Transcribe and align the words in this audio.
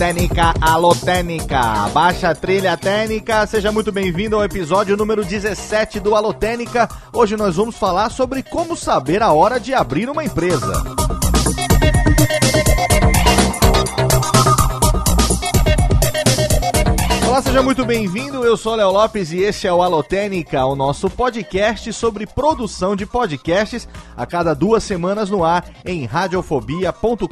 Técnica, 0.00 0.54
alô 0.62 0.94
Técnica, 0.94 1.60
baixa 1.92 2.34
trilha 2.34 2.74
técnica, 2.74 3.46
seja 3.46 3.70
muito 3.70 3.92
bem-vindo 3.92 4.34
ao 4.34 4.42
episódio 4.42 4.96
número 4.96 5.22
17 5.22 6.00
do 6.00 6.14
Alô 6.14 6.32
Técnica. 6.32 6.88
Hoje 7.12 7.36
nós 7.36 7.56
vamos 7.56 7.76
falar 7.76 8.08
sobre 8.10 8.42
como 8.42 8.74
saber 8.74 9.22
a 9.22 9.30
hora 9.30 9.60
de 9.60 9.74
abrir 9.74 10.08
uma 10.08 10.24
empresa. 10.24 10.99
Seja 17.42 17.62
muito 17.62 17.86
bem-vindo. 17.86 18.44
Eu 18.44 18.56
sou 18.56 18.74
Léo 18.74 18.90
Lopes 18.90 19.30
e 19.32 19.38
este 19.38 19.66
é 19.66 19.72
o 19.72 19.82
Alotênica, 19.82 20.66
o 20.66 20.76
nosso 20.76 21.08
podcast 21.08 21.90
sobre 21.92 22.26
produção 22.26 22.94
de 22.94 23.06
podcasts 23.06 23.88
a 24.16 24.26
cada 24.26 24.54
duas 24.54 24.84
semanas 24.84 25.30
no 25.30 25.42
ar 25.42 25.64
em 25.84 26.04
radiofobia.com.br. 26.04 27.26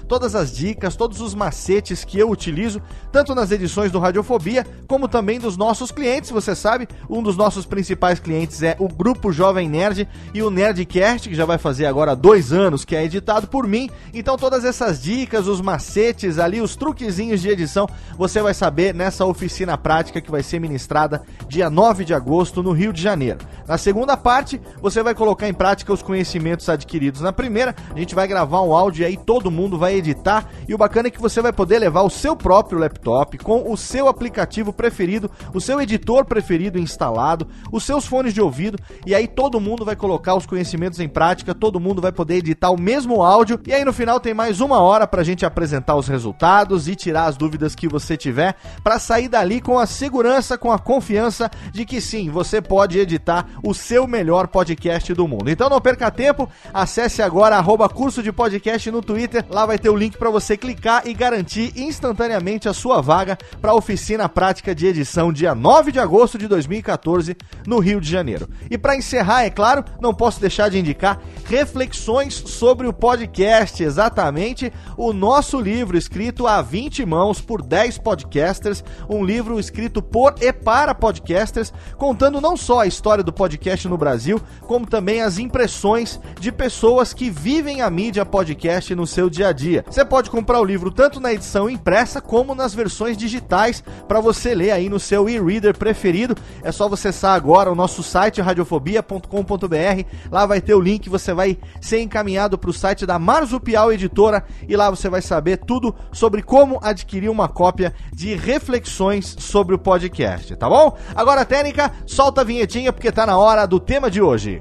todas 0.09 0.35
as 0.35 0.55
dicas, 0.55 0.97
todos 0.97 1.21
os 1.21 1.35
macetes 1.35 2.05
que 2.05 2.19
eu 2.19 2.31
utilizo, 2.31 2.81
tanto 3.11 3.35
nas 3.35 3.51
edições 3.51 3.91
do 3.91 3.99
Radiofobia, 3.99 4.67
como 4.87 5.09
também 5.09 5.39
dos 5.39 5.57
nossos 5.57 5.91
clientes, 5.91 6.31
você 6.31 6.55
sabe, 6.55 6.89
um 7.09 7.23
dos 7.23 7.37
nossos 7.37 7.65
principais 7.65 8.21
clientes 8.21 8.63
é 8.63 8.77
o 8.79 8.89
Grupo 8.89 9.33
Jovem 9.33 9.69
Nerd 9.69 10.09
e 10.35 10.43
o 10.43 10.51
Nerdcast, 10.51 11.29
que 11.29 11.35
já 11.35 11.45
vai 11.45 11.59
fazer 11.59 11.87
agora 11.87 12.15
dois 12.15 12.53
anos 12.53 12.85
que 12.85 12.95
é 12.97 13.05
editado 13.05 13.47
por 13.47 13.67
mim. 13.67 13.89
Então 14.13 14.37
todas 14.37 14.65
essas 14.65 15.03
dicas, 15.03 15.47
os 15.47 15.61
macetes 15.61 16.39
ali, 16.39 16.61
os 16.61 16.77
truquezinhos 16.77 17.41
de 17.41 17.49
edição, 17.49 17.89
você 18.17 18.43
vai 18.43 18.55
saber 18.55 18.95
nessa 18.95 19.25
oficina 19.25 19.77
prática 19.79 20.21
que 20.21 20.31
vai 20.31 20.43
ser 20.43 20.61
ministrada 20.61 21.23
dia 21.49 21.71
9 21.71 22.05
de 22.05 22.15
agosto 22.15 22.63
no 22.63 22.73
Rio 22.73 22.93
de 22.93 23.03
Janeiro. 23.03 23.39
Na 23.67 23.79
segunda 23.79 24.17
parte, 24.17 24.61
você 24.81 25.03
vai 25.03 25.15
colocar 25.15 25.49
em 25.49 25.55
prática 25.55 25.93
os 25.93 26.03
conhecimentos 26.03 26.69
adquiridos 26.69 27.21
na 27.21 27.33
primeira. 27.33 27.75
A 27.95 27.99
gente 27.99 28.15
vai 28.15 28.27
gravar 28.27 28.63
um 28.63 28.75
áudio 28.75 29.07
aí 29.07 29.17
todo 29.17 29.46
mundo 29.51 29.79
vai 29.79 29.95
editar. 29.95 30.49
E 30.69 30.75
o 30.75 30.79
bacana 30.79 31.09
é 31.09 31.11
que 31.11 31.21
você 31.21 31.41
vai 31.41 31.53
poder 31.53 31.79
levar 31.79 32.03
o 32.03 32.11
seu 32.11 32.37
próprio 32.37 32.79
laptop 32.79 33.39
com 33.39 33.71
o 33.71 33.77
seu 33.77 34.09
aplicativo 34.09 34.73
preferido, 34.73 35.31
o 35.55 35.61
seu 35.61 35.81
editor 35.81 36.25
preferido 36.25 36.79
instalado, 36.79 37.47
os 37.73 37.85
seus 37.85 38.07
fones 38.07 38.33
de 38.33 38.41
ouvido, 38.41 38.79
e 39.05 39.15
aí 39.15 39.27
todo 39.27 39.61
mundo 39.61 39.85
vai 39.85 39.97
colocar 39.97 40.35
os 40.35 40.47
conhecimentos 40.47 41.01
em 41.01 41.09
prática, 41.09 41.55
todo 41.55 41.81
mundo 41.81 42.01
vai 42.03 42.13
poder 42.13 42.37
editar 42.37 42.71
o 42.71 42.81
mesmo 42.81 43.23
áudio, 43.23 43.61
e 43.67 43.73
aí 43.73 43.85
no 43.85 43.93
final 43.93 44.21
tem 44.21 44.35
mais 44.35 44.61
uma 44.61 44.81
hora 44.81 45.07
pra 45.07 45.23
gente 45.23 45.45
apresentar 45.45 45.97
os 45.97 46.09
resultados 46.09 46.89
e 46.89 46.95
tirar 46.95 47.27
as 47.27 47.37
dúvidas 47.37 47.75
que 47.75 47.89
você 47.89 48.17
tiver, 48.17 48.57
para 48.83 48.99
sair 48.99 49.29
dali 49.29 49.61
com 49.61 49.79
a 49.79 49.87
segurança, 49.87 50.59
com 50.59 50.71
a 50.71 50.79
confiança 50.79 51.51
de 51.73 51.85
que 51.85 52.01
sim, 52.01 52.31
você 52.31 52.61
pode 52.61 52.99
editar 52.99 53.47
o 53.63 53.75
seu 53.75 54.07
melhor 54.07 54.47
podcast 54.47 55.13
do 55.15 55.27
mundo. 55.27 55.51
Então 55.51 55.69
não 55.69 55.81
perca 55.81 56.11
tempo, 56.11 56.49
acesse 56.73 57.23
agora 57.23 57.57
arroba 57.57 57.89
curso 57.89 58.23
de 58.23 58.33
podcast 58.33 58.91
no 58.91 59.03
Twitter, 59.03 59.36
lá 59.49 59.67
vai 59.67 59.79
ter 59.79 59.89
o 59.89 59.97
link 59.97 60.17
para 60.17 60.31
você 60.31 60.57
clicar 60.57 61.07
e 61.07 61.15
garantir 61.15 61.73
instantaneamente 61.77 62.69
a 62.69 62.75
sua 62.75 63.01
vaga 63.01 63.37
para 63.61 63.73
a 63.73 63.75
oficina 63.75 64.29
prática 64.29 64.75
de 64.75 64.87
edição 64.87 65.33
dia 65.33 65.55
9 65.55 65.93
de 65.93 65.99
agosto 65.99 66.39
de 66.39 66.47
2014 66.47 67.37
no 67.67 67.79
Rio 67.79 68.01
de 68.01 68.11
Janeiro. 68.11 68.49
E 68.71 68.79
para 68.79 68.97
encerrar, 68.97 69.45
é 69.45 69.51
claro, 69.51 69.85
não 70.01 70.15
posso 70.15 70.41
deixar 70.41 70.69
de 70.69 70.79
indicar 70.79 71.21
reflexões 71.47 72.35
sobre 72.35 72.87
o 72.87 72.93
podcast, 72.93 73.83
exatamente 73.83 74.73
o 74.97 75.13
nosso 75.13 75.61
livro 75.61 75.97
escrito 75.97 76.47
a 76.47 76.63
20 76.63 77.05
mãos 77.05 77.41
por 77.41 77.63
10 77.63 77.99
podcasters, 77.99 78.83
um 79.09 79.25
livro 79.25 79.59
escrito 79.59 80.03
por 80.03 80.35
e 80.41 80.53
para 80.53 80.95
podcasters, 80.95 81.73
contando 81.97 82.41
não 82.41 82.57
só 82.57 82.81
a 82.81 82.87
história 82.87 83.23
do 83.23 83.33
podcast 83.33 83.87
no 83.89 83.97
Brasil, 83.97 84.41
como 84.63 84.87
também 84.87 85.23
as 85.23 85.39
impressões 85.39 86.21
de 86.41 86.51
pessoas 86.51 87.13
que 87.13 87.31
vivem 87.31 87.83
a 87.83 87.91
mídia 87.91 88.25
podcast 88.25 88.95
no 88.95 89.07
seu 89.07 89.26
dia 89.31 89.49
a 89.49 89.53
dia. 89.53 89.85
Você 89.89 90.05
pode 90.05 90.31
comprar 90.31 90.61
o 90.61 90.65
livro 90.65 90.91
tanto 90.91 91.19
na 91.19 91.33
edição 91.33 91.71
impressa 91.71 92.21
como 92.21 92.55
nas 92.55 92.75
versões 92.75 93.17
digitais 93.17 93.83
para 94.07 94.21
você 94.21 94.55
ler 94.55 94.71
aí 94.71 94.89
no 94.89 95.01
seu 95.01 95.29
e-reader 95.29 95.77
preferido. 95.77 96.37
É 96.63 96.71
só 96.71 96.89
você 96.89 97.07
acessar 97.07 97.35
agora 97.35 97.71
o 97.71 97.75
nosso 97.75 98.03
site 98.03 98.41
radiofobia.com.br. 98.41 100.05
Lá 100.31 100.45
vai 100.45 100.61
ter 100.61 100.75
o 100.75 100.81
link, 100.81 101.09
você 101.09 101.33
vai 101.33 101.57
ser 101.81 102.01
encaminhado 102.01 102.59
para 102.59 102.71
o 102.71 102.73
site 102.73 103.07
da 103.07 103.19
Marzupial 103.19 103.93
Editora 103.93 104.45
e 104.69 104.77
lá 104.77 104.91
você 104.91 105.09
vai 105.09 105.23
saber 105.23 105.59
tudo 105.59 105.95
sobre 106.13 106.43
como 106.43 106.81
adquirir 106.83 107.29
uma 107.29 107.49
cópia 107.49 107.95
de 108.13 108.35
reflexões 108.35 109.37
sobre 109.39 109.75
o 109.75 109.79
podcast, 109.79 110.55
tá 110.57 110.69
bom? 110.69 110.97
Agora, 111.15 111.45
técnica, 111.45 111.93
solta 112.07 112.41
a 112.41 112.45
vinhetinha 112.45 112.93
porque 112.93 113.13
tá 113.13 113.25
na 113.25 113.39
hora 113.39 113.67
do 113.67 113.79
tema 113.79 114.11
de 114.11 114.21
hoje. 114.21 114.61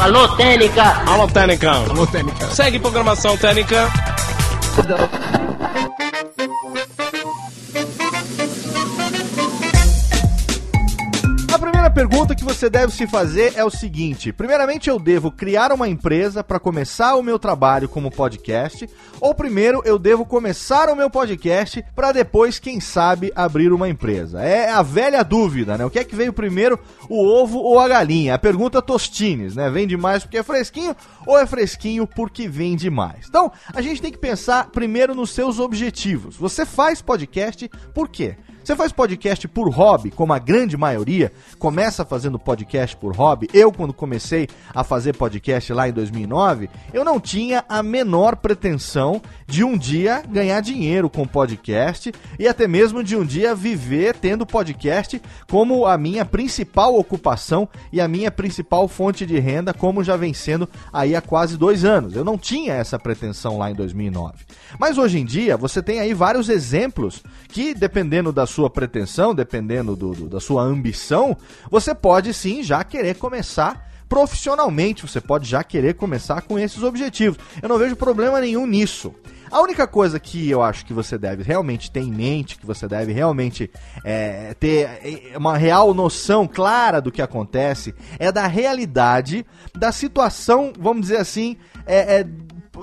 Alô, 0.00 0.28
Técnica! 0.36 1.02
Alô, 1.06 1.26
Técnica! 1.26 1.70
Alô, 1.70 2.06
Técnica! 2.06 2.46
Segue 2.50 2.78
programação 2.78 3.36
Técnica! 3.36 3.88
Primeira 11.88 11.90
pergunta 11.90 12.34
que 12.34 12.44
você 12.44 12.68
deve 12.68 12.92
se 12.92 13.06
fazer 13.06 13.54
é 13.56 13.64
o 13.64 13.70
seguinte: 13.70 14.32
primeiramente, 14.32 14.88
eu 14.88 14.98
devo 14.98 15.30
criar 15.30 15.72
uma 15.72 15.88
empresa 15.88 16.44
para 16.44 16.60
começar 16.60 17.16
o 17.16 17.22
meu 17.22 17.38
trabalho 17.38 17.88
como 17.88 18.10
podcast, 18.10 18.88
ou 19.20 19.34
primeiro 19.34 19.82
eu 19.84 19.98
devo 19.98 20.24
começar 20.24 20.88
o 20.88 20.96
meu 20.96 21.10
podcast 21.10 21.84
para 21.94 22.12
depois, 22.12 22.58
quem 22.58 22.80
sabe, 22.80 23.32
abrir 23.34 23.72
uma 23.72 23.88
empresa? 23.88 24.42
É 24.42 24.70
a 24.70 24.82
velha 24.82 25.22
dúvida, 25.22 25.76
né? 25.76 25.84
O 25.84 25.90
que 25.90 25.98
é 25.98 26.04
que 26.04 26.16
veio 26.16 26.32
primeiro, 26.32 26.78
o 27.08 27.24
ovo 27.26 27.58
ou 27.58 27.78
a 27.78 27.88
galinha? 27.88 28.34
A 28.34 28.38
pergunta 28.38 28.82
Tostines, 28.82 29.54
né? 29.54 29.70
Vem 29.70 29.86
demais 29.86 30.22
porque 30.22 30.38
é 30.38 30.42
fresquinho 30.42 30.94
ou 31.26 31.38
é 31.38 31.46
fresquinho 31.46 32.06
porque 32.06 32.48
vem 32.48 32.76
demais? 32.76 33.26
Então, 33.28 33.50
a 33.72 33.80
gente 33.80 34.02
tem 34.02 34.12
que 34.12 34.18
pensar 34.18 34.70
primeiro 34.70 35.14
nos 35.14 35.30
seus 35.30 35.58
objetivos. 35.58 36.36
Você 36.36 36.66
faz 36.66 37.00
podcast 37.00 37.68
por 37.94 38.08
quê? 38.08 38.36
Você 38.68 38.76
faz 38.76 38.92
podcast 38.92 39.48
por 39.48 39.70
hobby, 39.70 40.10
como 40.10 40.34
a 40.34 40.38
grande 40.38 40.76
maioria, 40.76 41.32
começa 41.58 42.04
fazendo 42.04 42.38
podcast 42.38 42.94
por 42.94 43.16
hobby. 43.16 43.48
Eu, 43.54 43.72
quando 43.72 43.94
comecei 43.94 44.46
a 44.74 44.84
fazer 44.84 45.16
podcast 45.16 45.72
lá 45.72 45.88
em 45.88 45.92
2009, 45.94 46.68
eu 46.92 47.02
não 47.02 47.18
tinha 47.18 47.64
a 47.66 47.82
menor 47.82 48.36
pretensão 48.36 49.22
de 49.46 49.64
um 49.64 49.78
dia 49.78 50.22
ganhar 50.28 50.60
dinheiro 50.60 51.08
com 51.08 51.26
podcast 51.26 52.12
e 52.38 52.46
até 52.46 52.68
mesmo 52.68 53.02
de 53.02 53.16
um 53.16 53.24
dia 53.24 53.54
viver 53.54 54.14
tendo 54.14 54.44
podcast 54.44 55.18
como 55.50 55.86
a 55.86 55.96
minha 55.96 56.26
principal 56.26 56.94
ocupação 56.94 57.66
e 57.90 58.02
a 58.02 58.06
minha 58.06 58.30
principal 58.30 58.86
fonte 58.86 59.24
de 59.24 59.38
renda, 59.38 59.72
como 59.72 60.04
já 60.04 60.14
vem 60.14 60.34
sendo 60.34 60.68
aí 60.92 61.16
há 61.16 61.22
quase 61.22 61.56
dois 61.56 61.86
anos. 61.86 62.14
Eu 62.14 62.22
não 62.22 62.36
tinha 62.36 62.74
essa 62.74 62.98
pretensão 62.98 63.56
lá 63.56 63.70
em 63.70 63.74
2009. 63.74 64.44
Mas 64.78 64.98
hoje 64.98 65.18
em 65.18 65.24
dia, 65.24 65.56
você 65.56 65.82
tem 65.82 66.00
aí 66.00 66.12
vários 66.12 66.50
exemplos 66.50 67.22
que, 67.48 67.72
dependendo 67.72 68.30
da 68.30 68.44
sua 68.44 68.57
pretensão, 68.66 69.34
dependendo 69.34 69.94
do, 69.94 70.12
do, 70.12 70.28
da 70.28 70.40
sua 70.40 70.62
ambição, 70.62 71.36
você 71.70 71.94
pode 71.94 72.32
sim 72.34 72.62
já 72.62 72.82
querer 72.82 73.16
começar 73.16 73.86
profissionalmente, 74.08 75.06
você 75.06 75.20
pode 75.20 75.48
já 75.48 75.62
querer 75.62 75.94
começar 75.94 76.40
com 76.42 76.58
esses 76.58 76.82
objetivos. 76.82 77.38
Eu 77.62 77.68
não 77.68 77.78
vejo 77.78 77.94
problema 77.94 78.40
nenhum 78.40 78.66
nisso. 78.66 79.14
A 79.50 79.60
única 79.60 79.86
coisa 79.86 80.20
que 80.20 80.48
eu 80.50 80.62
acho 80.62 80.84
que 80.84 80.92
você 80.92 81.16
deve 81.16 81.42
realmente 81.42 81.90
ter 81.90 82.00
em 82.00 82.10
mente, 82.10 82.58
que 82.58 82.66
você 82.66 82.86
deve 82.86 83.12
realmente 83.12 83.70
é, 84.04 84.54
ter 84.54 85.32
uma 85.36 85.56
real 85.56 85.94
noção 85.94 86.46
clara 86.46 87.00
do 87.00 87.10
que 87.10 87.22
acontece, 87.22 87.94
é 88.18 88.30
da 88.30 88.46
realidade 88.46 89.46
da 89.74 89.90
situação, 89.90 90.72
vamos 90.78 91.02
dizer 91.02 91.18
assim, 91.18 91.56
é, 91.86 92.20
é 92.20 92.26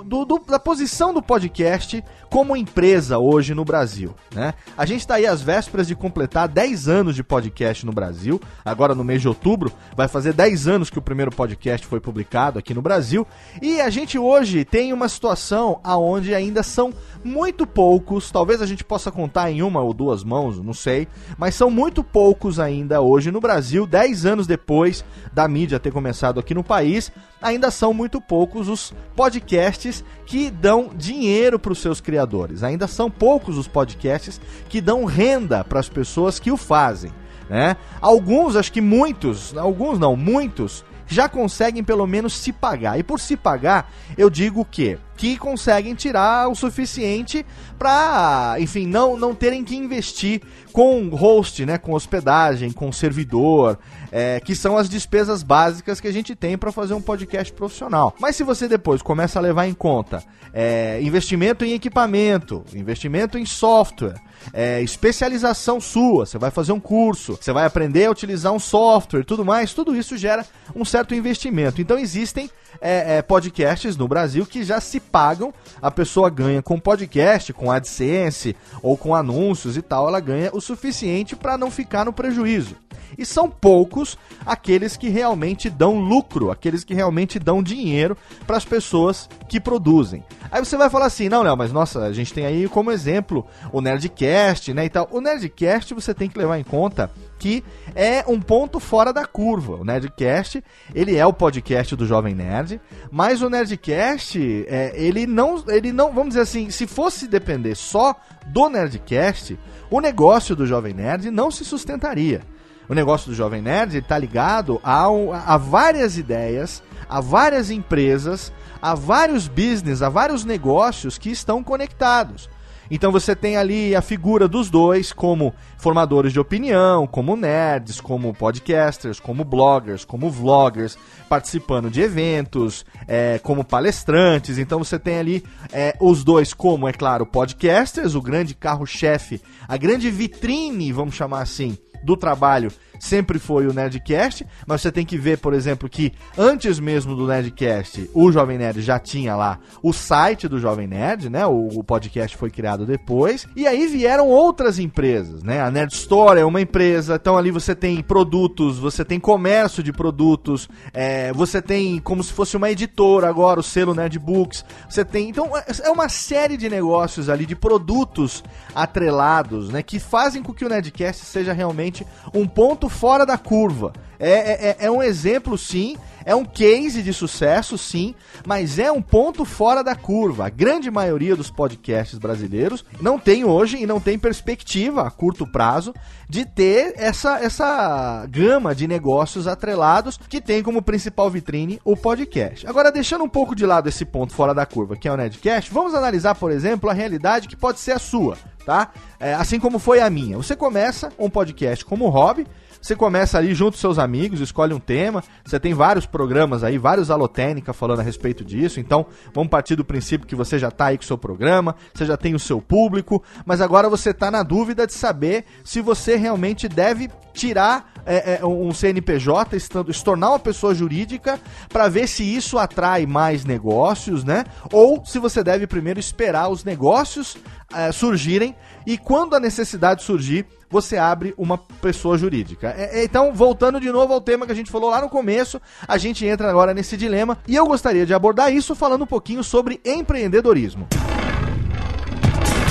do, 0.04 0.26
do, 0.26 0.40
da 0.40 0.60
posição 0.60 1.14
do 1.14 1.22
podcast 1.22 2.04
como 2.30 2.56
empresa 2.56 3.18
hoje 3.18 3.54
no 3.54 3.64
Brasil, 3.64 4.14
né? 4.34 4.54
A 4.78 4.86
gente 4.86 5.02
está 5.02 5.16
aí 5.16 5.26
às 5.26 5.42
vésperas 5.42 5.88
de 5.88 5.96
completar 5.96 6.48
10 6.48 6.88
anos 6.88 7.16
de 7.16 7.24
podcast 7.24 7.86
no 7.86 7.92
Brasil. 7.92 8.42
Agora 8.64 8.94
no 8.94 9.04
mês 9.04 9.22
de 9.22 9.28
outubro 9.28 9.72
vai 9.96 10.08
fazer 10.08 10.34
10 10.34 10.68
anos 10.68 10.90
que 10.90 11.00
o 11.00 11.02
primeiro 11.02 11.32
podcast 11.32 11.86
foi 11.88 12.00
publicado 12.00 12.60
aqui 12.60 12.74
no 12.74 12.82
Brasil, 12.82 13.26
e 13.62 13.80
a 13.82 13.90
gente 13.90 14.18
hoje 14.18 14.66
tem 14.66 14.92
uma 14.94 15.08
situação 15.08 15.80
aonde 15.84 16.34
ainda 16.34 16.64
são 16.64 16.94
muito 17.26 17.66
poucos, 17.66 18.30
talvez 18.30 18.62
a 18.62 18.68
gente 18.68 18.84
possa 18.84 19.12
contar 19.12 19.50
em 19.50 19.64
uma 19.64 19.82
ou 19.82 19.94
duas 19.94 20.24
mãos, 20.24 20.60
não 20.60 20.74
sei, 20.74 21.08
mas 21.38 21.56
são 21.56 21.72
muito 21.72 22.04
poucos 22.04 22.60
ainda 22.60 23.02
hoje 23.02 23.32
no 23.32 23.42
Brasil, 23.42 23.88
10 23.88 24.26
anos 24.28 24.48
depois 24.48 25.04
da 25.34 25.48
mídia 25.48 25.80
ter 25.80 25.92
começado 25.92 26.40
aqui 26.40 26.54
no 26.54 26.64
país, 26.64 27.12
ainda 27.42 27.72
são 27.72 27.94
muito 27.94 28.22
poucos 28.22 28.70
os 28.70 28.94
podcasts 29.16 30.06
que 30.26 30.52
dão 30.52 30.92
dinheiro 30.96 31.58
para 31.58 31.72
os 31.74 31.80
seus 31.80 32.00
criadores. 32.00 32.62
Ainda 32.62 32.88
são 32.88 33.10
poucos 33.10 33.58
os 33.58 33.68
podcasts 33.68 34.40
que 34.70 34.80
dão 34.80 35.04
renda 35.04 35.64
para 35.64 35.80
as 35.80 35.90
pessoas 35.90 36.40
que 36.40 36.52
o 36.52 36.58
fazem. 36.58 37.12
Né? 37.50 37.76
Alguns, 38.00 38.56
acho 38.56 38.72
que 38.72 38.82
muitos, 38.82 39.56
alguns 39.58 39.98
não, 39.98 40.16
muitos, 40.16 40.86
já 41.08 41.30
conseguem 41.30 41.84
pelo 41.84 42.06
menos 42.08 42.36
se 42.38 42.52
pagar. 42.52 43.00
E 43.00 43.04
por 43.04 43.20
se 43.20 43.36
pagar, 43.36 43.92
eu 44.18 44.30
digo 44.30 44.62
o 44.62 44.66
quê? 44.66 44.98
Que 45.18 45.38
conseguem 45.38 45.96
tirar 45.96 46.50
o 46.50 46.56
suficiente 46.56 47.46
para, 47.78 48.56
enfim, 48.60 48.86
não, 48.86 49.18
não 49.18 49.34
terem 49.34 49.64
que 49.64 49.76
investir 49.76 50.42
com 50.74 51.08
host, 51.10 51.66
né, 51.66 51.78
com 51.78 51.94
hospedagem, 51.94 52.72
com 52.72 52.92
servidor, 52.92 53.80
é, 54.12 54.40
que 54.40 54.56
são 54.56 54.78
as 54.78 54.90
despesas 54.90 55.42
básicas 55.42 56.02
que 56.02 56.08
a 56.08 56.14
gente 56.14 56.36
tem 56.36 56.58
para 56.58 56.72
fazer 56.72 56.94
um 56.94 57.02
podcast 57.02 57.54
profissional. 57.54 58.14
Mas 58.20 58.36
se 58.36 58.44
você 58.44 58.68
depois 58.68 59.02
começa 59.02 59.40
a 59.40 59.42
levar 59.42 59.68
em 59.68 59.74
conta 59.74 60.24
é, 60.54 61.02
investimento 61.02 61.66
em 61.66 61.74
equipamento, 61.74 62.64
investimento 62.74 63.38
em 63.38 63.46
software, 63.46 64.16
é, 64.54 64.82
especialização 64.82 65.80
sua, 65.80 66.26
você 66.26 66.38
vai 66.38 66.52
fazer 66.52 66.72
um 66.72 66.80
curso, 66.80 67.38
você 67.40 67.52
vai 67.52 67.66
aprender 67.66 68.06
a 68.06 68.12
utilizar 68.12 68.54
um 68.54 68.60
software, 68.60 69.24
tudo 69.24 69.46
mais, 69.46 69.74
tudo 69.74 69.96
isso 69.96 70.18
gera 70.18 70.46
um 70.76 70.86
certo 70.86 71.16
investimento. 71.16 71.82
Então 71.82 71.98
existem 71.98 72.50
é, 72.86 73.18
é, 73.18 73.22
podcasts 73.24 73.98
no 73.98 74.08
Brasil 74.08 74.46
que 74.46 74.64
já 74.64 74.80
se 74.80 75.00
pagam, 75.00 75.52
a 75.82 75.90
pessoa 75.90 76.30
ganha 76.30 76.62
com 76.62 76.80
podcast, 76.80 77.52
com 77.52 77.72
AdSense 77.72 78.56
ou 78.84 78.96
com 78.96 79.16
anúncios 79.16 79.76
e 79.76 79.82
tal, 79.82 80.08
ela 80.08 80.20
ganha 80.20 80.52
o 80.54 80.62
suficiente 80.62 81.36
para 81.36 81.58
não 81.58 81.72
ficar 81.72 82.06
no 82.06 82.14
prejuízo. 82.14 82.76
E 83.18 83.26
são 83.26 83.50
poucos 83.50 84.18
aqueles 84.46 84.96
que 84.96 85.10
realmente 85.10 85.68
dão 85.68 86.00
lucro, 86.00 86.52
aqueles 86.52 86.84
que 86.84 86.94
realmente 86.94 87.40
dão 87.40 87.64
dinheiro 87.64 88.16
para 88.46 88.58
as 88.58 88.66
pessoas 88.66 89.28
que 89.48 89.60
produzem. 89.60 90.24
Aí 90.52 90.64
você 90.64 90.78
vai 90.78 90.90
falar 90.90 91.06
assim: 91.06 91.30
"Não, 91.30 91.42
Léo, 91.42 91.58
mas 91.58 91.72
nossa, 91.72 92.04
a 92.04 92.14
gente 92.14 92.34
tem 92.34 92.46
aí 92.46 92.68
como 92.68 92.92
exemplo 92.92 93.46
o 93.72 93.82
Nerdcast, 93.82 94.74
né, 94.74 94.86
e 94.86 94.90
tal. 94.90 95.08
O 95.12 95.22
Nerdcast 95.22 95.94
você 95.94 96.14
tem 96.14 96.30
que 96.30 96.38
levar 96.38 96.60
em 96.60 96.64
conta 96.64 97.10
que 97.46 97.64
é 97.94 98.26
um 98.28 98.42
ponto 98.42 98.80
fora 98.80 99.14
da 99.14 99.24
curva. 99.24 99.76
O 99.76 99.86
Nerdcast, 99.86 100.64
ele 100.96 101.16
é 101.16 101.24
o 101.28 101.32
podcast 101.32 101.96
do 101.96 102.04
Jovem 102.04 102.34
Nerd, 102.34 102.82
mas 103.12 103.44
o 103.44 103.50
Nerdcast, 103.52 104.66
é, 104.68 104.92
ele 104.96 105.28
não, 105.28 105.64
ele 105.68 105.92
não, 105.92 106.12
vamos 106.12 106.30
dizer 106.30 106.42
assim, 106.42 106.72
se 106.72 106.88
fosse 106.88 107.28
depender 107.28 107.76
só 107.76 108.16
do 108.48 108.68
Nerdcast, 108.68 109.60
o 109.92 110.02
negócio 110.02 110.56
do 110.56 110.66
Jovem 110.66 110.96
Nerd 110.96 111.30
não 111.30 111.52
se 111.52 111.64
sustentaria. 111.64 112.42
O 112.90 112.96
negócio 112.96 113.30
do 113.30 113.36
Jovem 113.36 113.62
Nerd 113.62 113.96
está 113.96 114.18
ligado 114.18 114.82
a, 114.84 115.06
a 115.46 115.56
várias 115.56 116.18
ideias, 116.18 116.82
a 117.08 117.22
várias 117.22 117.70
empresas, 117.70 118.52
a 118.82 118.96
vários 118.96 119.48
business, 119.48 120.02
a 120.02 120.10
vários 120.10 120.44
negócios 120.44 121.20
que 121.20 121.30
estão 121.30 121.64
conectados. 121.64 122.50
Então 122.90 123.12
você 123.12 123.36
tem 123.36 123.58
ali 123.58 123.96
a 123.96 124.02
figura 124.02 124.48
dos 124.48 124.70
dois 124.70 125.12
como 125.12 125.54
formadores 125.78 126.34
de 126.34 126.40
opinião, 126.40 127.08
como 127.08 127.36
nerds, 127.36 128.00
como 128.00 128.34
podcasters, 128.34 129.20
como 129.20 129.44
bloggers, 129.44 130.06
como 130.06 130.30
vloggers, 130.30 130.98
participando 131.28 131.90
de 131.90 132.02
eventos, 132.02 132.86
é, 133.08 133.40
como 133.40 133.64
palestrantes. 133.64 134.58
Então 134.58 134.80
você 134.80 135.00
tem 135.00 135.18
ali 135.18 135.44
é, 135.72 135.96
os 136.00 136.24
dois 136.24 136.54
como, 136.54 136.88
é 136.88 136.94
claro, 136.94 137.26
podcasters, 137.26 138.16
o 138.16 138.22
grande 138.22 138.54
carro-chefe, 138.54 139.42
a 139.68 139.78
grande 139.78 140.10
vitrine, 140.10 140.92
vamos 140.92 141.16
chamar 141.16 141.42
assim, 141.42 141.78
do 142.04 142.16
trabalho 142.16 142.72
sempre 143.00 143.40
foi 143.40 143.68
o 143.68 143.74
Nerdcast, 143.74 144.46
mas 144.66 144.82
você 144.82 144.92
tem 144.92 145.06
que 145.06 145.18
ver, 145.18 145.38
por 145.38 145.54
exemplo, 145.54 145.90
que 145.90 146.14
antes 146.38 146.80
mesmo 146.80 147.16
do 147.16 147.28
Nerdcast, 147.28 148.10
o 148.14 148.32
Jovem 148.32 148.58
Nerd 148.58 148.82
já 148.82 149.00
tinha 149.00 149.36
lá 149.36 149.60
o 149.82 149.94
site 149.94 150.48
do 150.48 150.60
Jovem 150.60 150.88
Nerd, 150.88 151.30
né? 151.30 151.46
O, 151.46 151.80
o 151.80 151.84
podcast 151.84 152.36
foi 152.38 152.50
criado 152.50 152.86
depois. 152.86 153.48
E 153.56 153.68
aí 153.68 153.88
vieram 153.88 154.28
outras 154.28 154.80
empresas, 154.80 155.44
né? 155.44 155.62
A 155.62 155.72
Nerd 155.72 155.94
Store 155.94 156.40
é 156.40 156.46
uma 156.46 156.62
empresa, 156.62 157.16
então 157.16 157.38
ali 157.38 157.52
você 157.52 157.76
tem 157.76 158.02
produtos, 158.02 158.78
você 158.78 159.04
tem 159.04 159.20
comércio 159.20 159.82
de 159.82 159.92
produtos, 159.92 160.70
é, 160.94 161.32
você 161.34 161.62
tem 161.62 162.00
como 162.00 162.24
se 162.24 162.34
fosse 162.34 162.58
uma 162.58 162.70
editora 162.70 163.28
agora, 163.28 163.60
o 163.60 163.64
selo 163.64 163.94
Nerd 163.94 164.18
Books, 164.20 164.66
você 164.90 165.04
tem. 165.04 165.30
Então 165.30 165.52
é 165.84 165.90
uma 165.90 166.10
série 166.10 166.58
de 166.58 166.70
negócios 166.70 167.30
ali, 167.30 167.46
de 167.46 167.56
produtos 167.56 168.44
atrelados, 168.74 169.70
né? 169.70 169.82
Que 169.82 170.00
fazem 170.00 170.44
com 170.44 170.54
que 170.54 170.66
o 170.66 170.70
Nerdcast 170.70 171.26
seja 171.26 171.54
realmente 171.54 172.06
um 172.34 172.48
ponto 172.48 172.85
ponto 172.86 172.90
fora 172.90 173.26
da 173.26 173.38
curva. 173.38 173.94
É, 174.18 174.30
é, 174.30 174.70
é, 174.70 174.78
é 174.86 174.92
um 174.92 175.04
exemplo, 175.04 175.58
sim, 175.58 175.98
é 176.24 176.34
um 176.34 176.46
case 176.46 177.04
de 177.04 177.12
sucesso, 177.12 177.78
sim, 177.78 178.16
mas 178.48 178.80
é 178.80 178.90
um 178.92 179.02
ponto 179.02 179.44
fora 179.44 179.84
da 179.84 179.94
curva. 179.94 180.46
A 180.46 180.50
grande 180.50 180.90
maioria 180.90 181.36
dos 181.36 181.52
podcasts 181.52 182.18
brasileiros 182.18 182.86
não 183.02 183.20
tem 183.20 183.44
hoje 183.44 183.78
e 183.78 183.86
não 183.86 184.00
tem 184.00 184.18
perspectiva 184.18 185.02
a 185.02 185.12
curto 185.12 185.46
prazo 185.46 185.94
de 186.30 186.46
ter 186.46 186.94
essa, 186.96 187.40
essa 187.40 188.26
gama 188.30 188.74
de 188.74 188.88
negócios 188.88 189.48
atrelados 189.48 190.18
que 190.30 190.40
tem 190.40 190.64
como 190.64 190.82
principal 190.82 191.30
vitrine 191.30 191.80
o 191.84 191.98
podcast. 191.98 192.66
Agora, 192.66 192.92
deixando 192.92 193.24
um 193.24 193.30
pouco 193.30 193.54
de 193.54 193.66
lado 193.66 193.90
esse 193.90 194.06
ponto 194.06 194.34
fora 194.34 194.54
da 194.54 194.66
curva, 194.66 194.96
que 194.96 195.08
é 195.08 195.12
o 195.12 195.18
Nedcast, 195.18 195.72
vamos 195.72 195.94
analisar, 195.94 196.36
por 196.36 196.52
exemplo, 196.52 196.90
a 196.90 196.94
realidade 196.94 197.50
que 197.50 197.56
pode 197.56 197.80
ser 197.80 197.92
a 197.92 198.00
sua, 198.00 198.38
tá? 198.66 198.92
É, 199.20 199.34
assim 199.34 199.60
como 199.60 199.78
foi 199.78 200.00
a 200.00 200.10
minha. 200.10 200.38
Você 200.38 200.56
começa 200.56 201.12
um 201.20 201.30
podcast 201.30 201.84
como 201.84 202.10
hobby 202.10 202.48
você 202.86 202.96
começa 202.96 203.40
ali 203.40 203.56
junto 203.56 203.72
com 203.72 203.80
seus 203.80 203.98
amigos, 203.98 204.40
escolhe 204.40 204.72
um 204.72 204.80
tema. 204.80 205.24
Você 205.44 205.60
tem 205.60 205.74
vários 205.74 206.06
programas 206.06 206.64
aí, 206.64 206.78
vários 206.78 207.10
Alotênica 207.10 207.74
falando 207.74 208.02
a 208.02 208.04
respeito 208.04 208.46
disso. 208.46 208.80
Então, 208.80 209.08
vamos 209.34 209.50
partir 209.50 209.76
do 209.76 209.84
princípio 209.84 210.28
que 210.28 210.36
você 210.36 210.60
já 210.60 210.68
está 210.68 210.86
aí 210.86 210.98
com 211.00 211.04
o 211.04 211.08
seu 211.08 211.18
programa, 211.18 211.76
você 211.92 212.06
já 212.06 212.16
tem 212.16 212.36
o 212.36 212.40
seu 212.40 212.62
público, 212.62 213.24
mas 213.44 213.60
agora 213.60 213.90
você 213.90 214.12
está 214.12 214.30
na 214.30 214.44
dúvida 214.44 214.86
de 214.86 214.94
saber 214.94 215.46
se 215.64 215.82
você 215.82 216.16
realmente 216.16 216.68
deve 216.68 217.10
tirar 217.34 217.92
é, 218.06 218.36
é, 218.36 218.46
um 218.46 218.72
CNPJ, 218.72 219.60
se 219.60 220.04
tornar 220.04 220.30
uma 220.30 220.40
pessoa 220.40 220.76
jurídica, 220.76 221.40
para 221.70 221.90
ver 221.90 222.08
se 222.08 222.24
isso 222.24 222.60
atrai 222.60 223.08
mais 223.08 223.44
negócios, 223.44 224.24
né? 224.24 224.44
Ou 224.72 225.04
se 225.04 225.18
você 225.18 225.44
deve 225.44 225.66
primeiro 225.66 226.00
esperar 226.00 226.50
os 226.50 226.64
negócios 226.64 227.36
é, 227.74 227.92
surgirem 227.92 228.56
e 228.86 228.96
quando 228.96 229.36
a 229.36 229.40
necessidade 229.40 230.04
surgir, 230.04 230.46
você 230.70 230.98
abre 230.98 231.34
uma 231.38 231.58
pessoa 231.58 232.18
jurídica. 232.18 232.74
É, 232.78 233.00
é, 233.00 233.04
então, 233.04 233.34
voltando 233.34 233.80
de 233.80 233.92
novo 233.92 234.14
ao 234.14 234.22
tema 234.22 234.46
que 234.46 234.52
a 234.52 234.56
gente 234.56 234.72
falou 234.72 234.90
lá 234.90 235.02
no 235.02 235.10
começo, 235.10 235.62
a 235.88 235.98
gente 235.98 236.26
entra 236.26 236.50
agora 236.50 236.74
nesse 236.74 236.98
dilema 236.98 237.38
e 237.48 237.56
eu 237.56 237.66
gostaria 237.66 238.06
de 238.06 238.14
abordar 238.14 238.52
isso 238.54 238.76
falando 238.76 239.04
um 239.04 239.08
pouquinho 239.08 239.44
sobre 239.44 239.80
empreendedorismo. 239.86 240.88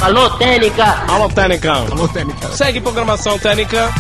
Alô, 0.03 0.29
Técnica! 0.37 0.85
Alô, 1.09 1.29
Técnica! 1.29 1.73
Alô, 1.73 2.09
Técnica! 2.09 2.49
Segue 2.49 2.81
programação 2.81 3.39
Técnica! 3.39 3.91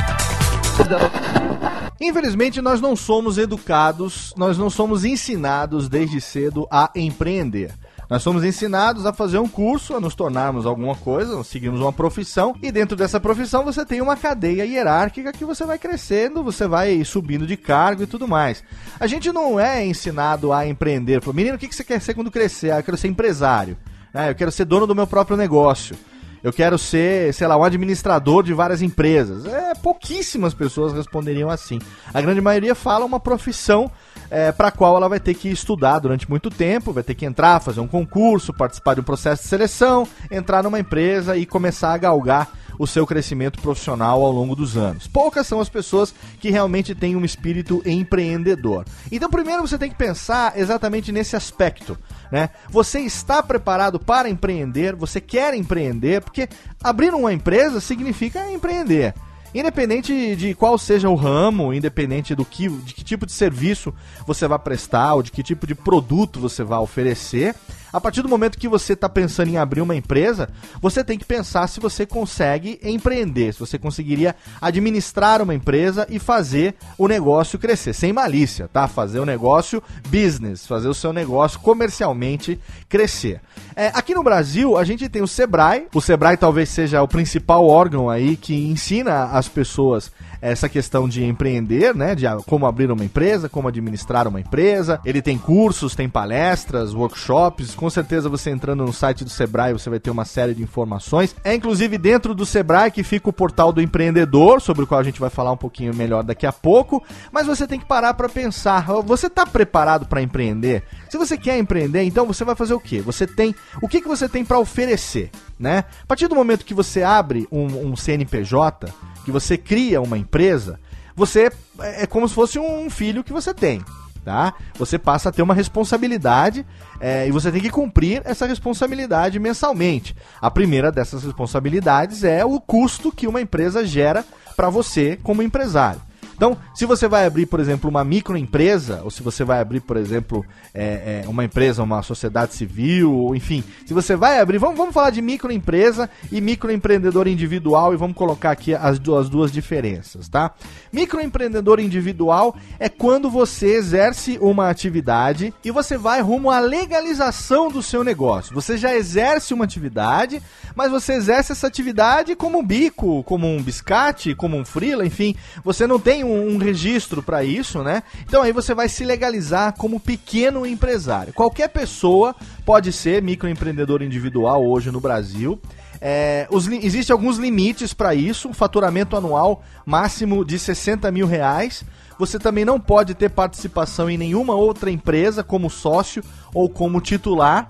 Infelizmente, 2.00 2.60
nós 2.60 2.80
não 2.80 2.94
somos 2.94 3.38
educados, 3.38 4.34
nós 4.36 4.58
não 4.58 4.68
somos 4.68 5.04
ensinados 5.04 5.88
desde 5.88 6.20
cedo 6.20 6.66
a 6.70 6.90
empreender. 6.94 7.72
Nós 8.08 8.22
somos 8.22 8.44
ensinados 8.44 9.06
a 9.06 9.12
fazer 9.12 9.38
um 9.38 9.48
curso, 9.48 9.94
a 9.94 10.00
nos 10.00 10.14
tornarmos 10.14 10.66
alguma 10.66 10.94
coisa, 10.94 11.42
seguimos 11.42 11.80
uma 11.80 11.92
profissão, 11.92 12.54
e 12.62 12.70
dentro 12.70 12.96
dessa 12.96 13.18
profissão 13.18 13.64
você 13.64 13.84
tem 13.84 14.00
uma 14.00 14.16
cadeia 14.16 14.64
hierárquica 14.64 15.32
que 15.32 15.44
você 15.44 15.64
vai 15.64 15.78
crescendo, 15.78 16.44
você 16.44 16.66
vai 16.66 17.04
subindo 17.04 17.46
de 17.46 17.56
cargo 17.56 18.02
e 18.02 18.06
tudo 18.06 18.28
mais. 18.28 18.62
A 19.00 19.06
gente 19.06 19.32
não 19.32 19.58
é 19.58 19.84
ensinado 19.84 20.52
a 20.52 20.66
empreender. 20.66 21.20
Menino, 21.32 21.56
o 21.56 21.58
que 21.58 21.74
você 21.74 21.84
quer 21.84 22.00
ser 22.00 22.14
quando 22.14 22.30
crescer? 22.30 22.70
Ah, 22.70 22.78
eu 22.78 22.82
quero 22.82 22.96
ser 22.96 23.08
empresário. 23.08 23.76
Ah, 24.12 24.28
eu 24.28 24.34
quero 24.34 24.52
ser 24.52 24.64
dono 24.64 24.86
do 24.86 24.94
meu 24.94 25.06
próprio 25.06 25.36
negócio 25.36 25.96
eu 26.44 26.52
quero 26.52 26.76
ser, 26.78 27.32
sei 27.32 27.46
lá, 27.46 27.56
um 27.56 27.64
administrador 27.64 28.42
de 28.42 28.52
várias 28.52 28.82
empresas. 28.82 29.46
É, 29.46 29.72
pouquíssimas 29.74 30.52
pessoas 30.52 30.92
responderiam 30.92 31.48
assim. 31.48 31.78
A 32.12 32.20
grande 32.20 32.42
maioria 32.42 32.74
fala 32.74 33.06
uma 33.06 33.18
profissão 33.18 33.90
é, 34.34 34.50
para 34.50 34.66
a 34.66 34.72
qual 34.72 34.96
ela 34.96 35.08
vai 35.08 35.20
ter 35.20 35.32
que 35.34 35.48
estudar 35.48 36.00
durante 36.00 36.28
muito 36.28 36.50
tempo, 36.50 36.92
vai 36.92 37.04
ter 37.04 37.14
que 37.14 37.24
entrar, 37.24 37.60
fazer 37.60 37.78
um 37.78 37.86
concurso, 37.86 38.52
participar 38.52 38.94
de 38.94 39.00
um 39.00 39.04
processo 39.04 39.44
de 39.44 39.48
seleção, 39.48 40.08
entrar 40.28 40.60
numa 40.64 40.80
empresa 40.80 41.36
e 41.36 41.46
começar 41.46 41.92
a 41.92 41.98
galgar 41.98 42.50
o 42.76 42.84
seu 42.84 43.06
crescimento 43.06 43.62
profissional 43.62 44.24
ao 44.24 44.32
longo 44.32 44.56
dos 44.56 44.76
anos. 44.76 45.06
Poucas 45.06 45.46
são 45.46 45.60
as 45.60 45.68
pessoas 45.68 46.12
que 46.40 46.50
realmente 46.50 46.96
têm 46.96 47.14
um 47.14 47.24
espírito 47.24 47.80
empreendedor. 47.86 48.84
Então, 49.12 49.30
primeiro 49.30 49.62
você 49.62 49.78
tem 49.78 49.88
que 49.88 49.94
pensar 49.94 50.58
exatamente 50.58 51.12
nesse 51.12 51.36
aspecto. 51.36 51.96
Né? 52.32 52.50
Você 52.70 52.98
está 52.98 53.40
preparado 53.40 54.00
para 54.00 54.28
empreender? 54.28 54.96
Você 54.96 55.20
quer 55.20 55.54
empreender? 55.54 56.20
Porque 56.20 56.48
abrir 56.82 57.14
uma 57.14 57.32
empresa 57.32 57.80
significa 57.80 58.50
empreender. 58.50 59.14
Independente 59.54 60.34
de 60.34 60.52
qual 60.52 60.76
seja 60.76 61.08
o 61.08 61.14
ramo, 61.14 61.72
independente 61.72 62.34
do 62.34 62.44
que, 62.44 62.68
de 62.68 62.92
que 62.92 63.04
tipo 63.04 63.24
de 63.24 63.30
serviço 63.30 63.94
você 64.26 64.48
vai 64.48 64.58
prestar 64.58 65.14
ou 65.14 65.22
de 65.22 65.30
que 65.30 65.44
tipo 65.44 65.64
de 65.64 65.76
produto 65.76 66.40
você 66.40 66.64
vai 66.64 66.80
oferecer, 66.80 67.54
a 67.94 68.00
partir 68.00 68.22
do 68.22 68.28
momento 68.28 68.58
que 68.58 68.66
você 68.66 68.94
está 68.94 69.08
pensando 69.08 69.50
em 69.50 69.56
abrir 69.56 69.80
uma 69.80 69.94
empresa, 69.94 70.48
você 70.82 71.04
tem 71.04 71.16
que 71.16 71.24
pensar 71.24 71.68
se 71.68 71.78
você 71.78 72.04
consegue 72.04 72.80
empreender, 72.82 73.54
se 73.54 73.60
você 73.60 73.78
conseguiria 73.78 74.34
administrar 74.60 75.40
uma 75.40 75.54
empresa 75.54 76.04
e 76.10 76.18
fazer 76.18 76.74
o 76.98 77.06
negócio 77.06 77.56
crescer, 77.56 77.92
sem 77.92 78.12
malícia, 78.12 78.66
tá? 78.66 78.88
Fazer 78.88 79.20
o 79.20 79.24
negócio 79.24 79.80
business, 80.08 80.66
fazer 80.66 80.88
o 80.88 80.94
seu 80.94 81.12
negócio 81.12 81.60
comercialmente 81.60 82.58
crescer. 82.88 83.40
É, 83.76 83.92
aqui 83.94 84.12
no 84.12 84.24
Brasil, 84.24 84.76
a 84.76 84.82
gente 84.82 85.08
tem 85.08 85.22
o 85.22 85.28
Sebrae. 85.28 85.86
O 85.94 86.00
Sebrae 86.00 86.36
talvez 86.36 86.70
seja 86.70 87.00
o 87.00 87.06
principal 87.06 87.64
órgão 87.64 88.10
aí 88.10 88.36
que 88.36 88.54
ensina 88.54 89.26
as 89.26 89.46
pessoas 89.48 90.10
essa 90.44 90.68
questão 90.68 91.08
de 91.08 91.24
empreender, 91.24 91.94
né? 91.94 92.14
De 92.14 92.26
como 92.46 92.66
abrir 92.66 92.90
uma 92.90 93.04
empresa, 93.04 93.48
como 93.48 93.66
administrar 93.66 94.28
uma 94.28 94.38
empresa. 94.38 95.00
Ele 95.02 95.22
tem 95.22 95.38
cursos, 95.38 95.94
tem 95.94 96.06
palestras, 96.06 96.92
workshops. 96.92 97.74
Com 97.74 97.88
certeza 97.88 98.28
você 98.28 98.50
entrando 98.50 98.84
no 98.84 98.92
site 98.92 99.24
do 99.24 99.30
Sebrae 99.30 99.72
você 99.72 99.88
vai 99.88 99.98
ter 99.98 100.10
uma 100.10 100.26
série 100.26 100.52
de 100.54 100.62
informações. 100.62 101.34
É 101.42 101.54
inclusive 101.54 101.96
dentro 101.96 102.34
do 102.34 102.44
Sebrae 102.44 102.90
que 102.90 103.02
fica 103.02 103.30
o 103.30 103.32
portal 103.32 103.72
do 103.72 103.80
empreendedor, 103.80 104.60
sobre 104.60 104.84
o 104.84 104.86
qual 104.86 105.00
a 105.00 105.04
gente 105.04 105.18
vai 105.18 105.30
falar 105.30 105.50
um 105.50 105.56
pouquinho 105.56 105.94
melhor 105.94 106.22
daqui 106.22 106.46
a 106.46 106.52
pouco. 106.52 107.02
Mas 107.32 107.46
você 107.46 107.66
tem 107.66 107.80
que 107.80 107.86
parar 107.86 108.12
para 108.12 108.28
pensar. 108.28 108.84
Você 109.06 109.28
está 109.28 109.46
preparado 109.46 110.04
para 110.04 110.20
empreender? 110.20 110.82
Se 111.08 111.16
você 111.16 111.38
quer 111.38 111.58
empreender, 111.58 112.02
então 112.02 112.26
você 112.26 112.44
vai 112.44 112.54
fazer 112.54 112.74
o 112.74 112.80
quê? 112.80 113.00
Você 113.00 113.26
tem 113.26 113.54
o 113.80 113.88
que, 113.88 114.02
que 114.02 114.08
você 114.08 114.28
tem 114.28 114.44
para 114.44 114.58
oferecer, 114.58 115.30
né? 115.58 115.84
A 116.02 116.06
partir 116.06 116.28
do 116.28 116.34
momento 116.34 116.66
que 116.66 116.74
você 116.74 117.02
abre 117.02 117.48
um, 117.50 117.92
um 117.92 117.96
CNPJ 117.96 118.92
que 119.24 119.32
você 119.32 119.56
cria 119.56 120.00
uma 120.00 120.18
empresa, 120.18 120.78
você 121.16 121.50
é, 121.80 122.02
é 122.02 122.06
como 122.06 122.28
se 122.28 122.34
fosse 122.34 122.58
um 122.58 122.88
filho 122.90 123.24
que 123.24 123.32
você 123.32 123.52
tem. 123.52 123.82
Tá? 124.24 124.54
Você 124.78 124.98
passa 124.98 125.28
a 125.28 125.32
ter 125.32 125.42
uma 125.42 125.52
responsabilidade 125.52 126.64
é, 126.98 127.28
e 127.28 127.30
você 127.30 127.52
tem 127.52 127.60
que 127.60 127.68
cumprir 127.68 128.22
essa 128.24 128.46
responsabilidade 128.46 129.38
mensalmente. 129.38 130.16
A 130.40 130.50
primeira 130.50 130.90
dessas 130.90 131.24
responsabilidades 131.24 132.24
é 132.24 132.42
o 132.42 132.58
custo 132.58 133.12
que 133.12 133.26
uma 133.26 133.42
empresa 133.42 133.84
gera 133.84 134.24
para 134.56 134.70
você 134.70 135.18
como 135.22 135.42
empresário. 135.42 136.00
Então, 136.34 136.56
se 136.74 136.86
você 136.86 137.08
vai 137.08 137.26
abrir, 137.26 137.46
por 137.46 137.60
exemplo, 137.60 137.88
uma 137.88 138.04
microempresa, 138.04 139.00
ou 139.04 139.10
se 139.10 139.22
você 139.22 139.44
vai 139.44 139.60
abrir, 139.60 139.80
por 139.80 139.96
exemplo, 139.96 140.44
é, 140.72 141.22
é, 141.24 141.28
uma 141.28 141.44
empresa, 141.44 141.82
uma 141.82 142.02
sociedade 142.02 142.54
civil, 142.54 143.12
ou, 143.12 143.36
enfim, 143.36 143.62
se 143.86 143.94
você 143.94 144.16
vai 144.16 144.40
abrir, 144.40 144.58
vamos, 144.58 144.76
vamos 144.76 144.94
falar 144.94 145.10
de 145.10 145.22
microempresa 145.22 146.10
e 146.30 146.40
microempreendedor 146.40 147.28
individual 147.28 147.94
e 147.94 147.96
vamos 147.96 148.16
colocar 148.16 148.50
aqui 148.50 148.74
as 148.74 148.98
duas, 148.98 149.24
as 149.24 149.30
duas 149.30 149.52
diferenças, 149.52 150.28
tá? 150.28 150.52
Microempreendedor 150.92 151.80
individual 151.80 152.56
é 152.78 152.88
quando 152.88 153.30
você 153.30 153.74
exerce 153.74 154.38
uma 154.40 154.68
atividade 154.68 155.54
e 155.64 155.70
você 155.70 155.96
vai 155.96 156.20
rumo 156.20 156.50
à 156.50 156.58
legalização 156.58 157.68
do 157.68 157.82
seu 157.82 158.02
negócio. 158.02 158.54
Você 158.54 158.76
já 158.76 158.94
exerce 158.94 159.54
uma 159.54 159.64
atividade, 159.64 160.42
mas 160.74 160.90
você 160.90 161.14
exerce 161.14 161.52
essa 161.52 161.66
atividade 161.66 162.34
como 162.34 162.58
um 162.58 162.66
bico, 162.66 163.22
como 163.24 163.46
um 163.46 163.62
biscate, 163.62 164.34
como 164.34 164.56
um 164.56 164.64
frila, 164.64 165.06
enfim, 165.06 165.34
você 165.62 165.86
não 165.86 165.98
tem 165.98 166.23
um, 166.24 166.54
um 166.54 166.56
registro 166.56 167.22
para 167.22 167.44
isso, 167.44 167.82
né? 167.82 168.02
Então 168.26 168.42
aí 168.42 168.52
você 168.52 168.74
vai 168.74 168.88
se 168.88 169.04
legalizar 169.04 169.74
como 169.76 170.00
pequeno 170.00 170.66
empresário. 170.66 171.32
Qualquer 171.32 171.68
pessoa 171.68 172.34
pode 172.64 172.92
ser 172.92 173.22
microempreendedor 173.22 174.02
individual 174.02 174.66
hoje 174.66 174.90
no 174.90 175.00
Brasil. 175.00 175.60
É, 176.00 176.46
os, 176.50 176.66
Existem 176.68 177.12
alguns 177.12 177.38
limites 177.38 177.94
para 177.94 178.14
isso, 178.14 178.48
um 178.48 178.52
faturamento 178.52 179.16
anual 179.16 179.62
máximo 179.86 180.44
de 180.44 180.58
60 180.58 181.10
mil 181.10 181.26
reais. 181.26 181.84
Você 182.18 182.38
também 182.38 182.64
não 182.64 182.78
pode 182.78 183.14
ter 183.14 183.30
participação 183.30 184.08
em 184.08 184.16
nenhuma 184.16 184.54
outra 184.54 184.90
empresa 184.90 185.42
como 185.42 185.70
sócio 185.70 186.22
ou 186.52 186.68
como 186.68 187.00
titular. 187.00 187.68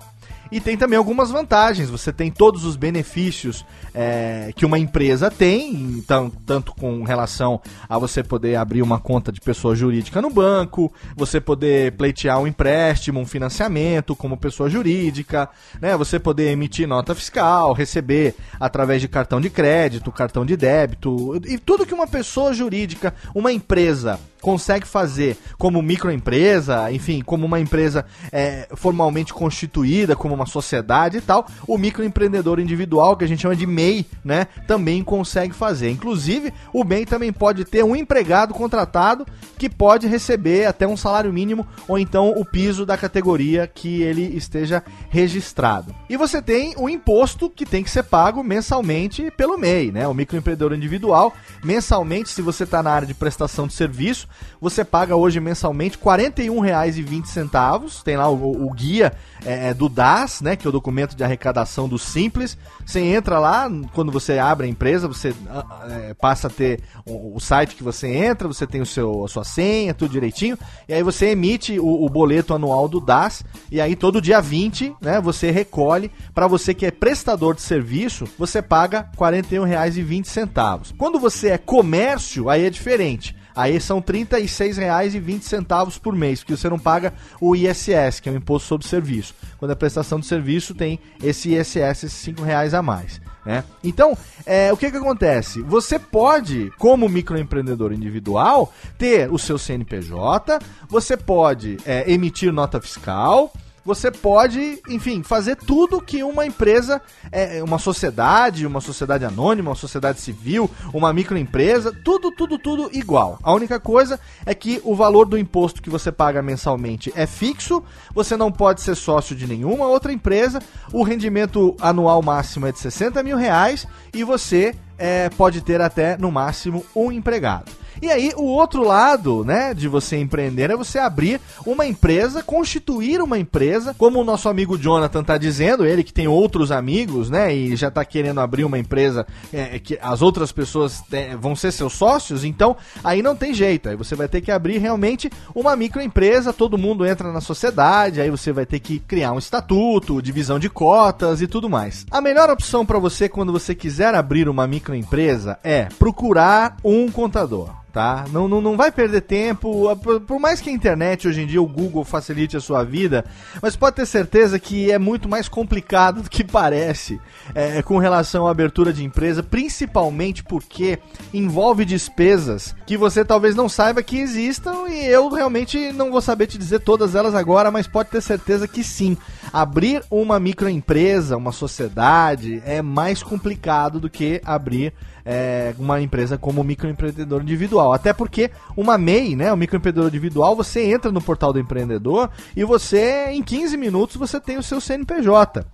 E 0.51 0.59
tem 0.59 0.77
também 0.77 0.97
algumas 0.97 1.31
vantagens. 1.31 1.89
Você 1.89 2.13
tem 2.13 2.31
todos 2.31 2.65
os 2.65 2.75
benefícios 2.75 3.65
é, 3.93 4.51
que 4.55 4.65
uma 4.65 4.77
empresa 4.77 5.31
tem, 5.31 5.73
então, 5.73 6.31
tanto 6.45 6.73
com 6.73 7.03
relação 7.03 7.61
a 7.87 7.97
você 7.97 8.23
poder 8.23 8.55
abrir 8.55 8.81
uma 8.81 8.99
conta 8.99 9.31
de 9.31 9.41
pessoa 9.41 9.75
jurídica 9.75 10.21
no 10.21 10.29
banco, 10.29 10.91
você 11.15 11.39
poder 11.39 11.93
pleitear 11.93 12.39
um 12.39 12.47
empréstimo, 12.47 13.19
um 13.19 13.25
financiamento 13.25 14.15
como 14.15 14.37
pessoa 14.37 14.69
jurídica, 14.69 15.49
né? 15.81 15.95
Você 15.97 16.19
poder 16.19 16.51
emitir 16.51 16.87
nota 16.87 17.15
fiscal, 17.15 17.73
receber 17.73 18.35
através 18.59 19.01
de 19.01 19.07
cartão 19.07 19.41
de 19.41 19.49
crédito, 19.49 20.11
cartão 20.11 20.45
de 20.45 20.55
débito, 20.55 21.41
e 21.45 21.57
tudo 21.57 21.85
que 21.85 21.93
uma 21.93 22.07
pessoa 22.07 22.53
jurídica, 22.53 23.13
uma 23.33 23.51
empresa 23.51 24.19
consegue 24.41 24.87
fazer 24.87 25.37
como 25.57 25.81
microempresa, 25.81 26.91
enfim, 26.91 27.21
como 27.21 27.45
uma 27.45 27.59
empresa 27.59 28.05
é, 28.31 28.67
formalmente 28.75 29.33
constituída, 29.33 30.15
como 30.15 30.35
uma 30.35 30.45
sociedade 30.45 31.17
e 31.17 31.21
tal, 31.21 31.47
o 31.67 31.77
microempreendedor 31.77 32.59
individual, 32.59 33.17
que 33.17 33.23
a 33.23 33.27
gente 33.27 33.41
chama 33.41 33.55
de 33.55 33.65
MEI, 33.65 34.05
né, 34.23 34.45
também 34.67 35.03
consegue 35.03 35.53
fazer. 35.53 35.89
Inclusive, 35.89 36.53
o 36.71 36.83
MEI 36.83 37.05
também 37.05 37.33
pode 37.33 37.65
ter 37.65 37.83
um 37.83 37.95
empregado 37.95 38.53
contratado 38.53 39.25
que 39.57 39.69
pode 39.69 40.07
receber 40.07 40.65
até 40.65 40.87
um 40.87 40.97
salário 40.97 41.31
mínimo 41.31 41.65
ou 41.87 41.97
então 41.97 42.29
o 42.29 42.45
piso 42.45 42.85
da 42.85 42.97
categoria 42.97 43.67
que 43.67 44.01
ele 44.01 44.35
esteja 44.37 44.83
registrado. 45.09 45.95
E 46.09 46.17
você 46.17 46.41
tem 46.41 46.73
o 46.77 46.89
imposto 46.89 47.49
que 47.49 47.65
tem 47.65 47.83
que 47.83 47.89
ser 47.89 48.03
pago 48.03 48.43
mensalmente 48.43 49.31
pelo 49.31 49.57
MEI, 49.57 49.91
né? 49.91 50.07
O 50.07 50.13
microempreendedor 50.13 50.73
individual, 50.73 51.33
mensalmente, 51.63 52.29
se 52.29 52.41
você 52.41 52.63
está 52.63 52.83
na 52.83 52.91
área 52.91 53.07
de 53.07 53.13
prestação 53.13 53.67
de 53.67 53.73
serviço, 53.73 54.24
você 54.59 54.83
paga 54.83 55.15
hoje 55.15 55.39
mensalmente 55.39 55.97
R$ 55.97 56.03
41,20. 56.03 58.03
Tem 58.03 58.17
lá 58.17 58.29
o, 58.29 58.65
o 58.65 58.73
guia 58.73 59.13
é, 59.45 59.69
é, 59.69 59.73
do 59.73 59.87
DAS, 59.87 60.41
né, 60.41 60.55
que 60.55 60.65
é 60.65 60.69
o 60.69 60.73
documento 60.73 61.15
de 61.15 61.23
arrecadação 61.23 61.87
do 61.87 61.99
Simples. 61.99 62.57
Você 62.85 62.99
entra 62.99 63.39
lá, 63.39 63.69
quando 63.93 64.11
você 64.11 64.39
abre 64.39 64.67
a 64.67 64.69
empresa, 64.69 65.07
você 65.07 65.33
ah, 65.49 65.87
é, 65.89 66.13
passa 66.13 66.47
a 66.47 66.49
ter 66.49 66.81
o, 67.05 67.35
o, 67.35 67.39
site 67.39 67.75
que 67.75 67.83
você 67.83 68.07
entra, 68.07 68.47
você 68.47 68.65
tem 68.65 68.81
o 68.81 68.85
seu, 68.85 69.25
a 69.25 69.27
sua 69.27 69.43
senha, 69.43 69.93
tudo 69.93 70.11
direitinho, 70.11 70.57
e 70.87 70.93
aí 70.93 71.03
você 71.03 71.27
emite 71.27 71.79
o, 71.79 72.05
o 72.05 72.09
boleto 72.09 72.53
anual 72.53 72.87
do 72.87 72.99
DAS, 72.99 73.43
e 73.71 73.81
aí 73.81 73.95
todo 73.95 74.21
dia 74.21 74.41
20, 74.41 74.95
né, 75.01 75.21
você 75.21 75.51
recolhe. 75.51 76.11
Para 76.33 76.47
você 76.47 76.73
que 76.73 76.85
é 76.85 76.91
prestador 76.91 77.55
de 77.55 77.61
serviço, 77.61 78.27
você 78.37 78.61
paga 78.61 79.09
R$ 79.11 79.17
41,20. 79.17 80.93
Quando 80.97 81.19
você 81.19 81.49
é 81.49 81.57
comércio, 81.57 82.49
aí 82.49 82.65
é 82.65 82.69
diferente. 82.69 83.35
Aí 83.55 83.79
são 83.79 83.97
R$ 83.99 84.25
36,20 84.25 85.99
por 85.99 86.13
mês, 86.13 86.39
porque 86.39 86.57
você 86.57 86.69
não 86.69 86.77
paga 86.77 87.13
o 87.39 87.55
ISS, 87.55 88.19
que 88.19 88.27
é 88.27 88.31
o 88.31 88.35
Imposto 88.35 88.67
sobre 88.67 88.87
Serviço. 88.87 89.33
Quando 89.57 89.71
é 89.71 89.75
prestação 89.75 90.19
de 90.19 90.25
serviço, 90.25 90.75
tem 90.75 90.99
esse 91.23 91.55
ISS, 91.55 92.03
esses 92.03 92.25
R$ 92.25 92.35
reais 92.43 92.73
a 92.73 92.81
mais. 92.81 93.21
Né? 93.45 93.63
Então, 93.83 94.17
é, 94.45 94.73
o 94.73 94.77
que, 94.77 94.89
que 94.89 94.97
acontece? 94.97 95.61
Você 95.61 95.99
pode, 95.99 96.71
como 96.79 97.07
microempreendedor 97.07 97.93
individual, 97.93 98.73
ter 98.97 99.31
o 99.31 99.37
seu 99.37 99.57
CNPJ, 99.57 100.59
você 100.89 101.15
pode 101.15 101.77
é, 101.85 102.11
emitir 102.11 102.51
nota 102.51 102.81
fiscal, 102.81 103.53
você 103.85 104.09
pode, 104.09 104.81
enfim, 104.89 105.21
fazer 105.21 105.55
tudo 105.55 106.01
que 106.01 106.23
uma 106.23 106.45
empresa, 106.45 106.99
é, 107.31 107.63
uma 107.63 107.77
sociedade, 107.77 108.65
uma 108.65 108.81
sociedade 108.81 109.23
anônima, 109.23 109.69
uma 109.69 109.75
sociedade 109.75 110.19
civil, 110.19 110.69
uma 110.91 111.13
microempresa, 111.13 111.93
tudo, 112.03 112.31
tudo, 112.31 112.57
tudo 112.57 112.89
igual. 112.91 113.37
A 113.43 113.53
única 113.53 113.79
coisa 113.79 114.19
é 114.43 114.55
que 114.55 114.81
o 114.83 114.95
valor 114.95 115.25
do 115.25 115.37
imposto 115.37 115.83
que 115.83 115.89
você 115.89 116.11
paga 116.11 116.41
mensalmente 116.41 117.13
é 117.15 117.27
fixo, 117.27 117.83
você 118.13 118.35
não 118.35 118.51
pode 118.51 118.81
ser 118.81 118.95
sócio 118.95 119.35
de 119.35 119.45
nenhuma 119.45 119.85
outra 119.85 120.11
empresa, 120.11 120.59
o 120.91 121.03
rendimento 121.03 121.75
anual 121.79 122.23
máximo 122.23 122.65
é 122.65 122.71
de 122.71 122.79
60 122.79 123.21
mil 123.21 123.37
reais 123.37 123.87
e 124.11 124.23
você 124.23 124.73
é, 124.97 125.29
pode 125.29 125.61
ter 125.61 125.79
até 125.79 126.17
no 126.17 126.31
máximo 126.31 126.83
um 126.95 127.11
empregado. 127.11 127.71
E 128.01 128.09
aí, 128.09 128.31
o 128.35 128.43
outro 128.43 128.83
lado, 128.83 129.43
né, 129.43 129.73
de 129.73 129.87
você 129.87 130.17
empreender 130.17 130.69
é 130.69 130.75
você 130.75 130.99
abrir 130.99 131.39
uma 131.65 131.85
empresa, 131.85 132.43
constituir 132.43 133.21
uma 133.21 133.37
empresa, 133.37 133.93
como 133.97 134.19
o 134.19 134.23
nosso 134.23 134.49
amigo 134.49 134.77
Jonathan 134.77 135.23
tá 135.23 135.37
dizendo, 135.37 135.85
ele 135.85 136.03
que 136.03 136.13
tem 136.13 136.27
outros 136.27 136.71
amigos, 136.71 137.29
né, 137.29 137.53
e 137.53 137.75
já 137.75 137.89
tá 137.89 138.03
querendo 138.03 138.41
abrir 138.41 138.65
uma 138.65 138.77
empresa 138.77 139.25
é, 139.53 139.79
que 139.79 139.97
as 140.01 140.21
outras 140.21 140.51
pessoas 140.51 141.03
é, 141.11 141.35
vão 141.35 141.55
ser 141.55 141.71
seus 141.71 141.93
sócios, 141.93 142.43
então 142.43 142.75
aí 143.03 143.21
não 143.21 143.35
tem 143.35 143.53
jeito, 143.53 143.89
aí 143.89 143.95
você 143.95 144.15
vai 144.15 144.27
ter 144.27 144.41
que 144.41 144.51
abrir 144.51 144.77
realmente 144.77 145.29
uma 145.53 145.75
microempresa, 145.75 146.53
todo 146.53 146.77
mundo 146.77 147.05
entra 147.05 147.31
na 147.31 147.41
sociedade, 147.41 148.21
aí 148.21 148.29
você 148.29 148.51
vai 148.51 148.65
ter 148.65 148.79
que 148.79 148.99
criar 148.99 149.31
um 149.31 149.39
estatuto, 149.39 150.21
divisão 150.21 150.59
de 150.59 150.69
cotas 150.69 151.41
e 151.41 151.47
tudo 151.47 151.69
mais. 151.69 152.05
A 152.11 152.21
melhor 152.21 152.49
opção 152.49 152.85
para 152.85 152.99
você 152.99 153.29
quando 153.29 153.51
você 153.51 153.73
quiser 153.73 154.13
abrir 154.15 154.49
uma 154.49 154.67
microempresa 154.67 155.57
é 155.63 155.85
procurar 155.97 156.77
um 156.83 157.09
contador 157.09 157.84
tá? 157.95 158.25
Não, 158.29 158.45
não, 158.45 158.59
não 158.59 158.75
vai 158.75 158.91
perder 158.91 159.21
tempo, 159.21 159.95
por 160.27 160.37
mais 160.37 160.59
que 160.59 160.69
a 160.69 160.73
internet 160.73 161.29
hoje 161.29 161.41
em 161.41 161.47
dia, 161.47 161.61
o 161.61 161.65
Google 161.65 162.03
facilite 162.03 162.57
a 162.57 162.59
sua 162.59 162.83
vida, 162.83 163.23
mas 163.61 163.77
pode 163.77 163.95
ter 163.95 164.05
certeza 164.05 164.59
que 164.59 164.91
é 164.91 164.99
muito 164.99 165.29
mais 165.29 165.47
complicado 165.47 166.21
do 166.21 166.29
que 166.29 166.43
parece 166.43 167.21
é, 167.53 167.81
com 167.81 167.97
relação 167.97 168.47
à 168.47 168.51
abertura 168.51 168.91
de 168.91 169.01
empresa, 169.01 169.41
principalmente 169.41 170.43
porque 170.43 170.99
envolve 171.33 171.85
despesas 171.85 172.75
que 172.85 172.97
você 172.97 173.23
talvez 173.23 173.55
não 173.55 173.69
saiba 173.69 174.03
que 174.03 174.19
existam 174.19 174.89
e 174.89 175.05
eu 175.05 175.29
realmente 175.29 175.93
não 175.93 176.11
vou 176.11 176.19
saber 176.19 176.47
te 176.47 176.57
dizer 176.57 176.79
todas 176.79 177.15
elas 177.15 177.33
agora, 177.33 177.71
mas 177.71 177.87
pode 177.87 178.09
ter 178.09 178.19
certeza 178.19 178.67
que 178.67 178.83
sim. 178.83 179.15
Abrir 179.53 180.03
uma 180.11 180.37
microempresa, 180.37 181.37
uma 181.37 181.53
sociedade, 181.53 182.61
é 182.65 182.81
mais 182.81 183.23
complicado 183.23 184.01
do 184.01 184.09
que 184.09 184.41
abrir 184.43 184.93
é, 185.25 185.73
uma 185.79 185.99
empresa 185.99 186.37
como 186.37 186.63
microempreendedor 186.63 187.41
individual. 187.41 187.91
Até 187.91 188.13
porque 188.13 188.51
uma 188.77 188.97
MEI, 188.97 189.35
né, 189.35 189.51
o 189.51 189.57
microempreendedor 189.57 190.09
individual, 190.09 190.55
você 190.55 190.83
entra 190.83 191.11
no 191.11 191.21
portal 191.21 191.51
do 191.51 191.59
empreendedor 191.59 192.29
e 192.55 192.63
você, 192.63 193.29
em 193.31 193.41
15 193.41 193.75
minutos, 193.75 194.15
você 194.15 194.39
tem 194.39 194.57
o 194.57 194.63
seu 194.63 194.79
CNPJ. 194.79 195.65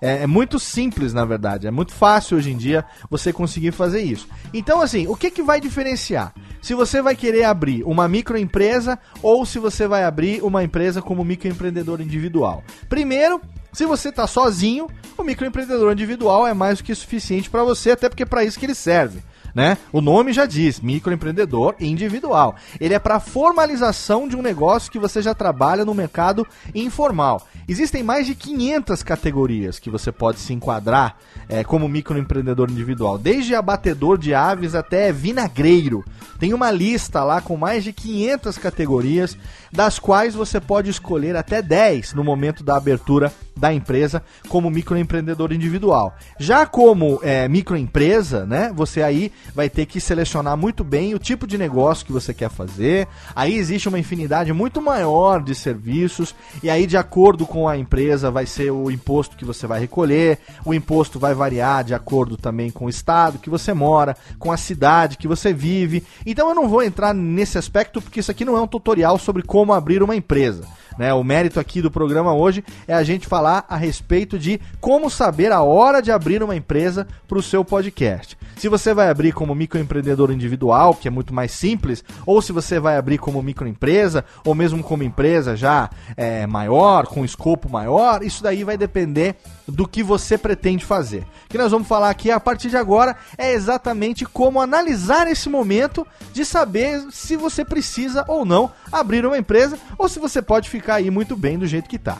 É, 0.00 0.22
é, 0.22 0.26
muito 0.26 0.58
simples, 0.58 1.12
na 1.12 1.24
verdade. 1.24 1.66
É 1.66 1.70
muito 1.70 1.92
fácil 1.92 2.36
hoje 2.36 2.52
em 2.52 2.56
dia 2.56 2.84
você 3.10 3.32
conseguir 3.32 3.72
fazer 3.72 4.02
isso. 4.02 4.28
Então, 4.52 4.80
assim, 4.80 5.06
o 5.06 5.16
que, 5.16 5.30
que 5.30 5.42
vai 5.42 5.60
diferenciar? 5.60 6.32
Se 6.60 6.74
você 6.74 7.00
vai 7.00 7.16
querer 7.16 7.44
abrir 7.44 7.82
uma 7.84 8.06
microempresa 8.06 8.98
ou 9.22 9.44
se 9.46 9.58
você 9.58 9.88
vai 9.88 10.04
abrir 10.04 10.42
uma 10.42 10.62
empresa 10.62 11.00
como 11.00 11.24
microempreendedor 11.24 12.00
individual. 12.00 12.62
Primeiro, 12.88 13.40
se 13.72 13.84
você 13.84 14.08
está 14.08 14.26
sozinho, 14.26 14.88
o 15.16 15.22
microempreendedor 15.22 15.92
individual 15.92 16.46
é 16.46 16.54
mais 16.54 16.78
do 16.78 16.84
que 16.84 16.94
suficiente 16.94 17.50
para 17.50 17.64
você, 17.64 17.92
até 17.92 18.08
porque 18.08 18.22
é 18.22 18.26
para 18.26 18.44
isso 18.44 18.58
que 18.58 18.66
ele 18.66 18.74
serve. 18.74 19.22
Né? 19.54 19.76
O 19.92 20.00
nome 20.00 20.32
já 20.32 20.46
diz, 20.46 20.78
microempreendedor 20.80 21.74
individual. 21.80 22.54
Ele 22.80 22.94
é 22.94 22.98
para 22.98 23.18
formalização 23.18 24.28
de 24.28 24.36
um 24.36 24.42
negócio 24.42 24.90
que 24.92 24.98
você 24.98 25.20
já 25.20 25.34
trabalha 25.34 25.84
no 25.84 25.94
mercado 25.94 26.46
informal. 26.74 27.46
Existem 27.66 28.02
mais 28.02 28.26
de 28.26 28.34
500 28.34 29.02
categorias 29.02 29.78
que 29.78 29.90
você 29.90 30.12
pode 30.12 30.38
se 30.38 30.52
enquadrar 30.52 31.16
é, 31.48 31.64
como 31.64 31.88
microempreendedor 31.88 32.70
individual, 32.70 33.18
desde 33.18 33.54
abatedor 33.54 34.16
de 34.16 34.34
aves 34.34 34.74
até 34.74 35.12
vinagreiro. 35.12 36.04
Tem 36.38 36.54
uma 36.54 36.70
lista 36.70 37.24
lá 37.24 37.40
com 37.40 37.56
mais 37.56 37.82
de 37.82 37.92
500 37.92 38.58
categorias, 38.58 39.36
das 39.72 39.98
quais 39.98 40.34
você 40.34 40.60
pode 40.60 40.88
escolher 40.88 41.36
até 41.36 41.60
10 41.60 42.14
no 42.14 42.22
momento 42.22 42.62
da 42.62 42.76
abertura 42.76 43.32
da 43.58 43.72
empresa 43.72 44.22
como 44.48 44.70
microempreendedor 44.70 45.52
individual. 45.52 46.14
Já 46.38 46.64
como 46.66 47.20
é, 47.22 47.48
microempresa, 47.48 48.46
né, 48.46 48.72
você 48.74 49.02
aí 49.02 49.32
vai 49.54 49.68
ter 49.68 49.86
que 49.86 50.00
selecionar 50.00 50.56
muito 50.56 50.84
bem 50.84 51.14
o 51.14 51.18
tipo 51.18 51.46
de 51.46 51.58
negócio 51.58 52.06
que 52.06 52.12
você 52.12 52.32
quer 52.32 52.50
fazer. 52.50 53.08
Aí 53.34 53.56
existe 53.56 53.88
uma 53.88 53.98
infinidade 53.98 54.52
muito 54.52 54.80
maior 54.80 55.42
de 55.42 55.54
serviços 55.54 56.34
e 56.62 56.70
aí 56.70 56.86
de 56.86 56.96
acordo 56.96 57.46
com 57.46 57.68
a 57.68 57.76
empresa 57.76 58.30
vai 58.30 58.46
ser 58.46 58.70
o 58.70 58.90
imposto 58.90 59.36
que 59.36 59.44
você 59.44 59.66
vai 59.66 59.80
recolher. 59.80 60.38
O 60.64 60.72
imposto 60.72 61.18
vai 61.18 61.34
variar 61.34 61.84
de 61.84 61.94
acordo 61.94 62.36
também 62.36 62.70
com 62.70 62.86
o 62.86 62.88
estado 62.88 63.38
que 63.38 63.50
você 63.50 63.72
mora, 63.74 64.16
com 64.38 64.52
a 64.52 64.56
cidade 64.56 65.16
que 65.18 65.28
você 65.28 65.52
vive. 65.52 66.04
Então 66.24 66.48
eu 66.48 66.54
não 66.54 66.68
vou 66.68 66.82
entrar 66.82 67.12
nesse 67.12 67.58
aspecto 67.58 68.00
porque 68.00 68.20
isso 68.20 68.30
aqui 68.30 68.44
não 68.44 68.56
é 68.56 68.60
um 68.60 68.66
tutorial 68.66 69.18
sobre 69.18 69.42
como 69.42 69.72
abrir 69.72 70.02
uma 70.02 70.16
empresa. 70.16 70.64
Né? 70.98 71.14
O 71.14 71.22
mérito 71.22 71.60
aqui 71.60 71.80
do 71.80 71.90
programa 71.90 72.34
hoje 72.34 72.64
é 72.86 72.92
a 72.92 73.02
gente 73.02 73.26
falar 73.26 73.64
a 73.68 73.76
respeito 73.76 74.38
de 74.38 74.60
como 74.80 75.08
saber 75.08 75.52
a 75.52 75.62
hora 75.62 76.02
de 76.02 76.10
abrir 76.10 76.42
uma 76.42 76.56
empresa 76.56 77.06
para 77.28 77.38
o 77.38 77.42
seu 77.42 77.64
podcast. 77.64 78.36
Se 78.56 78.68
você 78.68 78.92
vai 78.92 79.08
abrir 79.08 79.32
como 79.32 79.54
microempreendedor 79.54 80.32
individual, 80.32 80.94
que 80.94 81.06
é 81.06 81.10
muito 81.10 81.32
mais 81.32 81.52
simples, 81.52 82.04
ou 82.26 82.42
se 82.42 82.50
você 82.50 82.80
vai 82.80 82.96
abrir 82.96 83.18
como 83.18 83.40
microempresa, 83.40 84.24
ou 84.44 84.54
mesmo 84.54 84.82
como 84.82 85.04
empresa 85.04 85.56
já 85.56 85.88
é, 86.16 86.46
maior, 86.46 87.06
com 87.06 87.24
escopo 87.24 87.70
maior, 87.70 88.22
isso 88.22 88.42
daí 88.42 88.64
vai 88.64 88.76
depender 88.76 89.36
do 89.68 89.86
que 89.86 90.02
você 90.02 90.38
pretende 90.38 90.84
fazer. 90.84 91.26
O 91.44 91.48
que 91.48 91.58
nós 91.58 91.70
vamos 91.70 91.86
falar 91.86 92.08
aqui 92.08 92.30
a 92.30 92.40
partir 92.40 92.70
de 92.70 92.76
agora 92.76 93.16
é 93.36 93.52
exatamente 93.52 94.24
como 94.24 94.60
analisar 94.60 95.26
esse 95.26 95.48
momento 95.48 96.06
de 96.32 96.44
saber 96.44 97.06
se 97.10 97.36
você 97.36 97.64
precisa 97.64 98.24
ou 98.26 98.44
não 98.44 98.72
abrir 98.90 99.26
uma 99.26 99.36
empresa, 99.36 99.78
ou 99.98 100.08
se 100.08 100.18
você 100.18 100.40
pode 100.40 100.70
ficar 100.70 100.96
aí 100.96 101.10
muito 101.10 101.36
bem 101.36 101.58
do 101.58 101.66
jeito 101.66 101.88
que 101.88 101.96
está. 101.96 102.16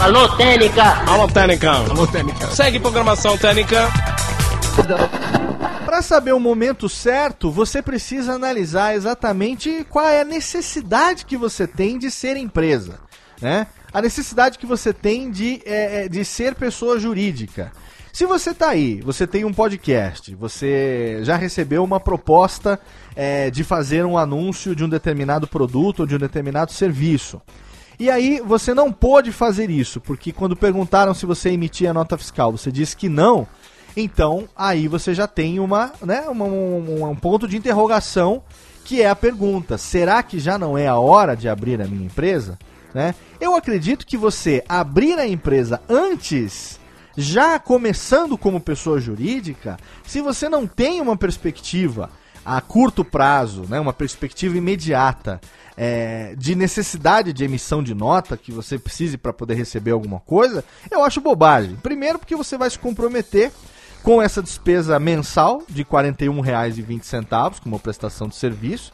Alô, 0.00 0.28
Técnica! 0.36 0.82
Alô, 1.10 1.26
Técnica! 1.26 1.70
Alô, 1.72 2.06
Técnica! 2.06 2.46
Segue 2.48 2.78
programação 2.78 3.38
Técnica! 3.38 3.88
Para 5.86 6.02
saber 6.02 6.34
o 6.34 6.40
momento 6.40 6.86
certo, 6.86 7.50
você 7.50 7.80
precisa 7.80 8.34
analisar 8.34 8.94
exatamente 8.94 9.86
qual 9.88 10.06
é 10.06 10.20
a 10.20 10.24
necessidade 10.24 11.24
que 11.24 11.36
você 11.36 11.66
tem 11.66 11.98
de 11.98 12.10
ser 12.10 12.36
empresa, 12.36 13.00
né? 13.40 13.66
A 13.96 14.02
necessidade 14.02 14.58
que 14.58 14.66
você 14.66 14.92
tem 14.92 15.30
de, 15.30 15.62
é, 15.64 16.04
é 16.04 16.08
de 16.10 16.22
ser 16.22 16.54
pessoa 16.54 16.98
jurídica. 16.98 17.72
Se 18.12 18.26
você 18.26 18.50
está 18.50 18.68
aí, 18.68 19.00
você 19.00 19.26
tem 19.26 19.46
um 19.46 19.54
podcast, 19.54 20.34
você 20.34 21.20
já 21.22 21.34
recebeu 21.34 21.82
uma 21.82 21.98
proposta 21.98 22.78
é, 23.14 23.50
de 23.50 23.64
fazer 23.64 24.04
um 24.04 24.18
anúncio 24.18 24.76
de 24.76 24.84
um 24.84 24.88
determinado 24.90 25.48
produto 25.48 26.00
ou 26.00 26.06
de 26.06 26.14
um 26.14 26.18
determinado 26.18 26.72
serviço. 26.72 27.40
E 27.98 28.10
aí 28.10 28.38
você 28.44 28.74
não 28.74 28.92
pôde 28.92 29.32
fazer 29.32 29.70
isso, 29.70 29.98
porque 29.98 30.30
quando 30.30 30.54
perguntaram 30.54 31.14
se 31.14 31.24
você 31.24 31.48
emitia 31.48 31.94
nota 31.94 32.18
fiscal, 32.18 32.52
você 32.52 32.70
disse 32.70 32.94
que 32.94 33.08
não. 33.08 33.48
Então, 33.96 34.46
aí 34.54 34.88
você 34.88 35.14
já 35.14 35.26
tem 35.26 35.58
uma, 35.58 35.90
né, 36.02 36.28
um, 36.28 37.08
um 37.08 37.16
ponto 37.16 37.48
de 37.48 37.56
interrogação 37.56 38.42
que 38.84 39.00
é 39.00 39.08
a 39.08 39.16
pergunta: 39.16 39.78
será 39.78 40.22
que 40.22 40.38
já 40.38 40.58
não 40.58 40.76
é 40.76 40.86
a 40.86 40.98
hora 40.98 41.34
de 41.34 41.48
abrir 41.48 41.80
a 41.80 41.86
minha 41.86 42.04
empresa? 42.04 42.58
Né? 42.96 43.14
Eu 43.38 43.54
acredito 43.54 44.06
que 44.06 44.16
você 44.16 44.64
abrir 44.66 45.18
a 45.18 45.28
empresa 45.28 45.82
antes, 45.86 46.80
já 47.14 47.58
começando 47.58 48.38
como 48.38 48.58
pessoa 48.58 48.98
jurídica, 48.98 49.76
se 50.06 50.22
você 50.22 50.48
não 50.48 50.66
tem 50.66 50.98
uma 50.98 51.14
perspectiva 51.14 52.08
a 52.42 52.58
curto 52.62 53.04
prazo, 53.04 53.66
né, 53.68 53.78
uma 53.78 53.92
perspectiva 53.92 54.56
imediata 54.56 55.42
é, 55.76 56.34
de 56.38 56.54
necessidade 56.54 57.34
de 57.34 57.44
emissão 57.44 57.82
de 57.82 57.92
nota 57.92 58.34
que 58.34 58.50
você 58.50 58.78
precise 58.78 59.18
para 59.18 59.30
poder 59.30 59.56
receber 59.56 59.90
alguma 59.90 60.20
coisa, 60.20 60.64
eu 60.90 61.04
acho 61.04 61.20
bobagem. 61.20 61.76
Primeiro, 61.76 62.18
porque 62.18 62.34
você 62.34 62.56
vai 62.56 62.70
se 62.70 62.78
comprometer 62.78 63.52
com 64.02 64.22
essa 64.22 64.42
despesa 64.42 64.98
mensal 64.98 65.62
de 65.68 65.82
R$ 65.82 65.88
41,20 65.90 67.60
como 67.60 67.78
prestação 67.78 68.26
de 68.26 68.36
serviço. 68.36 68.90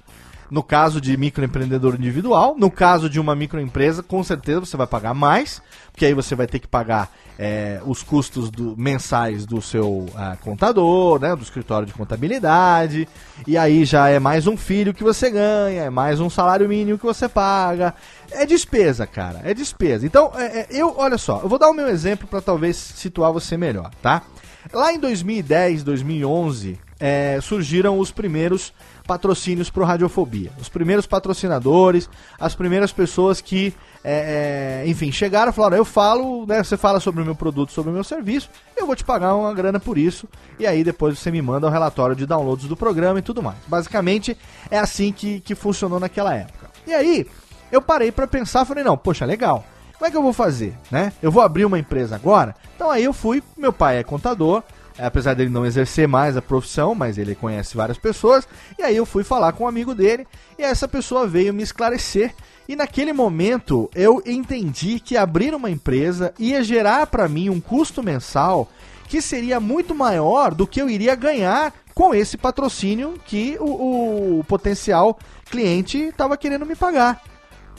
No 0.53 0.63
caso 0.63 1.01
de 1.01 1.17
microempreendedor 1.17 1.95
individual, 1.95 2.55
no 2.59 2.71
caso 2.71 3.09
de 3.09 3.19
uma 3.19 3.35
microempresa, 3.35 4.03
com 4.03 4.23
certeza 4.23 4.61
você 4.61 4.77
vai 4.77 4.87
pagar 4.87 5.15
mais, 5.15 5.63
porque 5.91 6.05
aí 6.05 6.13
você 6.13 6.35
vai 6.35 6.47
ter 6.47 6.59
que 6.59 6.69
pagar 6.69 7.11
é, 7.39 7.81
os 7.87 8.03
custos 8.03 8.51
do, 8.51 8.77
mensais 8.77 9.47
do 9.47 9.63
seu 9.63 9.89
uh, 9.89 10.37
contador, 10.43 11.19
né, 11.19 11.35
do 11.35 11.43
escritório 11.43 11.87
de 11.87 11.95
contabilidade, 11.95 13.09
e 13.47 13.57
aí 13.57 13.87
já 13.87 14.11
é 14.11 14.19
mais 14.19 14.47
um 14.47 14.55
filho 14.55 14.93
que 14.93 15.03
você 15.03 15.31
ganha, 15.31 15.85
é 15.85 15.91
mais 15.91 16.21
um 16.21 16.29
salário 16.29 16.69
mínimo 16.69 16.99
que 16.99 17.07
você 17.07 17.31
paga. 17.31 17.95
É 18.31 18.45
despesa, 18.45 19.07
cara, 19.07 19.41
é 19.45 19.55
despesa. 19.55 20.05
Então, 20.05 20.33
é, 20.37 20.61
é, 20.61 20.67
eu, 20.69 20.95
olha 20.99 21.17
só, 21.17 21.41
eu 21.43 21.49
vou 21.49 21.59
dar 21.59 21.71
o 21.71 21.75
meu 21.75 21.89
exemplo 21.89 22.29
para 22.29 22.43
talvez 22.43 22.77
situar 22.77 23.33
você 23.33 23.57
melhor, 23.57 23.91
tá? 24.03 24.21
Lá 24.71 24.93
em 24.93 24.99
2010, 24.99 25.83
2011, 25.83 26.79
é, 27.01 27.41
surgiram 27.41 27.99
os 27.99 28.13
primeiros 28.13 28.73
patrocínios 29.03 29.71
para 29.71 29.83
o 29.83 29.87
Radiofobia. 29.87 30.51
Os 30.61 30.69
primeiros 30.69 31.07
patrocinadores, 31.07 32.09
as 32.39 32.55
primeiras 32.55 32.93
pessoas 32.93 33.41
que, 33.41 33.75
é, 34.03 34.83
é, 34.85 34.89
enfim, 34.89 35.11
chegaram 35.11 35.51
e 35.51 35.55
falaram: 35.55 35.77
eu 35.77 35.85
falo, 35.85 36.47
né, 36.47 36.63
você 36.63 36.77
fala 36.77 37.01
sobre 37.01 37.23
o 37.23 37.25
meu 37.25 37.35
produto, 37.35 37.73
sobre 37.73 37.91
o 37.91 37.95
meu 37.95 38.05
serviço, 38.05 38.51
eu 38.77 38.87
vou 38.87 38.97
te 38.97 39.05
pagar 39.05 39.35
uma 39.35 39.53
grana 39.53 39.81
por 39.81 39.99
isso, 39.99 40.29
e 40.59 40.67
aí 40.67 40.85
depois 40.85 41.19
você 41.19 41.31
me 41.31 41.43
manda 41.43 41.67
o 41.67 41.71
relatório 41.71 42.17
de 42.17 42.27
downloads 42.27 42.67
do 42.67 42.77
programa 42.77 43.19
e 43.19 43.23
tudo 43.23 43.43
mais. 43.43 43.59
Basicamente, 43.67 44.37
é 44.71 44.79
assim 44.79 45.13
que, 45.13 45.41
que 45.41 45.55
funcionou 45.55 46.01
naquela 46.01 46.35
época. 46.35 46.71
E 46.87 46.93
aí, 46.93 47.27
eu 47.71 47.81
parei 47.83 48.13
para 48.13 48.27
pensar, 48.27 48.65
falei: 48.65 48.85
não, 48.85 48.97
poxa, 48.97 49.25
legal. 49.25 49.65
Como 50.03 50.09
é 50.09 50.11
que 50.11 50.17
eu 50.17 50.23
vou 50.23 50.33
fazer, 50.33 50.77
né? 50.91 51.13
Eu 51.23 51.31
vou 51.31 51.41
abrir 51.41 51.65
uma 51.65 51.79
empresa 51.79 52.17
agora? 52.17 52.57
Então 52.75 52.91
aí 52.91 53.05
eu 53.05 53.13
fui, 53.13 53.41
meu 53.57 53.73
pai 53.73 53.99
é 53.99 54.03
contador, 54.03 54.65
apesar 54.99 55.35
dele 55.35 55.51
não 55.51 55.67
exercer 55.67 56.07
mais 56.07 56.37
a 56.37 56.43
profissão, 56.43 56.95
mas 56.95 57.19
ele 57.19 57.35
conhece 57.35 57.77
várias 57.77 57.99
pessoas. 57.99 58.47
E 58.79 58.83
aí 58.83 58.97
eu 58.97 59.07
fui 59.07 59.25
falar 59.25 59.53
com 59.53 59.65
um 59.65 59.69
amigo 59.69 59.95
dele 59.95 60.27
e 60.59 60.63
essa 60.63 60.87
pessoa 60.87 61.27
veio 61.27 61.55
me 61.55 61.63
esclarecer. 61.63 62.35
E 62.69 62.77
naquele 62.77 63.13
momento 63.13 63.91
eu 63.95 64.23
entendi 64.25 65.01
que 65.01 65.17
abrir 65.17 65.55
uma 65.55 65.71
empresa 65.71 66.33
ia 66.39 66.63
gerar 66.63 67.07
para 67.07 67.29
mim 67.29 67.51
um 67.51 67.61
custo 67.61 68.03
mensal 68.03 68.71
que 69.09 69.21
seria 69.21 69.61
muito 69.61 69.95
maior 69.95 70.55
do 70.55 70.67
que 70.67 70.81
eu 70.81 70.89
iria 70.89 71.15
ganhar 71.15 71.75
com 71.95 72.15
esse 72.15 72.39
patrocínio 72.39 73.21
que 73.27 73.59
o, 73.61 74.39
o 74.39 74.45
potencial 74.45 75.19
cliente 75.51 75.99
estava 75.99 76.37
querendo 76.37 76.65
me 76.65 76.75
pagar 76.75 77.23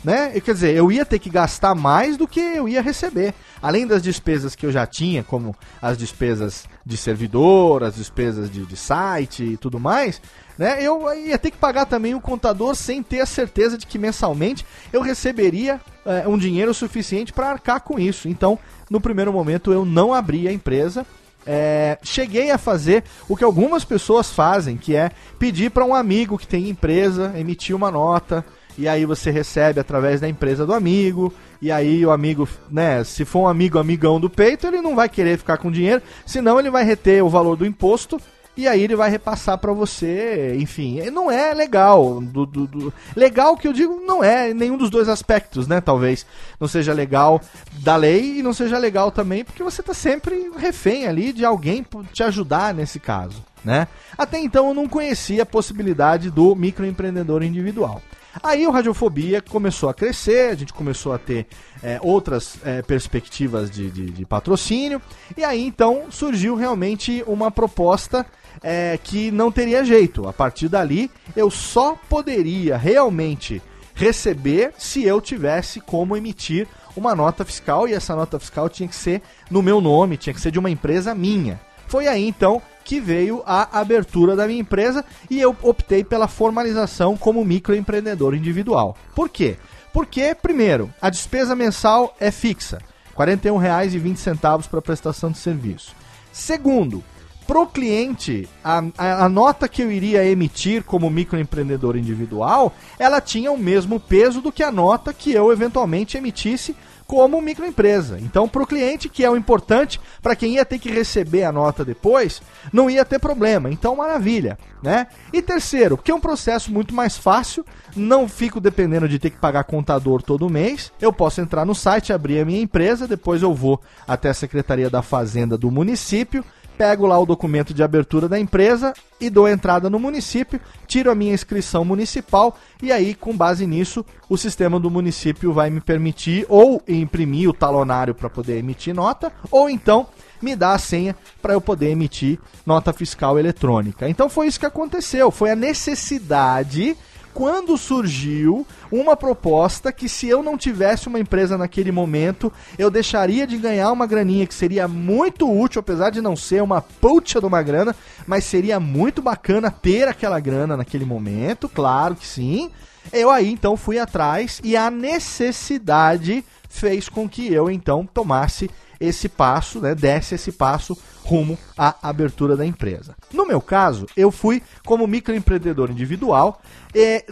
né? 0.04 0.39
Quer 0.41 0.54
dizer, 0.54 0.76
eu 0.76 0.91
ia 0.91 1.06
ter 1.06 1.17
que 1.17 1.30
gastar 1.30 1.73
mais 1.73 2.17
do 2.17 2.28
que 2.28 2.39
eu 2.39 2.67
ia 2.67 2.82
receber. 2.82 3.34
Além 3.62 3.88
das 3.88 4.04
despesas 4.04 4.56
que 4.56 4.65
eu 4.65 4.71
já 4.71 4.86
tinha, 4.86 5.23
como 5.23 5.56
as 5.82 5.97
despesas 5.97 6.65
de 6.86 6.98
servidor, 6.98 7.84
as 7.84 7.96
despesas 7.96 8.52
de, 8.52 8.65
de 8.65 8.76
site 8.76 9.43
e 9.43 9.58
tudo 9.58 9.80
mais, 9.80 10.22
né? 10.58 10.84
Eu 10.84 11.13
ia 11.13 11.38
ter 11.38 11.52
que 11.52 11.58
pagar 11.58 11.86
também 11.86 12.13
o 12.13 12.22
contador 12.22 12.76
sem 12.76 13.02
ter 13.02 13.22
a 13.22 13.26
certeza 13.26 13.78
de 13.78 13.88
que 13.88 13.98
mensalmente 13.98 14.65
eu 14.91 15.02
receberia 15.02 15.80
é, 16.06 16.28
um 16.28 16.38
dinheiro 16.38 16.74
suficiente 16.74 17.32
para 17.32 17.50
arcar 17.50 17.82
com 17.82 18.00
isso. 18.00 18.28
Então, 18.28 18.60
no 18.89 19.00
primeiro 19.00 19.32
momento, 19.32 19.72
eu 19.72 19.86
não 19.86 20.13
abri 20.13 20.48
a 20.48 20.52
empresa. 20.52 21.06
É, 21.46 21.98
cheguei 22.02 22.52
a 22.52 22.58
fazer 22.58 23.04
o 23.28 23.36
que 23.36 23.43
algumas 23.43 23.84
pessoas 23.84 24.32
fazem, 24.32 24.78
que 24.78 24.96
é 24.96 25.12
pedir 25.38 25.72
para 25.72 25.84
um 25.84 25.93
amigo 25.93 26.38
que 26.38 26.48
tem 26.48 26.69
empresa 26.69 27.34
emitir 27.36 27.76
uma 27.76 27.91
nota 27.91 28.46
e 28.77 28.88
aí 28.88 29.05
você 29.05 29.31
recebe 29.31 29.79
através 29.79 30.19
da 30.21 30.27
empresa 30.27 30.65
do 30.65 30.73
amigo, 30.73 31.33
e 31.62 31.71
aí 31.71 32.05
o 32.05 32.12
amigo, 32.12 32.47
né, 32.69 33.03
se 33.03 33.25
for 33.25 33.41
um 33.41 33.47
amigo 33.47 33.79
amigão 33.79 34.19
do 34.19 34.29
peito, 34.29 34.67
ele 34.67 34.81
não 34.81 34.95
vai 34.95 35.07
querer 35.07 35.38
ficar 35.38 35.57
com 35.57 35.71
dinheiro, 35.71 36.01
senão 36.25 36.59
ele 36.59 36.69
vai 36.69 36.83
reter 36.83 37.23
o 37.23 37.29
valor 37.29 37.55
do 37.55 37.65
imposto 37.65 38.19
e 38.55 38.67
aí 38.67 38.83
ele 38.83 38.95
vai 38.95 39.09
repassar 39.09 39.57
para 39.57 39.73
você, 39.73 40.55
enfim, 40.59 41.01
não 41.09 41.31
é 41.31 41.53
legal. 41.55 42.21
Do, 42.21 42.45
do, 42.45 42.67
do, 42.67 42.93
legal 43.15 43.57
que 43.57 43.67
eu 43.67 43.73
digo 43.73 43.99
não 44.05 44.23
é 44.23 44.53
nenhum 44.53 44.77
dos 44.77 44.91
dois 44.91 45.09
aspectos, 45.09 45.67
né? 45.67 45.81
Talvez 45.81 46.23
não 46.59 46.67
seja 46.67 46.93
legal 46.93 47.41
da 47.79 47.95
lei 47.95 48.39
e 48.39 48.43
não 48.43 48.53
seja 48.53 48.77
legal 48.77 49.12
também 49.12 49.43
porque 49.43 49.63
você 49.63 49.81
tá 49.81 49.93
sempre 49.93 50.51
refém 50.55 51.07
ali 51.07 51.33
de 51.33 51.43
alguém 51.43 51.83
te 52.12 52.21
ajudar 52.21 52.75
nesse 52.75 52.99
caso, 52.99 53.43
né? 53.65 53.88
Até 54.15 54.38
então 54.38 54.67
eu 54.67 54.73
não 54.75 54.88
conhecia 54.88 55.41
a 55.41 55.47
possibilidade 55.47 56.29
do 56.29 56.55
microempreendedor 56.55 57.41
individual. 57.41 58.03
Aí 58.41 58.65
o 58.65 58.72
Radiofobia 58.72 59.41
começou 59.41 59.89
a 59.89 59.93
crescer, 59.93 60.52
a 60.52 60.56
gente 60.56 60.74
começou 60.74 61.13
a 61.13 61.19
ter 61.19 61.46
é, 61.84 62.00
outras 62.02 62.58
é, 62.65 62.82
perspectivas 62.82 63.69
de, 63.69 63.91
de, 63.91 64.10
de, 64.10 64.26
patrocínio, 64.26 65.02
e 65.38 65.43
aí 65.43 65.63
então 65.63 66.06
surgiu 66.10 66.56
realmente 66.56 67.24
uma 67.28 67.52
proposta 67.52 68.26
é, 68.63 68.98
que 69.04 69.30
não 69.30 69.52
teria 69.52 69.86
jeito. 69.86 70.28
A 70.28 70.34
partir 70.34 70.67
dali, 70.67 71.12
eu 71.36 71.52
só 71.52 71.96
poderia 72.10 72.76
realmente 72.76 73.62
receber 73.93 74.74
se 74.78 75.04
eu 75.04 75.22
tivesse 75.22 75.80
como 75.80 76.17
emitir 76.17 76.67
uma 76.96 77.15
nota 77.15 77.46
fiscal, 77.46 77.88
e 77.88 77.93
essa 77.93 78.15
nota 78.15 78.39
fiscal 78.39 78.69
tinha 78.69 78.89
que 78.89 78.96
ser 78.96 79.22
no 79.50 79.62
meu 79.62 79.80
nome, 79.80 80.17
tinha 80.17 80.34
que 80.34 80.41
ser 80.41 80.52
de 80.52 80.60
uma 80.60 80.69
empresa 80.69 81.13
minha. 81.13 81.60
Foi 81.88 82.08
aí 82.08 82.28
então 82.28 82.62
que 82.84 83.00
veio 83.00 83.41
a 83.46 83.80
abertura 83.80 84.36
da 84.36 84.48
minha 84.48 84.62
empresa 84.62 85.04
e 85.30 85.39
eu 85.39 85.56
optei 85.62 86.04
pela 86.04 86.28
formalização 86.28 87.15
como 87.15 87.46
microempreendedor 87.46 88.36
individual. 88.36 88.98
Por 89.15 89.30
quê? 89.30 89.58
Porque, 89.93 90.36
primeiro, 90.36 90.91
a 91.02 91.10
despesa 91.10 91.56
mensal 91.56 92.15
é 92.19 92.32
fixa, 92.32 92.80
R$ 93.15 93.26
41,20 93.26 94.67
para 94.67 94.82
prestação 94.82 95.32
de 95.32 95.38
serviço. 95.38 95.96
Segundo, 96.32 97.04
para 97.46 97.60
o 97.60 97.67
cliente, 97.67 98.48
a, 98.63 98.84
a, 98.98 99.26
a, 99.26 99.30
nota 99.30 99.67
que 99.67 99.82
eu 99.82 99.91
iria 99.91 100.26
emitir 100.26 100.84
como 100.84 101.10
microempreendedor 101.10 101.98
individual, 101.98 102.74
ela 102.98 103.19
tinha 103.19 103.52
o 103.52 103.58
mesmo 103.58 104.00
peso 104.00 104.41
do 104.41 104.52
que 104.52 104.63
a 104.63 104.72
nota 104.72 105.13
que 105.13 105.34
eu 105.34 105.52
eventualmente 105.52 106.17
emitisse 106.17 106.76
como 107.08 107.42
microempresa. 107.42 108.18
Então, 108.20 108.48
para 108.48 108.63
o 108.63 108.68
cliente, 108.68 109.10
que 109.10 109.24
é 109.24 109.30
o 109.30 109.38
importante, 109.38 110.00
para 110.22 110.36
quem 110.36 110.56
ia 110.56 110.66
ter 110.66 110.80
que 110.80 110.92
receber 110.92 111.44
a 111.44 111.52
nota 111.52 111.84
depois, 111.84 112.42
não 112.72 112.89
ia 112.89 113.06
ter 113.06 113.20
problema. 113.20 113.70
Então, 113.70 113.96
maravilha, 113.96 114.58
né? 114.82 115.08
E 115.32 115.42
terceiro, 115.42 115.98
que 115.98 116.12
é 116.12 116.16
um 116.16 116.20
processo 116.20 116.72
muito 116.72 116.94
mais 116.94 117.18
fácil, 117.18 117.66
não 117.96 118.28
fico 118.28 118.60
dependendo 118.60 119.08
de 119.08 119.20
ter 119.20 119.30
que 119.30 119.39
pagar 119.39 119.63
contador 119.63 120.22
todo 120.22 120.50
mês. 120.50 120.92
Eu 121.00 121.13
posso 121.13 121.42
entrar 121.42 121.66
no 121.66 121.76
site, 121.76 122.13
abrir 122.13 122.39
a 122.39 122.46
minha 122.46 122.62
empresa, 122.62 123.08
depois 123.08 123.42
eu 123.42 123.54
vou 123.54 123.82
até 124.08 124.30
a 124.30 124.34
Secretaria 124.34 124.89
da 124.89 125.02
Fazenda 125.02 125.58
do 125.58 125.70
município, 125.70 126.44
pego 126.84 127.08
lá 127.08 127.17
o 127.17 127.26
documento 127.26 127.74
de 127.74 127.82
abertura 127.82 128.28
da 128.28 128.38
empresa 128.38 128.93
e 129.17 129.30
dou 129.30 129.48
entrada 129.48 129.89
no 129.89 129.98
município, 129.98 130.60
tiro 130.86 131.10
a 131.10 131.15
minha 131.15 131.34
inscrição 131.34 131.86
municipal 131.86 132.58
e 132.82 132.91
aí, 132.91 133.15
com 133.15 133.38
base 133.38 133.65
nisso, 133.65 134.06
o 134.28 134.38
sistema 134.38 134.78
do 134.82 134.91
município 134.91 135.54
vai 135.54 135.69
me 135.69 135.80
permitir 135.80 136.46
ou 136.50 136.84
imprimir 136.86 137.50
o 137.50 137.54
talonário 137.54 138.13
para 138.13 138.30
poder 138.30 138.58
emitir 138.58 138.93
nota, 138.93 139.32
ou 139.50 139.69
então 139.69 140.08
me 140.41 140.58
dá 140.58 140.74
a 140.74 140.78
senha 140.78 141.15
para 141.41 141.54
eu 141.54 141.62
poder 141.62 141.89
emitir 141.89 142.38
nota 142.65 142.91
fiscal 142.91 143.39
eletrônica. 143.39 144.10
Então 144.10 144.28
foi 144.28 144.48
isso 144.48 144.60
que 144.60 144.65
aconteceu, 144.65 145.32
foi 145.32 145.52
a 145.52 145.56
necessidade 145.56 146.98
quando 147.34 147.78
surgiu 147.78 148.65
uma 148.91 149.15
proposta 149.15 149.91
que 149.91 150.08
se 150.08 150.28
eu 150.28 150.43
não 150.43 150.58
tivesse 150.58 151.08
uma 151.08 151.19
empresa 151.19 151.58
naquele 151.58 151.91
momento, 151.91 152.52
eu 152.78 152.91
deixaria 152.91 153.48
de 153.48 153.58
ganhar 153.58 153.91
uma 153.91 154.06
graninha 154.06 154.46
que 154.46 154.54
seria 154.54 154.88
muito 154.88 155.52
útil, 155.52 155.80
apesar 155.80 156.10
de 156.10 156.22
não 156.22 156.36
ser 156.36 156.62
uma 156.62 156.82
puta 156.82 157.39
de 157.39 157.46
uma 157.46 157.62
grana, 157.62 157.96
mas 158.28 158.43
seria 158.43 158.80
muito 158.80 159.22
bacana 159.22 159.72
ter 159.72 160.08
aquela 160.08 160.39
grana 160.39 160.78
naquele 160.78 161.06
momento, 161.06 161.69
claro 161.69 162.15
que 162.15 162.28
sim. 162.28 162.69
Eu 163.12 163.30
aí 163.30 163.52
então 163.52 163.76
fui 163.76 164.00
atrás 164.00 164.62
e 164.63 164.78
a 164.78 164.89
necessidade 164.89 166.43
fez 166.69 167.10
com 167.10 167.28
que 167.30 167.54
eu 167.54 167.69
então 167.69 168.06
tomasse 168.06 168.69
esse 169.04 169.28
passo, 169.28 169.80
né, 169.80 169.94
desse 169.94 170.36
esse 170.36 170.52
passo 170.52 170.98
rumo 171.24 171.58
à 171.78 171.96
abertura 172.02 172.56
da 172.56 172.66
empresa. 172.66 173.16
No 173.34 173.46
meu 173.46 173.60
caso, 173.60 174.06
eu 174.16 174.32
fui 174.32 174.62
como 174.86 175.08
microempreendedor 175.08 175.92
individual. 175.92 176.62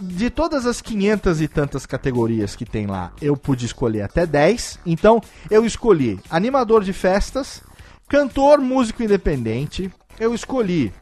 De 0.02 0.28
todas 0.28 0.66
as 0.66 0.80
500 0.80 1.40
e 1.40 1.48
tantas 1.48 1.86
categorias 1.86 2.54
que 2.56 2.64
tem 2.64 2.86
lá, 2.86 3.12
eu 3.20 3.36
pude 3.36 3.66
escolher 3.66 4.02
até 4.02 4.26
10. 4.26 4.80
Então, 4.84 5.20
eu 5.50 5.64
escolhi 5.64 6.18
animador 6.30 6.82
de 6.82 6.92
festas, 6.92 7.62
cantor, 8.08 8.60
músico 8.60 9.02
independente. 9.02 9.90
Eu 10.18 10.34
escolhi 10.34 10.92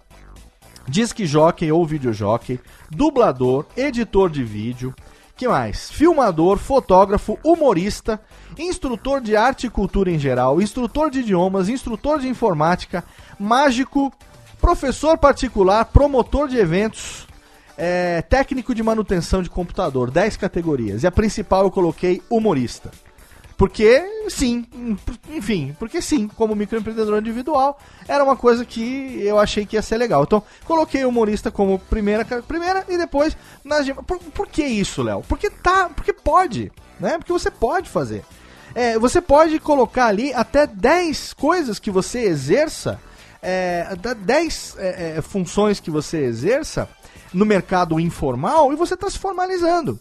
disc 0.89 1.25
jockey 1.25 1.71
ou 1.71 1.87
videojockey, 1.87 2.61
dublador, 2.91 3.67
editor 3.77 4.29
de 4.29 4.43
vídeo, 4.43 4.95
que 5.41 5.49
mais? 5.49 5.91
Filmador, 5.91 6.59
fotógrafo, 6.59 7.39
humorista, 7.43 8.21
instrutor 8.59 9.23
de 9.23 9.35
arte 9.35 9.67
e 9.67 9.71
cultura 9.71 10.11
em 10.11 10.19
geral, 10.19 10.61
instrutor 10.61 11.11
de 11.11 11.21
idiomas, 11.21 11.71
instrutor 11.71 12.21
de 12.21 12.29
informática, 12.29 13.03
mágico, 13.39 14.13
professor 14.61 15.17
particular, 15.17 15.87
promotor 15.87 16.47
de 16.47 16.59
eventos, 16.59 17.27
é, 17.79 18.21
técnico 18.21 18.75
de 18.75 18.83
manutenção 18.83 19.43
de 19.43 19.49
computador, 19.49 20.11
10 20.11 20.37
categorias. 20.37 21.05
E 21.05 21.07
a 21.07 21.11
principal 21.11 21.65
eu 21.65 21.71
coloquei 21.71 22.21
humorista. 22.29 22.91
Porque 23.61 24.03
sim, 24.31 24.65
enfim, 25.29 25.77
porque 25.79 26.01
sim, 26.01 26.29
como 26.29 26.57
microempreendedor 26.57 27.19
individual, 27.19 27.79
era 28.09 28.25
uma 28.25 28.35
coisa 28.35 28.65
que 28.65 29.21
eu 29.23 29.39
achei 29.39 29.67
que 29.67 29.77
ia 29.77 29.83
ser 29.83 29.99
legal. 29.99 30.23
Então, 30.23 30.43
coloquei 30.65 31.05
o 31.05 31.11
humorista 31.11 31.51
como 31.51 31.79
primeira, 31.79 32.25
primeira 32.25 32.87
e 32.89 32.97
depois 32.97 33.37
nas 33.63 33.87
por, 34.07 34.19
por 34.19 34.47
que 34.47 34.65
isso, 34.65 35.03
Léo? 35.03 35.23
Porque 35.29 35.51
tá, 35.51 35.91
porque 35.95 36.11
pode, 36.11 36.73
né? 36.99 37.19
Porque 37.19 37.35
você 37.35 37.51
pode 37.51 37.91
fazer. 37.91 38.25
É, 38.75 38.99
você 38.99 39.21
pode 39.21 39.59
colocar 39.59 40.07
ali 40.07 40.33
até 40.33 40.67
10 40.67 41.35
coisas 41.35 41.79
que 41.79 41.91
você 41.91 42.21
exerça, 42.21 42.99
é, 43.43 43.95
10 44.25 44.77
é, 44.79 45.17
é, 45.19 45.21
funções 45.21 45.79
que 45.81 45.91
você 45.91 46.25
exerça 46.25 46.89
no 47.31 47.45
mercado 47.45 48.01
informal 48.01 48.73
e 48.73 48.77
você 48.77 48.95
está 48.95 49.11
se 49.11 49.19
formalizando. 49.19 50.01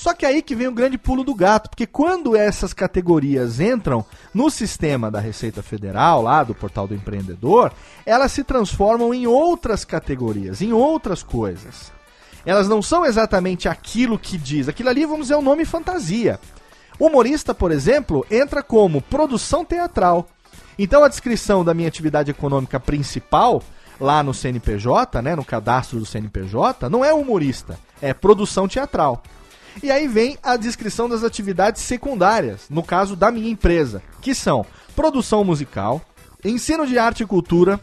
Só 0.00 0.14
que 0.14 0.24
aí 0.24 0.40
que 0.40 0.54
vem 0.54 0.66
o 0.66 0.72
grande 0.72 0.96
pulo 0.96 1.22
do 1.22 1.34
gato, 1.34 1.68
porque 1.68 1.86
quando 1.86 2.34
essas 2.34 2.72
categorias 2.72 3.60
entram 3.60 4.02
no 4.32 4.48
sistema 4.48 5.10
da 5.10 5.20
Receita 5.20 5.62
Federal, 5.62 6.22
lá 6.22 6.42
do 6.42 6.54
portal 6.54 6.88
do 6.88 6.94
empreendedor, 6.94 7.70
elas 8.06 8.32
se 8.32 8.42
transformam 8.42 9.12
em 9.12 9.26
outras 9.26 9.84
categorias, 9.84 10.62
em 10.62 10.72
outras 10.72 11.22
coisas. 11.22 11.92
Elas 12.46 12.66
não 12.66 12.80
são 12.80 13.04
exatamente 13.04 13.68
aquilo 13.68 14.18
que 14.18 14.38
diz. 14.38 14.70
Aquilo 14.70 14.88
ali, 14.88 15.04
vamos 15.04 15.24
dizer, 15.26 15.34
é 15.34 15.36
o 15.36 15.42
nome 15.42 15.66
fantasia. 15.66 16.40
Humorista, 16.98 17.54
por 17.54 17.70
exemplo, 17.70 18.24
entra 18.30 18.62
como 18.62 19.02
produção 19.02 19.66
teatral. 19.66 20.26
Então 20.78 21.04
a 21.04 21.08
descrição 21.08 21.62
da 21.62 21.74
minha 21.74 21.88
atividade 21.88 22.30
econômica 22.30 22.80
principal 22.80 23.62
lá 24.00 24.22
no 24.22 24.32
CNPJ, 24.32 25.20
né, 25.20 25.36
no 25.36 25.44
cadastro 25.44 25.98
do 25.98 26.06
CNPJ, 26.06 26.88
não 26.88 27.04
é 27.04 27.12
humorista, 27.12 27.78
é 28.00 28.14
produção 28.14 28.66
teatral. 28.66 29.22
E 29.82 29.90
aí 29.90 30.06
vem 30.08 30.36
a 30.42 30.56
descrição 30.56 31.08
das 31.08 31.24
atividades 31.24 31.82
secundárias, 31.82 32.62
no 32.68 32.82
caso 32.82 33.16
da 33.16 33.30
minha 33.30 33.50
empresa, 33.50 34.02
que 34.20 34.34
são 34.34 34.66
produção 34.94 35.44
musical, 35.44 36.02
ensino 36.44 36.86
de 36.86 36.98
arte 36.98 37.22
e 37.22 37.26
cultura, 37.26 37.80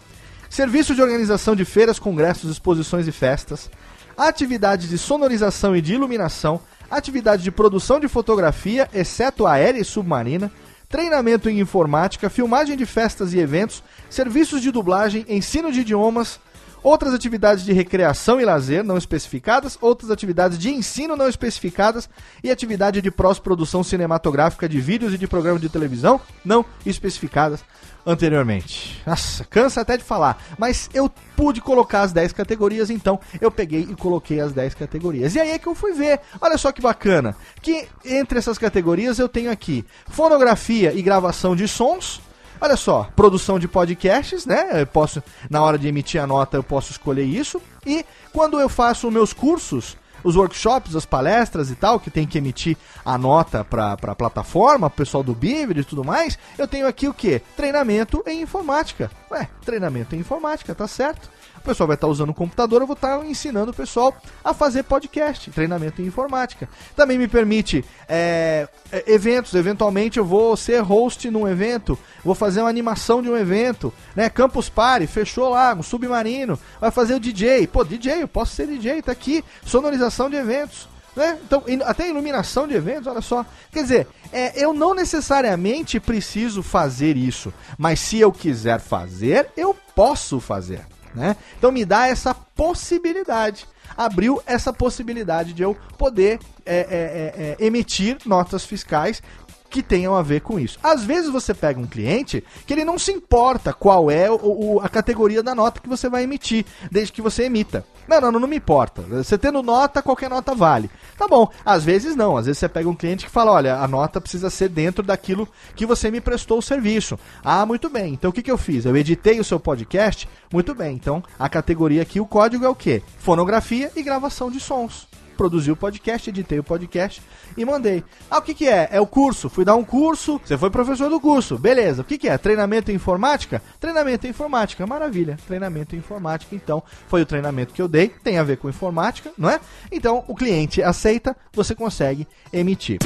serviço 0.50 0.94
de 0.94 1.02
organização 1.02 1.56
de 1.56 1.66
feiras, 1.66 2.00
congressos, 2.00 2.52
exposições 2.52 3.08
e 3.08 3.12
festas, 3.12 3.70
atividades 4.18 4.90
de 4.90 4.98
sonorização 4.98 5.76
e 5.76 5.82
de 5.82 5.94
iluminação, 5.94 6.60
atividade 6.90 7.44
de 7.44 7.52
produção 7.52 8.00
de 8.00 8.08
fotografia, 8.08 8.90
exceto 8.94 9.46
aérea 9.46 9.80
e 9.80 9.86
submarina, 9.86 10.52
treinamento 10.90 11.50
em 11.50 11.60
informática, 11.60 12.30
filmagem 12.30 12.78
de 12.78 12.86
festas 12.86 13.34
e 13.34 13.40
eventos, 13.40 13.84
serviços 14.10 14.62
de 14.62 14.72
dublagem, 14.72 15.26
ensino 15.28 15.72
de 15.72 15.82
idiomas, 15.82 16.40
outras 16.84 17.14
atividades 17.14 17.64
de 17.64 17.74
recreação 17.74 18.40
e 18.40 18.46
lazer 18.46 18.84
não 18.84 18.98
especificadas, 18.98 19.78
outras 19.82 20.12
atividades 20.12 20.58
de 20.58 20.70
ensino 20.70 21.16
não 21.16 21.28
especificadas 21.28 22.10
e 22.44 22.52
atividade 22.52 23.02
de 23.02 23.12
pós-produção 23.12 23.84
cinematográfica 23.84 24.68
de 24.68 24.80
vídeos 24.80 25.14
e 25.14 25.18
de 25.18 25.28
programas 25.28 25.62
de 25.62 25.70
televisão 25.70 26.20
não 26.44 26.66
especificadas 26.86 27.64
anteriormente. 28.08 29.02
Nossa, 29.06 29.44
cansa 29.44 29.82
até 29.82 29.98
de 29.98 30.04
falar, 30.04 30.42
mas 30.58 30.90
eu 30.94 31.10
pude 31.36 31.60
colocar 31.60 32.02
as 32.02 32.14
10 32.14 32.32
categorias, 32.32 32.90
então 32.90 33.20
eu 33.42 33.52
peguei 33.52 33.82
e 33.82 33.96
coloquei 33.96 34.40
as 34.40 34.54
10 34.54 34.76
categorias. 34.76 35.36
E 35.36 35.40
aí 35.40 35.52
é 35.52 35.60
que 35.60 35.68
eu 35.68 35.76
fui 35.76 35.92
ver. 35.92 36.22
Olha 36.40 36.58
só 36.58 36.72
que 36.72 36.82
bacana, 36.82 37.36
que 37.62 37.86
entre 38.06 38.40
essas 38.40 38.58
categorias 38.58 39.20
eu 39.20 39.28
tenho 39.28 39.52
aqui 39.52 39.86
fonografia 40.08 40.94
e 40.94 41.02
gravação 41.02 41.54
de 41.54 41.68
sons, 41.68 42.22
Olha 42.60 42.76
só, 42.76 43.10
produção 43.16 43.60
de 43.60 43.68
podcasts, 43.68 44.46
né? 44.46 44.82
Eu 44.82 44.88
posso, 44.88 45.22
na 45.50 45.62
hora 45.62 45.78
de 45.78 45.88
emitir 45.88 46.22
a 46.22 46.28
nota, 46.28 46.58
eu 46.58 46.64
posso 46.64 46.92
escolher 46.92 47.24
isso. 47.24 47.62
E 47.86 48.06
quando 48.34 48.60
eu 48.60 48.68
faço 48.68 49.12
meus 49.12 49.32
cursos, 49.32 49.96
os 50.24 50.36
workshops, 50.36 50.96
as 50.96 51.06
palestras 51.06 51.70
e 51.70 51.76
tal, 51.76 52.00
que 52.00 52.10
tem 52.10 52.26
que 52.26 52.38
emitir 52.38 52.76
a 53.06 53.18
nota 53.18 53.64
para 53.64 53.94
a 53.94 54.16
plataforma, 54.16 54.90
pessoal 54.90 55.24
do 55.24 55.36
Bíblia 55.36 55.82
e 55.82 55.86
tudo 55.86 56.04
mais, 56.04 56.38
eu 56.58 56.68
tenho 56.68 56.88
aqui 56.88 57.08
o 57.08 57.14
que? 57.14 57.40
Treinamento 57.56 58.24
em 58.26 58.42
informática. 58.42 59.12
Ué, 59.32 59.48
treinamento 59.64 60.16
em 60.16 60.20
informática, 60.20 60.74
tá 60.74 60.88
certo 60.88 61.37
pessoal 61.68 61.88
vai 61.88 61.96
estar 61.96 62.08
usando 62.08 62.30
o 62.30 62.34
computador, 62.34 62.82
eu 62.82 62.88
vou 62.88 62.96
estar 62.96 63.24
ensinando 63.26 63.72
o 63.72 63.74
pessoal 63.74 64.16
a 64.44 64.54
fazer 64.54 64.84
podcast, 64.84 65.52
treinamento 65.52 66.02
em 66.02 66.06
informática. 66.06 66.70
Também 66.96 67.18
me 67.18 67.28
permite 67.28 67.84
é, 68.08 68.68
é, 68.92 69.04
eventos, 69.12 69.54
eventualmente 69.54 70.18
eu 70.18 70.26
vou 70.26 70.56
ser 70.56 70.82
host 70.82 71.30
num 71.30 71.48
evento, 71.48 72.00
vou 72.24 72.34
fazer 72.34 72.62
uma 72.62 72.70
animação 72.70 73.22
de 73.22 73.30
um 73.30 73.36
evento, 73.36 73.94
né? 74.16 74.30
Campus 74.30 74.70
Party, 74.70 75.06
fechou 75.08 75.50
lá, 75.50 75.74
um 75.74 75.84
submarino, 75.84 76.58
vai 76.80 76.90
fazer 76.90 77.16
o 77.16 77.20
DJ. 77.20 77.68
Pô, 77.68 77.84
DJ, 77.84 78.24
eu 78.24 78.28
posso 78.28 78.56
ser 78.56 78.68
DJ, 78.68 79.02
tá 79.02 79.12
aqui, 79.12 79.44
sonorização 79.66 80.30
de 80.30 80.38
eventos. 80.38 80.88
Né? 81.16 81.38
Então, 81.44 81.64
até 81.86 82.08
iluminação 82.08 82.68
de 82.68 82.76
eventos, 82.76 83.08
olha 83.08 83.22
só. 83.22 83.46
Quer 83.72 83.82
dizer, 83.82 84.08
é, 84.32 84.64
eu 84.64 84.72
não 84.72 84.94
necessariamente 84.94 86.00
preciso 86.00 86.62
fazer 86.62 87.18
isso, 87.18 87.52
mas 87.78 88.00
se 88.00 88.20
eu 88.20 88.32
quiser 88.32 88.80
fazer, 88.80 89.50
eu 89.58 89.76
posso 89.96 90.40
fazer 90.40 90.82
né? 91.14 91.36
Então 91.58 91.72
me 91.72 91.86
dá 91.86 92.08
essa 92.08 92.34
possibilidade. 92.34 93.66
Abriu 93.96 94.42
essa 94.46 94.72
possibilidade 94.72 95.54
de 95.54 95.64
eu 95.64 95.76
poder 95.98 96.40
é, 96.66 96.76
é, 96.76 96.82
é, 96.82 97.58
é 97.60 97.66
emitir 97.66 98.18
notas 98.26 98.64
fiscais 98.66 99.22
que 99.70 99.84
tenham 99.84 100.16
a 100.16 100.22
ver 100.22 100.42
com 100.42 100.60
isso. 100.60 100.80
Às 100.82 101.04
vezes 101.04 101.30
você 101.30 101.54
pega 101.54 101.80
um 101.80 101.88
cliente 101.88 102.44
que 102.66 102.74
ele 102.74 102.86
não 102.86 102.98
se 102.98 103.12
importa 103.12 103.74
qual 103.74 104.10
é 104.10 104.30
o, 104.30 104.36
o, 104.36 104.80
a 104.82 104.90
categoria 104.90 105.44
da 105.44 105.54
nota 105.54 105.80
que 105.80 105.90
você 105.90 106.10
vai 106.10 106.24
emitir, 106.24 106.66
desde 106.92 107.14
que 107.14 107.22
você 107.22 107.44
emita. 107.44 107.86
Não, 108.08 108.22
não, 108.22 108.40
não 108.40 108.48
me 108.48 108.56
importa. 108.56 109.02
Você 109.02 109.38
tendo 109.38 109.62
nota, 109.62 110.02
qualquer 110.02 110.30
nota 110.30 110.56
vale. 110.56 110.90
Tá 111.18 111.28
bom. 111.28 111.50
Às 111.66 111.84
vezes 111.84 112.16
não. 112.16 112.38
Às 112.38 112.46
vezes 112.46 112.60
você 112.60 112.70
pega 112.70 112.88
um 112.88 112.96
cliente 112.96 113.26
que 113.26 113.32
fala: 113.32 113.52
olha, 113.52 113.76
a 113.76 113.88
nota 113.88 114.22
precisa 114.22 114.50
ser 114.50 114.70
dentro 114.70 115.04
daquilo 115.04 115.48
que 115.76 115.86
você 115.86 116.10
me 116.10 116.22
prestou 116.22 116.60
o 116.60 116.62
serviço. 116.62 117.20
Ah, 117.44 117.66
muito 117.66 117.90
bem. 117.90 118.14
Então 118.14 118.30
o 118.30 118.34
que, 118.34 118.42
que 118.42 118.52
eu 118.52 118.58
fiz? 118.58 118.86
Eu 118.86 118.96
editei 118.96 119.40
o 119.40 119.44
seu 119.44 119.60
podcast? 119.60 120.28
Muito 120.52 120.74
bem. 120.74 120.96
Então 120.96 121.22
a 121.38 121.50
categoria 121.50 122.02
aqui, 122.02 122.20
o 122.20 122.26
código 122.26 122.64
é 122.64 122.70
o 122.70 122.76
quê? 122.76 123.02
Fonografia 123.20 123.92
e 123.96 124.02
gravação 124.02 124.50
de 124.50 124.60
sons 124.60 125.08
produzi 125.38 125.72
o 125.72 125.76
podcast, 125.76 126.30
editei 126.30 126.60
o 126.60 126.64
podcast 126.64 127.22
e 127.56 127.64
mandei. 127.64 128.04
Ah, 128.30 128.40
o 128.40 128.42
que, 128.42 128.54
que 128.54 128.68
é? 128.68 128.90
É 128.92 129.00
o 129.00 129.08
curso. 129.08 129.50
Fui 129.50 129.64
dar 129.64 129.76
um 129.76 129.84
curso, 129.84 130.42
você 130.44 130.58
foi 130.58 130.70
professor 130.70 131.10
do 131.10 131.20
curso. 131.20 131.58
Beleza. 131.58 132.02
O 132.02 132.06
que, 132.06 132.18
que 132.18 132.28
é? 132.28 132.38
Treinamento 132.38 132.92
em 132.92 132.96
informática? 132.96 133.62
Treinamento 133.80 134.28
em 134.28 134.32
informática. 134.32 134.86
Maravilha. 134.86 135.38
Treinamento 135.48 135.96
em 135.96 136.00
informática. 136.00 136.56
Então, 136.56 136.84
foi 137.08 137.22
o 137.22 137.26
treinamento 137.26 137.74
que 137.74 137.82
eu 137.82 137.88
dei. 137.88 138.10
Tem 138.10 138.38
a 138.38 138.44
ver 138.44 138.58
com 138.58 138.68
informática, 138.68 139.32
não 139.38 139.50
é? 139.50 139.60
Então, 139.92 140.26
o 140.28 140.36
cliente 140.36 140.82
aceita, 140.82 141.36
você 141.54 141.74
consegue 141.74 142.28
emitir. 142.52 142.98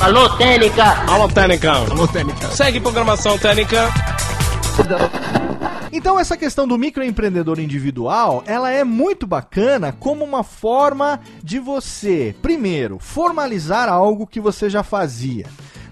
Alô, 0.00 0.28
Técnica! 0.36 0.84
Alô, 1.10 1.28
Técnica! 1.28 1.72
Alô, 1.72 2.06
Técnica! 2.06 2.48
Segue 2.48 2.80
programação 2.80 3.38
Técnica. 3.38 3.88
Então 5.92 6.18
essa 6.18 6.36
questão 6.36 6.68
do 6.68 6.76
microempreendedor 6.76 7.58
individual, 7.58 8.42
ela 8.46 8.70
é 8.70 8.84
muito 8.84 9.26
bacana 9.26 9.92
como 9.92 10.24
uma 10.24 10.42
forma 10.42 11.20
de 11.42 11.58
você, 11.58 12.34
primeiro, 12.42 12.98
formalizar 12.98 13.88
algo 13.88 14.26
que 14.26 14.40
você 14.40 14.68
já 14.68 14.82
fazia. 14.82 15.46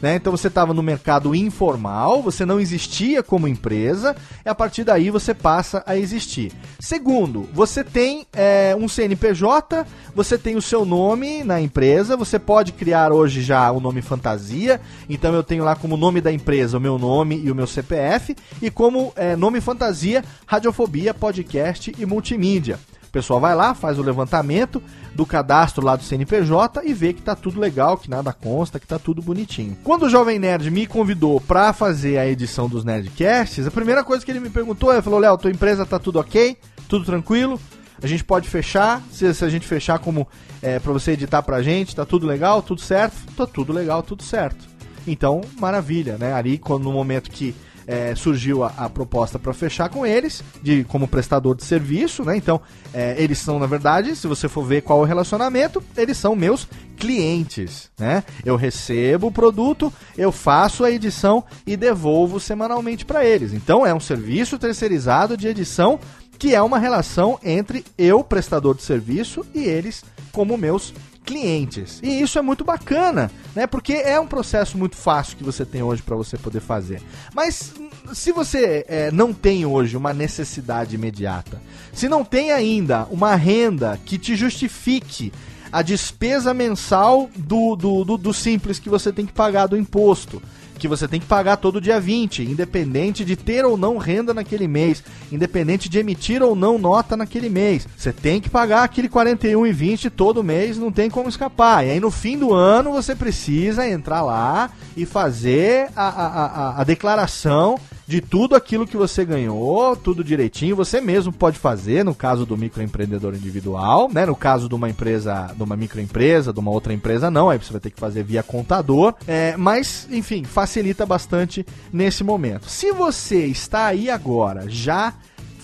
Né? 0.05 0.17
Então 0.17 0.37
você 0.37 0.49
estava 0.49 0.75
no 0.75 0.83
mercado 0.83 1.35
informal, 1.35 2.23
você 2.23 2.45
não 2.45 2.61
existia 2.61 3.23
como 3.23 3.49
empresa, 3.49 4.15
e 4.45 4.49
a 4.51 4.55
partir 4.55 4.85
daí 4.85 5.09
você 5.09 5.33
passa 5.33 5.83
a 5.87 5.97
existir. 5.97 6.53
Segundo, 6.79 7.49
você 7.55 7.83
tem 7.83 8.27
é, 8.35 8.77
um 8.79 8.87
CNPJ, 8.87 9.87
você 10.15 10.37
tem 10.37 10.57
o 10.57 10.61
seu 10.61 10.85
nome 10.85 11.43
na 11.43 11.59
empresa, 11.59 12.19
você 12.19 12.39
pode 12.39 12.73
criar 12.73 13.13
hoje 13.13 13.41
já 13.41 13.71
o 13.71 13.81
nome 13.81 14.03
fantasia, 14.03 14.79
então 15.09 15.33
eu 15.33 15.43
tenho 15.43 15.65
lá 15.65 15.75
como 15.75 15.97
nome 15.97 16.21
da 16.21 16.31
empresa 16.31 16.77
o 16.77 16.81
meu 16.83 16.99
nome 16.99 17.41
e 17.43 17.51
o 17.51 17.55
meu 17.55 17.67
CPF, 17.67 18.37
e 18.61 18.71
como 18.71 19.11
é, 19.17 19.35
nome 19.35 19.59
fantasia, 19.63 20.23
radiofobia, 20.45 21.15
podcast 21.15 21.95
e 21.99 22.05
multimídia 22.05 22.79
pessoal 23.15 23.39
vai 23.39 23.55
lá, 23.55 23.75
faz 23.75 23.97
o 23.97 24.03
levantamento 24.03 24.83
do 25.15 25.25
cadastro 25.25 25.85
lá 25.85 25.95
do 25.95 26.03
CNPJ 26.03 26.83
e 26.85 26.93
vê 26.93 27.13
que 27.13 27.23
tá 27.23 27.37
tudo 27.37 27.61
legal, 27.61 27.97
que 27.97 28.11
nada 28.11 28.33
consta, 28.33 28.81
que 28.81 28.87
tá 28.89 28.99
tudo 28.99 29.23
bonitinho. 29.23 29.79
Quando 29.85 30.07
o 30.07 30.11
Jovem 30.11 30.37
Nerd 30.37 30.69
me 30.69 30.85
convidou 30.85 31.41
para 31.41 31.73
fazer 31.73 32.19
a 32.19 32.27
edição 32.27 32.69
dos 32.69 32.85
Nerdcasts, 32.85 33.69
a 33.69 33.71
primeira 33.71 34.03
coisa 34.03 34.25
que 34.25 34.33
ele 34.33 34.41
me 34.41 34.51
perguntou 34.51 34.93
é, 34.93 35.01
falou, 35.01 35.21
Léo, 35.21 35.39
tua 35.39 35.53
empresa 35.53 35.87
tá 35.87 35.97
tudo 35.97 36.19
ok? 36.19 36.57
Tudo 36.89 37.05
tranquilo? 37.05 37.61
A 38.03 38.07
gente 38.09 38.25
pode 38.25 38.49
fechar, 38.49 39.01
se, 39.13 39.33
se 39.33 39.45
a 39.45 39.49
gente 39.49 39.65
fechar 39.65 40.01
como 40.01 40.27
é, 40.61 40.81
para 40.81 40.93
você 40.93 41.13
editar 41.13 41.41
pra 41.41 41.63
gente, 41.63 41.95
tá 41.95 42.05
tudo 42.05 42.27
legal, 42.27 42.61
tudo 42.63 42.81
certo? 42.81 43.17
Tá 43.37 43.47
tudo 43.47 43.73
legal, 43.73 44.03
tudo 44.03 44.25
certo. 44.25 44.67
Então, 45.07 45.41
maravilha, 45.61 46.19
né? 46.19 46.33
Ali, 46.33 46.59
quando, 46.59 46.83
no 46.83 46.93
momento 46.93 47.31
que 47.31 47.55
é, 47.87 48.15
surgiu 48.15 48.65
a, 48.65 48.73
a 48.77 48.89
proposta 48.89 49.39
para 49.39 49.53
fechar 49.53 49.89
com 49.89 50.07
eles, 50.07 50.43
de 50.63 50.85
como 50.85 51.09
prestador 51.09 51.55
de 51.55 51.65
serviço, 51.65 52.25
né? 52.25 52.37
Então, 52.37 52.61
é, 52.93 53.15
eles 53.19 53.39
são, 53.39 53.59
na 53.59 53.67
verdade, 53.67 54.15
se 54.17 54.27
você 54.27 54.49
for 54.49 54.65
ver 54.65 54.83
qual 54.83 55.01
é 55.01 55.03
o 55.03 55.07
relacionamento, 55.07 55.83
eles 55.97 56.17
são 56.17 56.35
meus 56.35 56.69
clientes, 56.97 57.91
né? 57.99 58.25
Eu 58.45 58.57
recebo 58.57 59.29
o 59.29 59.33
produto, 59.33 59.93
eu 60.17 60.31
faço 60.31 60.85
a 60.85 60.91
edição 60.91 61.45
e 61.67 61.77
devolvo 61.77 62.39
semanalmente 62.41 63.05
para 63.05 63.25
eles. 63.25 63.53
Então, 63.53 63.87
é 63.87 63.95
um 63.95 64.01
serviço 64.01 64.59
terceirizado 64.59 65.37
de 65.37 65.49
edição 65.49 65.99
que 66.39 66.55
é 66.55 66.61
uma 66.61 66.79
relação 66.79 67.39
entre 67.43 67.85
eu, 67.97 68.23
prestador 68.23 68.75
de 68.75 68.83
serviço, 68.83 69.47
e 69.55 69.61
eles 69.61 70.05
como 70.33 70.59
meus 70.59 70.93
clientes. 71.25 72.01
E 72.03 72.21
isso 72.21 72.39
é 72.39 72.43
muito 72.43 72.65
bacana, 72.65 73.31
né? 73.55 73.67
Porque 73.67 73.95
é 73.95 74.21
um 74.21 74.27
processo 74.27 74.79
muito 74.79 74.97
fácil 74.97 75.37
que 75.37 75.45
você 75.45 75.65
tem 75.65 75.83
hoje 75.83 76.03
para 76.03 76.15
você 76.15 76.37
poder 76.37 76.61
fazer. 76.61 77.03
Mas 77.35 77.73
se 78.13 78.31
você 78.31 78.85
é, 78.89 79.11
não 79.11 79.33
tem 79.33 79.65
hoje 79.65 79.97
uma 79.97 80.13
necessidade 80.13 80.95
imediata, 80.95 81.61
se 81.93 82.09
não 82.09 82.25
tem 82.25 82.53
ainda 82.53 83.07
uma 83.11 83.35
renda 83.35 83.99
que 84.05 84.19
te 84.19 84.37
justifique 84.37 85.33
a 85.73 85.83
despesa 85.83 86.55
mensal 86.55 87.29
do, 87.35 87.75
do, 87.75 88.05
do, 88.05 88.17
do 88.17 88.33
simples 88.33 88.79
que 88.79 88.89
você 88.89 89.13
tem 89.13 89.27
que 89.27 89.33
pagar 89.33 89.67
do 89.67 89.77
imposto, 89.77 90.41
que 90.85 90.89
você 90.89 91.09
tem 91.09 91.19
que 91.19 91.25
pagar 91.25 91.57
todo 91.57 91.81
dia 91.81 91.99
20, 91.99 92.43
independente 92.43 93.25
de 93.25 93.37
ter 93.37 93.65
ou 93.65 93.75
não 93.75 93.97
renda 93.97 94.35
naquele 94.35 94.69
mês, 94.69 95.03
independente 95.33 95.89
de 95.89 95.99
emitir 95.99 96.43
ou 96.43 96.55
não 96.55 96.79
nota 96.79 97.17
naquele 97.17 97.49
mês. 97.49 97.89
Você 97.97 98.13
tem 98.13 98.39
que 98.39 98.51
pagar 98.51 98.85
aquele 98.85 99.09
41,20 99.09 100.11
todo 100.11 100.45
mês, 100.45 100.77
não 100.77 100.93
tem 100.93 101.09
como 101.09 101.27
escapar. 101.27 101.87
E 101.87 101.91
aí 101.93 102.01
no 102.01 102.11
fim 102.11 102.37
do 102.37 102.53
ano 102.53 102.93
você 102.93 103.15
precisa 103.15 103.89
entrar 103.89 104.21
lá 104.21 104.73
e 104.95 105.07
fazer 105.07 105.89
a, 105.97 106.07
a, 106.07 106.27
a, 106.27 106.81
a 106.83 106.85
declaração 106.85 107.79
de 108.07 108.21
tudo 108.21 108.55
aquilo 108.55 108.87
que 108.87 108.97
você 108.97 109.25
ganhou, 109.25 109.97
tudo 109.97 110.23
direitinho, 110.23 110.77
você 110.77 111.01
mesmo 111.01 111.33
pode 111.33 111.59
fazer, 111.59 112.05
no 112.05 112.15
caso 112.15 112.45
do 112.45 112.57
microempreendedor 112.57 113.35
individual, 113.35 114.11
né? 114.13 114.27
No 114.27 114.37
caso 114.37 114.69
de 114.69 114.75
uma 114.75 114.91
empresa, 114.91 115.53
de 115.57 115.63
uma 115.63 115.77
microempresa, 115.77 116.53
de 116.53 116.61
uma 116.61 116.71
outra 116.71 116.93
empresa, 116.93 117.31
não, 117.31 117.49
aí 117.49 117.59
você 117.59 117.73
vai 117.73 117.81
ter 117.81 117.91
que 117.91 118.01
fazer 118.01 118.23
via 118.23 118.43
contador. 118.43 119.15
É, 119.27 119.57
mas, 119.57 120.07
enfim, 120.11 120.45
facilita 120.45 121.07
bastante 121.07 121.65
nesse 121.93 122.23
momento. 122.23 122.69
Se 122.69 122.93
você 122.93 123.47
está 123.47 123.87
aí 123.87 124.11
agora 124.11 124.65
já 124.69 125.15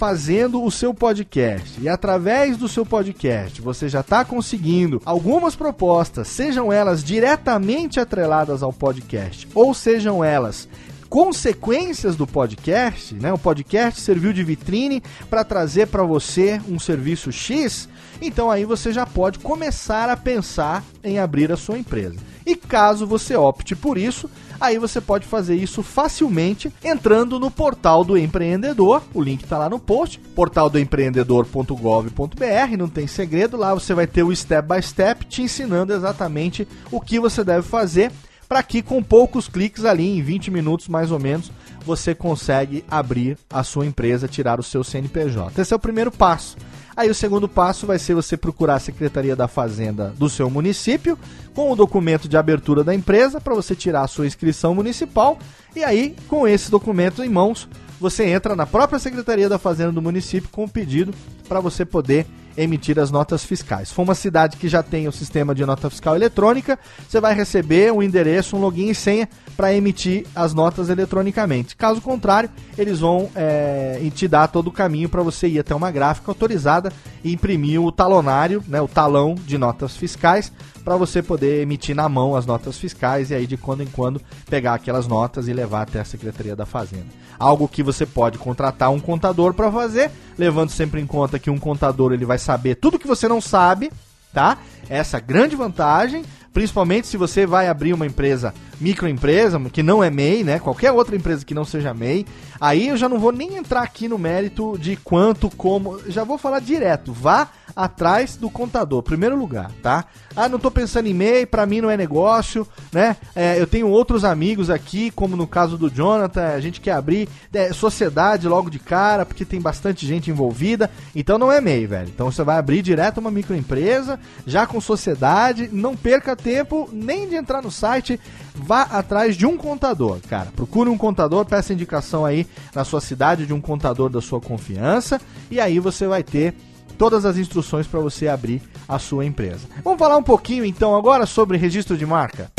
fazendo 0.01 0.65
o 0.65 0.71
seu 0.71 0.95
podcast 0.95 1.79
e 1.79 1.87
através 1.87 2.57
do 2.57 2.67
seu 2.67 2.87
podcast 2.87 3.61
você 3.61 3.87
já 3.87 4.01
está 4.01 4.25
conseguindo 4.25 5.03
algumas 5.05 5.55
propostas, 5.55 6.27
sejam 6.29 6.73
elas 6.73 7.05
diretamente 7.05 8.01
atreladas 8.01 8.63
ao 8.63 8.73
podcast 8.73 9.47
ou 9.55 9.75
sejam 9.75 10.25
elas 10.25 10.67
consequências 11.11 12.15
do 12.15 12.25
podcast, 12.25 13.13
né? 13.17 13.33
O 13.33 13.39
podcast 13.39 14.01
serviu 14.01 14.33
de 14.33 14.45
vitrine 14.45 15.03
para 15.29 15.43
trazer 15.43 15.89
para 15.89 16.05
você 16.05 16.63
um 16.69 16.79
serviço 16.79 17.33
X, 17.33 17.89
então 18.23 18.49
aí 18.49 18.65
você 18.65 18.93
já 18.93 19.05
pode 19.05 19.41
começar 19.41 20.09
a 20.09 20.17
pensar 20.17 20.85
em 21.03 21.19
abrir 21.19 21.51
a 21.51 21.57
sua 21.57 21.77
empresa. 21.77 22.15
E 22.47 22.55
caso 22.55 23.09
você 23.09 23.35
opte 23.35 23.75
por 23.75 23.99
isso, 23.99 24.31
aí 24.61 24.79
você 24.79 25.01
pode 25.01 25.27
fazer 25.27 25.57
isso 25.57 25.83
facilmente 25.83 26.73
entrando 26.83 27.39
no 27.41 27.51
portal 27.51 28.05
do 28.05 28.17
empreendedor. 28.17 29.03
O 29.13 29.21
link 29.21 29.43
está 29.43 29.59
lá 29.59 29.69
no 29.69 29.81
post, 29.81 30.21
portaldoempreendedor.gov.br, 30.35 32.77
não 32.79 32.89
tem 32.89 33.09
segredo, 33.09 33.57
lá 33.57 33.75
você 33.75 33.95
vai 33.95 34.07
ter 34.07 34.23
o 34.23 34.33
step 34.35 34.69
by 34.69 34.81
step 34.81 35.27
te 35.27 35.43
ensinando 35.43 35.93
exatamente 35.93 36.69
o 36.91 37.01
que 37.01 37.19
você 37.19 37.43
deve 37.43 37.67
fazer 37.67 38.13
para 38.51 38.65
que 38.65 38.83
com 38.83 39.01
poucos 39.01 39.47
cliques 39.47 39.85
ali, 39.85 40.19
em 40.19 40.21
20 40.21 40.51
minutos 40.51 40.89
mais 40.89 41.13
ou 41.13 41.21
menos, 41.21 41.53
você 41.87 42.17
consegue 42.17 42.85
abrir 42.91 43.39
a 43.49 43.63
sua 43.63 43.87
empresa, 43.87 44.27
tirar 44.27 44.59
o 44.59 44.63
seu 44.65 44.83
CNPJ. 44.83 45.63
Esse 45.63 45.73
é 45.73 45.77
o 45.77 45.79
primeiro 45.79 46.11
passo. 46.11 46.57
Aí 46.97 47.09
o 47.09 47.15
segundo 47.15 47.49
passo 47.49 47.87
vai 47.87 47.97
ser 47.97 48.13
você 48.15 48.37
procurar 48.37 48.75
a 48.75 48.81
Secretaria 48.81 49.37
da 49.37 49.47
Fazenda 49.47 50.13
do 50.19 50.29
seu 50.29 50.51
município 50.51 51.17
com 51.55 51.71
o 51.71 51.77
documento 51.77 52.29
de 52.29 52.37
abertura 52.37 52.83
da 52.83 52.93
empresa 52.93 53.41
para 53.41 53.55
você 53.55 53.77
tirar 53.77 54.03
a 54.03 54.09
sua 54.09 54.27
inscrição 54.27 54.75
municipal 54.75 55.39
e 55.77 55.85
aí 55.85 56.17
com 56.27 56.49
esse 56.49 56.73
documento 56.73 57.23
em 57.23 57.29
mãos 57.29 57.69
você 58.01 58.25
entra 58.25 58.57
na 58.57 58.67
própria 58.67 58.99
Secretaria 58.99 59.49
da 59.49 59.59
Fazenda 59.59 59.93
do 59.93 60.01
município 60.01 60.49
com 60.51 60.65
o 60.65 60.69
pedido 60.69 61.13
para 61.47 61.61
você 61.61 61.85
poder 61.85 62.27
emitir 62.57 62.99
as 62.99 63.11
notas 63.11 63.45
fiscais. 63.45 63.93
For 63.93 64.03
uma 64.03 64.15
cidade 64.15 64.57
que 64.57 64.69
já 64.69 64.83
tem 64.83 65.07
o 65.07 65.13
sistema 65.13 65.55
de 65.55 65.65
nota 65.65 65.89
fiscal 65.89 66.17
eletrônica, 66.17 66.79
você 67.09 67.21
vai 67.21 67.35
receber 67.35 67.93
um 67.93 68.03
endereço, 68.03 68.57
um 68.57 68.61
login 68.61 68.91
e 68.91 68.95
senha 68.95 69.29
para 69.57 69.75
emitir 69.75 70.27
as 70.35 70.53
notas 70.55 70.89
eletronicamente. 70.89 71.77
Caso 71.77 72.01
contrário, 72.01 72.51
eles 72.77 73.01
vão 73.01 73.31
é, 73.35 74.01
te 74.15 74.27
dar 74.27 74.49
todo 74.49 74.69
o 74.69 74.73
caminho 74.73 75.09
para 75.09 75.23
você 75.23 75.49
ir 75.49 75.59
até 75.59 75.75
uma 75.75 75.91
gráfica 75.91 76.31
autorizada 76.31 76.93
e 77.23 77.33
imprimir 77.33 77.81
o 77.81 77.93
talonário, 77.93 78.63
né, 78.67 78.81
o 78.81 78.89
talão 78.89 79.35
de 79.35 79.57
notas 79.57 79.97
fiscais, 79.97 80.53
para 80.85 80.97
você 80.97 81.23
poder 81.23 81.63
emitir 81.63 81.95
na 81.95 82.09
mão 82.09 82.35
as 82.35 82.47
notas 82.47 82.79
fiscais 82.79 83.31
e 83.31 83.35
aí 83.35 83.47
de 83.47 83.57
quando 83.57 83.83
em 83.83 83.87
quando 83.87 84.21
pegar 84.49 84.75
aquelas 84.75 85.07
notas 85.07 85.47
e 85.47 85.53
levar 85.53 85.83
até 85.83 86.01
a 86.01 86.05
Secretaria 86.05 86.57
da 86.57 86.65
Fazenda. 86.65 87.07
Algo 87.41 87.67
que 87.67 87.83
você 87.83 88.05
pode 88.05 88.37
contratar 88.37 88.91
um 88.91 89.01
contador 89.01 89.55
para 89.55 89.73
fazer, 89.73 90.11
levando 90.37 90.69
sempre 90.69 91.01
em 91.01 91.07
conta 91.07 91.39
que 91.39 91.49
um 91.49 91.59
contador 91.59 92.13
ele 92.13 92.27
vai 92.27 92.37
saber 92.37 92.75
tudo 92.75 92.99
que 92.99 93.07
você 93.07 93.27
não 93.27 93.41
sabe, 93.41 93.91
tá? 94.31 94.59
Essa 94.91 95.19
grande 95.19 95.57
vantagem, 95.57 96.23
principalmente 96.53 97.07
se 97.07 97.17
você 97.17 97.47
vai 97.47 97.67
abrir 97.67 97.95
uma 97.95 98.07
empresa 98.07 98.53
microempresa, 98.79 99.59
que 99.73 99.83
não 99.83 100.05
é 100.05 100.11
MEI, 100.11 100.45
né? 100.45 100.59
Qualquer 100.59 100.93
outra 100.93 101.17
empresa 101.17 101.45
que 101.45 101.55
não 101.55 101.65
seja 101.65 101.95
MEI. 101.95 102.27
Aí 102.61 102.89
eu 102.89 102.97
já 102.97 103.09
não 103.09 103.19
vou 103.19 103.33
nem 103.33 103.57
entrar 103.57 103.83
aqui 103.83 104.07
no 104.07 104.19
mérito 104.19 104.77
de 104.79 104.97
quanto, 104.97 105.51
como. 105.51 105.99
Já 106.11 106.25
vou 106.25 106.37
falar 106.37 106.61
direto. 106.61 107.13
Vá 107.13 107.49
atrás 107.75 108.37
do 108.37 108.51
contador, 108.51 109.03
primeiro 109.03 109.37
lugar, 109.37 109.71
tá? 109.83 110.05
Ah, 110.37 110.49
não 110.49 110.59
tô 110.59 110.71
pensando 110.71 111.07
em 111.07 111.15
MEI, 111.15 111.47
para 111.47 111.67
mim 111.67 111.81
não 111.81 111.91
é 111.91 111.97
negócio, 111.97 112.67
né? 112.93 113.17
É, 113.35 113.61
eu 113.61 113.67
tenho 113.67 113.89
outros 113.89 114.25
amigos 114.25 114.71
aqui, 114.71 115.11
como 115.11 115.37
no 115.37 115.47
caso 115.47 115.77
do 115.77 115.91
Jonathan, 115.91 116.47
a 116.49 116.61
gente 116.61 116.81
quer 116.81 116.93
abrir 116.93 117.29
é, 117.53 117.73
sociedade 117.73 118.47
logo 118.47 118.71
de 118.71 118.79
cara, 118.79 119.27
porque 119.27 119.45
tem 119.45 119.61
bastante 119.61 120.07
gente 120.07 120.31
envolvida, 120.31 120.91
então 121.15 121.39
não 121.39 121.51
é 121.51 121.61
MEI, 121.61 121.87
velho. 121.87 122.09
Então 122.09 122.31
você 122.31 122.43
vai 122.43 122.59
abrir 122.59 122.83
direto 122.83 123.19
uma 123.19 123.31
microempresa, 123.31 124.19
já 124.47 124.67
com 124.67 124.81
sociedade, 124.81 125.69
não 125.73 125.97
perca 125.97 126.37
tempo 126.37 126.89
nem 126.93 127.29
de 127.29 127.35
entrar 127.35 127.63
no 127.63 127.71
site, 127.71 128.19
vá 128.55 128.83
atrás 128.83 129.37
de 129.37 129.47
um 129.47 129.57
contador, 129.57 130.19
cara. 130.29 130.49
Procure 130.55 130.91
um 130.91 130.99
contador, 130.99 131.45
peça 131.45 131.73
indicação 131.73 132.25
aí 132.25 132.47
na 132.75 132.85
sua 132.85 133.01
cidade 133.01 133.47
de 133.47 133.53
um 133.53 133.61
contador 133.61 134.09
da 134.09 134.21
sua 134.21 134.41
confiança 134.41 135.21
e 135.51 135.61
aí 135.61 135.79
você 135.79 136.07
vai 136.07 136.23
ter 136.23 136.55
todas 137.01 137.25
as 137.25 137.39
instruções 137.39 137.87
para 137.87 137.99
você 137.99 138.29
abrir 138.29 138.61
a 138.87 138.99
sua 138.99 139.25
empresa. 139.25 139.67
Vamos 139.83 139.99
falar 139.99 140.19
um 140.19 140.23
pouquinho 140.23 140.67
então 140.67 140.95
agora 140.95 141.25
sobre 141.25 141.57
registro 141.57 141.97
de 141.97 142.05
marca. 142.05 142.53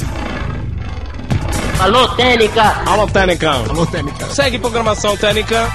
Alô, 1.79 2.07
Técnica! 2.15 2.63
Alô, 2.87 3.05
Técnica! 3.05 3.51
Alô, 3.51 3.85
Técnica! 3.85 4.25
Segue 4.25 4.57
programação 4.57 5.15
Técnica! 5.15 5.69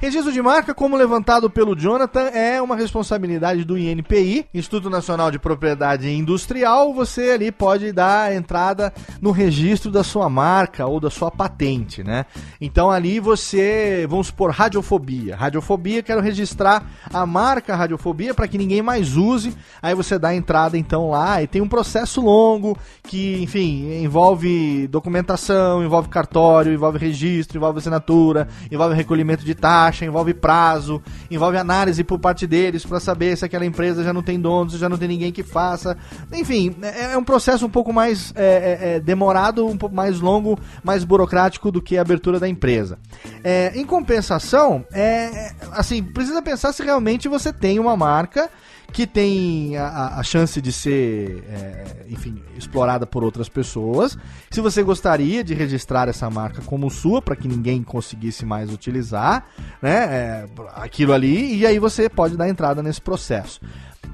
Registro 0.00 0.32
de 0.32 0.40
marca, 0.40 0.72
como 0.72 0.96
levantado 0.96 1.50
pelo 1.50 1.76
Jonathan, 1.76 2.28
é 2.28 2.62
uma 2.62 2.74
responsabilidade 2.74 3.66
do 3.66 3.76
INPI, 3.76 4.46
Instituto 4.54 4.88
Nacional 4.88 5.30
de 5.30 5.38
Propriedade 5.38 6.08
Industrial. 6.10 6.94
Você 6.94 7.32
ali 7.32 7.52
pode 7.52 7.92
dar 7.92 8.34
entrada 8.34 8.94
no 9.20 9.30
registro 9.30 9.90
da 9.90 10.02
sua 10.02 10.30
marca 10.30 10.86
ou 10.86 11.00
da 11.00 11.10
sua 11.10 11.30
patente, 11.30 12.02
né? 12.02 12.24
Então 12.58 12.90
ali 12.90 13.20
você, 13.20 14.06
vamos 14.08 14.28
supor, 14.28 14.52
radiofobia. 14.52 15.36
Radiofobia, 15.36 16.02
quero 16.02 16.22
registrar 16.22 16.82
a 17.12 17.26
marca 17.26 17.76
radiofobia 17.76 18.32
para 18.32 18.48
que 18.48 18.56
ninguém 18.56 18.80
mais 18.80 19.18
use. 19.18 19.54
Aí 19.82 19.94
você 19.94 20.18
dá 20.18 20.34
entrada 20.34 20.78
então 20.78 21.10
lá 21.10 21.42
e 21.42 21.46
tem 21.46 21.60
um 21.60 21.68
processo 21.68 22.22
longo 22.22 22.74
que, 23.02 23.42
enfim, 23.42 24.02
envolve 24.02 24.88
documentação, 24.88 25.84
envolve 25.84 26.08
cartório, 26.08 26.72
envolve 26.72 26.96
registro, 26.96 27.58
envolve 27.58 27.80
assinatura, 27.80 28.48
envolve 28.72 28.94
recolhimento 28.94 29.44
de 29.44 29.54
taxa 29.54 29.89
envolve 30.04 30.34
prazo, 30.34 31.02
envolve 31.30 31.56
análise 31.56 32.02
por 32.04 32.18
parte 32.18 32.46
deles 32.46 32.84
para 32.84 33.00
saber 33.00 33.36
se 33.36 33.44
aquela 33.44 33.64
empresa 33.64 34.02
já 34.02 34.12
não 34.12 34.22
tem 34.22 34.40
donos, 34.40 34.74
já 34.74 34.88
não 34.88 34.96
tem 34.96 35.08
ninguém 35.08 35.32
que 35.32 35.42
faça. 35.42 35.96
Enfim, 36.32 36.76
é, 36.82 37.12
é 37.12 37.18
um 37.18 37.24
processo 37.24 37.66
um 37.66 37.70
pouco 37.70 37.92
mais 37.92 38.32
é, 38.36 38.44
é, 38.44 38.94
é, 38.96 39.00
demorado, 39.00 39.66
um 39.66 39.76
pouco 39.76 39.94
mais 39.94 40.20
longo, 40.20 40.58
mais 40.82 41.04
burocrático 41.04 41.70
do 41.70 41.82
que 41.82 41.96
a 41.96 42.02
abertura 42.02 42.38
da 42.38 42.48
empresa. 42.48 42.98
É, 43.42 43.72
em 43.74 43.84
compensação, 43.84 44.84
é, 44.92 45.52
assim, 45.72 46.02
precisa 46.02 46.42
pensar 46.42 46.72
se 46.72 46.82
realmente 46.82 47.28
você 47.28 47.52
tem 47.52 47.78
uma 47.78 47.96
marca 47.96 48.50
que 48.90 49.06
tem 49.06 49.76
a, 49.76 50.18
a 50.18 50.22
chance 50.22 50.60
de 50.60 50.72
ser, 50.72 51.44
é, 51.48 52.06
enfim, 52.08 52.42
explorada 52.56 53.06
por 53.06 53.24
outras 53.24 53.48
pessoas. 53.48 54.18
Se 54.50 54.60
você 54.60 54.82
gostaria 54.82 55.42
de 55.42 55.54
registrar 55.54 56.08
essa 56.08 56.28
marca 56.28 56.60
como 56.62 56.90
sua, 56.90 57.22
para 57.22 57.36
que 57.36 57.48
ninguém 57.48 57.82
conseguisse 57.82 58.44
mais 58.44 58.72
utilizar, 58.72 59.46
né, 59.80 59.94
é, 59.94 60.46
aquilo 60.74 61.12
ali, 61.12 61.56
e 61.56 61.66
aí 61.66 61.78
você 61.78 62.08
pode 62.08 62.36
dar 62.36 62.48
entrada 62.48 62.82
nesse 62.82 63.00
processo. 63.00 63.60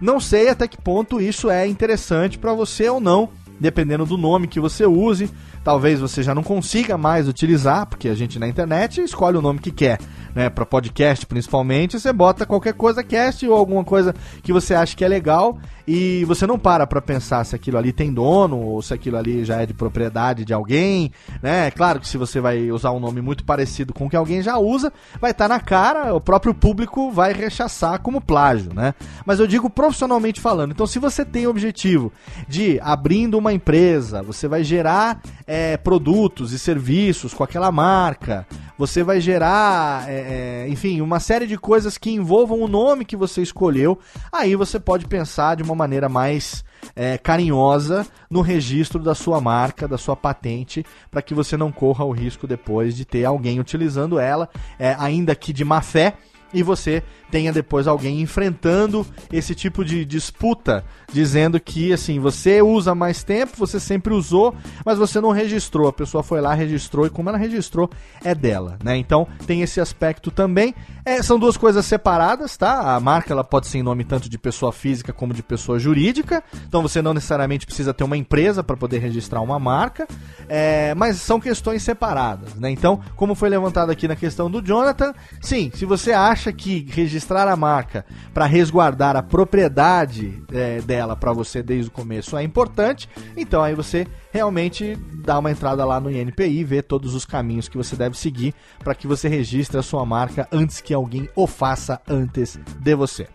Não 0.01 0.21
sei 0.21 0.49
até 0.49 0.69
que 0.69 0.81
ponto 0.81 1.21
isso 1.21 1.51
é 1.51 1.67
interessante 1.67 2.39
para 2.39 2.53
você 2.53 2.89
ou 2.89 3.01
não, 3.01 3.31
dependendo 3.59 4.05
do 4.05 4.19
nome 4.19 4.47
que 4.47 4.61
você 4.61 4.85
use. 4.85 5.31
Talvez 5.67 5.99
você 5.99 6.23
já 6.23 6.33
não 6.33 6.45
consiga 6.45 6.97
mais 6.97 7.27
utilizar, 7.27 7.87
porque 7.87 8.09
a 8.09 8.15
gente 8.15 8.39
na 8.39 8.47
internet 8.47 9.01
escolhe 9.01 9.37
o 9.37 9.43
nome 9.43 9.59
que 9.59 9.73
quer 9.73 9.99
né, 10.37 10.51
para 10.51 10.67
podcast 10.67 11.25
principalmente, 11.25 11.99
você 11.99 12.13
bota 12.13 12.45
qualquer 12.45 12.75
coisa 12.75 13.03
cast 13.03 13.49
ou 13.49 13.57
alguma 13.57 13.83
coisa 13.83 14.15
que 14.43 14.53
você 14.53 14.75
acha 14.75 14.95
que 14.95 15.03
é 15.03 15.09
legal 15.09 15.59
e 15.89 16.25
você 16.27 16.47
não 16.47 16.59
para 16.59 16.87
para 16.87 17.01
pensar 17.01 17.43
se 17.45 17.55
aquilo 17.57 17.79
ali 17.79 17.91
tem 17.91 18.13
dono 18.13 18.59
ou 18.59 18.83
se 18.83 18.93
aquilo 18.93 19.17
ali 19.17 19.45
já 19.45 19.63
é 19.63 19.67
de 19.67 19.73
propriedade 19.73 20.45
de 20.45 20.53
alguém, 20.53 21.11
né? 21.41 21.71
Claro 21.71 22.01
que 22.01 22.09
se 22.09 22.19
você 22.19 22.41
vai 22.41 22.71
usar 22.71 22.91
um 22.91 23.01
nome 23.01 23.23
muito 23.23 23.45
parecido 23.45 23.95
com 23.95 24.07
o 24.07 24.11
que 24.11 24.17
alguém 24.17 24.43
já 24.43 24.59
usa, 24.59 24.93
vai 25.21 25.31
estar 25.31 25.49
tá 25.49 25.55
na 25.55 25.61
cara, 25.61 26.13
o 26.15 26.21
próprio 26.21 26.53
público 26.53 27.11
vai 27.11 27.33
rechaçar 27.33 28.01
como 28.01 28.21
plágio, 28.21 28.75
né? 28.75 28.95
Mas 29.25 29.41
eu 29.41 29.47
digo 29.47 29.71
profissionalmente 29.71 30.41
falando. 30.41 30.73
Então, 30.73 30.87
se 30.87 30.99
você 30.99 31.25
tem 31.25 31.47
o 31.47 31.51
objetivo 31.51 32.13
de 32.49 32.79
abrindo 32.83 33.39
uma 33.39 33.53
empresa, 33.53 34.23
você 34.23 34.49
vai 34.49 34.65
gerar 34.65 35.23
é, 35.47 35.56
produtos 35.83 36.53
e 36.53 36.59
serviços 36.59 37.33
com 37.33 37.45
aquela 37.45 37.71
marca, 37.71 38.47
você 38.79 39.03
vai 39.03 39.21
gerar, 39.21 40.09
é, 40.09 40.65
é, 40.65 40.69
enfim, 40.69 41.01
uma 41.01 41.21
série 41.21 41.47
de 41.47 41.57
coisas 41.57 41.97
que 41.97 42.11
envolvam 42.11 42.61
o 42.61 42.69
nome 42.69 43.05
que 43.05 43.17
você 43.17 43.43
escolheu. 43.43 43.99
Aí 44.33 44.55
você 44.55 44.79
pode 44.79 45.07
pensar 45.07 45.57
de 45.57 45.63
uma 45.63 45.75
maneira 45.75 46.09
mais 46.09 46.65
é, 46.95 47.17
carinhosa 47.17 48.07
no 48.31 48.41
registro 48.41 49.03
da 49.03 49.15
sua 49.15 49.41
marca, 49.41 49.89
da 49.89 49.99
sua 49.99 50.17
patente, 50.17 50.85
para 51.11 51.23
que 51.23 51.35
você 51.35 51.57
não 51.57 51.73
corra 51.73 52.05
o 52.05 52.13
risco 52.13 52.47
depois 52.47 52.97
de 52.97 53.05
ter 53.05 53.25
alguém 53.25 53.61
utilizando 53.61 54.19
ela, 54.19 54.49
é, 54.79 54.95
ainda 54.99 55.35
que 55.35 55.53
de 55.53 55.65
má 55.65 55.81
fé 55.81 56.15
e 56.53 56.63
você 56.63 57.03
tenha 57.31 57.53
depois 57.53 57.87
alguém 57.87 58.21
enfrentando 58.21 59.07
esse 59.33 59.55
tipo 59.55 59.85
de 59.85 60.05
disputa, 60.05 60.85
dizendo 61.13 61.59
que 61.59 61.93
assim, 61.93 62.21
você 62.21 62.63
usa 62.63 62.95
mais 62.95 63.23
tempo, 63.23 63.57
você 63.57 63.81
sempre 63.81 64.15
usou, 64.15 64.55
mas 64.85 64.99
você 64.99 65.21
não 65.21 65.31
registrou. 65.31 65.89
A 65.89 65.93
pessoa 65.93 66.23
foi 66.23 66.41
lá, 66.41 66.55
registrou 66.55 67.07
e 67.07 67.11
como 67.11 67.29
ela 67.29 67.39
registrou, 67.39 67.91
é 68.25 68.35
dela, 68.35 68.79
né? 68.83 68.97
Então 68.97 69.27
tem 69.47 69.63
esse 69.63 69.81
aspecto 69.81 70.31
também. 70.31 70.75
É, 71.05 71.23
são 71.23 71.39
duas 71.39 71.57
coisas 71.57 71.85
separadas, 71.87 72.57
tá? 72.57 72.95
A 72.97 73.01
marca 73.01 73.33
ela 73.33 73.45
pode 73.45 73.67
ser 73.69 73.79
em 73.79 73.83
nome 73.83 74.05
tanto 74.05 74.29
de 74.29 74.39
pessoa 74.39 74.73
física 74.73 75.13
como 75.13 75.33
de 75.33 75.43
pessoa 75.43 75.79
jurídica. 75.79 76.43
Então 76.67 76.83
você 76.83 77.01
não 77.01 77.15
necessariamente 77.15 77.67
precisa 77.67 77.95
ter 77.95 78.05
uma 78.05 78.17
empresa 78.17 78.63
para 78.63 78.77
poder 78.77 78.99
registrar 78.99 79.41
uma 79.41 79.59
marca, 79.59 80.07
é, 80.49 80.95
mas 80.95 81.17
são 81.17 81.39
questões 81.39 81.83
separadas, 81.83 82.55
né? 82.55 82.71
Então, 82.71 83.01
como 83.15 83.35
foi 83.35 83.49
levantado 83.49 83.91
aqui 83.91 84.09
na 84.09 84.17
questão 84.17 84.51
do 84.51 84.61
Jonathan, 84.61 85.15
sim, 85.41 85.71
se 85.75 85.85
você 85.85 86.13
acha 86.13 86.46
acha 86.47 86.53
que 86.53 86.87
registrar 86.91 87.49
a 87.49 87.57
marca 87.57 88.05
para 88.33 88.47
resguardar 88.47 89.17
a 89.17 89.23
propriedade 89.23 90.43
é, 90.53 90.81
dela 90.81 91.17
para 91.17 91.33
você 91.33 91.63
desde 91.63 91.89
o 91.89 91.93
começo 91.93 92.37
é 92.37 92.43
importante, 92.43 93.09
então 93.37 93.63
aí 93.63 93.75
você 93.75 94.07
realmente 94.33 94.97
dá 95.25 95.39
uma 95.39 95.51
entrada 95.51 95.85
lá 95.85 95.99
no 95.99 96.11
INPI, 96.11 96.63
ver 96.63 96.83
todos 96.83 97.15
os 97.15 97.25
caminhos 97.25 97.69
que 97.69 97.77
você 97.77 97.97
deve 97.97 98.17
seguir 98.17 98.55
para 98.79 98.95
que 98.95 99.07
você 99.07 99.29
registre 99.29 99.79
a 99.79 99.83
sua 99.83 100.05
marca 100.05 100.47
antes 100.53 100.81
que 100.81 100.95
alguém 100.95 101.29
o 101.35 101.47
faça 101.47 102.01
antes 102.09 102.59
de 102.79 102.95
você. 102.95 103.27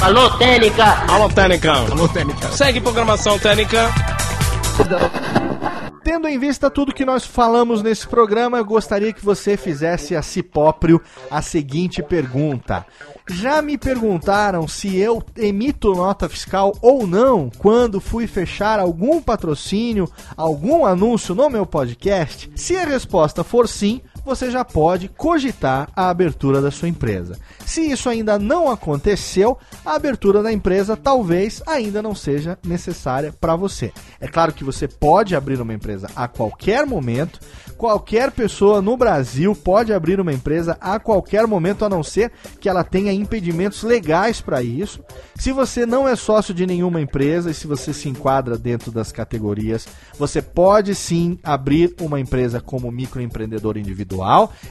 Alô, 0.00 0.30
Técnica! 0.38 0.84
Alô, 1.12 1.28
Técnica! 1.28 1.72
Alô, 1.72 2.08
Técnica! 2.08 2.48
Segue 2.52 2.80
programação 2.80 3.38
Técnica! 3.38 3.90
Tendo 6.08 6.26
em 6.26 6.38
vista 6.38 6.70
tudo 6.70 6.94
que 6.94 7.04
nós 7.04 7.26
falamos 7.26 7.82
nesse 7.82 8.08
programa, 8.08 8.56
eu 8.56 8.64
gostaria 8.64 9.12
que 9.12 9.22
você 9.22 9.58
fizesse 9.58 10.16
a 10.16 10.22
si 10.22 10.42
próprio 10.42 11.00
a 11.30 11.42
seguinte 11.42 12.02
pergunta. 12.02 12.86
Já 13.28 13.60
me 13.60 13.76
perguntaram 13.76 14.66
se 14.66 14.96
eu 14.96 15.22
emito 15.36 15.92
nota 15.94 16.26
fiscal 16.26 16.72
ou 16.80 17.06
não 17.06 17.50
quando 17.58 18.00
fui 18.00 18.26
fechar 18.26 18.80
algum 18.80 19.20
patrocínio, 19.20 20.10
algum 20.34 20.86
anúncio 20.86 21.34
no 21.34 21.50
meu 21.50 21.66
podcast? 21.66 22.50
Se 22.56 22.74
a 22.74 22.86
resposta 22.86 23.44
for 23.44 23.68
sim, 23.68 24.00
você 24.28 24.50
já 24.50 24.62
pode 24.62 25.08
cogitar 25.08 25.88
a 25.96 26.10
abertura 26.10 26.60
da 26.60 26.70
sua 26.70 26.86
empresa. 26.86 27.38
Se 27.64 27.80
isso 27.80 28.10
ainda 28.10 28.38
não 28.38 28.70
aconteceu, 28.70 29.56
a 29.84 29.94
abertura 29.94 30.42
da 30.42 30.52
empresa 30.52 30.96
talvez 30.96 31.62
ainda 31.66 32.02
não 32.02 32.14
seja 32.14 32.58
necessária 32.62 33.32
para 33.40 33.56
você. 33.56 33.90
É 34.20 34.28
claro 34.28 34.52
que 34.52 34.62
você 34.62 34.86
pode 34.86 35.34
abrir 35.34 35.58
uma 35.60 35.72
empresa 35.72 36.10
a 36.14 36.28
qualquer 36.28 36.84
momento, 36.84 37.40
qualquer 37.78 38.30
pessoa 38.30 38.82
no 38.82 38.98
Brasil 38.98 39.54
pode 39.54 39.94
abrir 39.94 40.20
uma 40.20 40.32
empresa 40.32 40.76
a 40.78 40.98
qualquer 40.98 41.46
momento, 41.46 41.86
a 41.86 41.88
não 41.88 42.02
ser 42.02 42.30
que 42.60 42.68
ela 42.68 42.84
tenha 42.84 43.12
impedimentos 43.12 43.82
legais 43.82 44.42
para 44.42 44.62
isso. 44.62 45.00
Se 45.36 45.52
você 45.52 45.86
não 45.86 46.06
é 46.06 46.14
sócio 46.16 46.52
de 46.52 46.66
nenhuma 46.66 47.00
empresa 47.00 47.50
e 47.50 47.54
se 47.54 47.66
você 47.66 47.94
se 47.94 48.10
enquadra 48.10 48.58
dentro 48.58 48.90
das 48.90 49.10
categorias, 49.10 49.86
você 50.18 50.42
pode 50.42 50.94
sim 50.94 51.38
abrir 51.42 51.94
uma 52.00 52.20
empresa 52.20 52.60
como 52.60 52.90
microempreendedor 52.90 53.78
individual. 53.78 54.17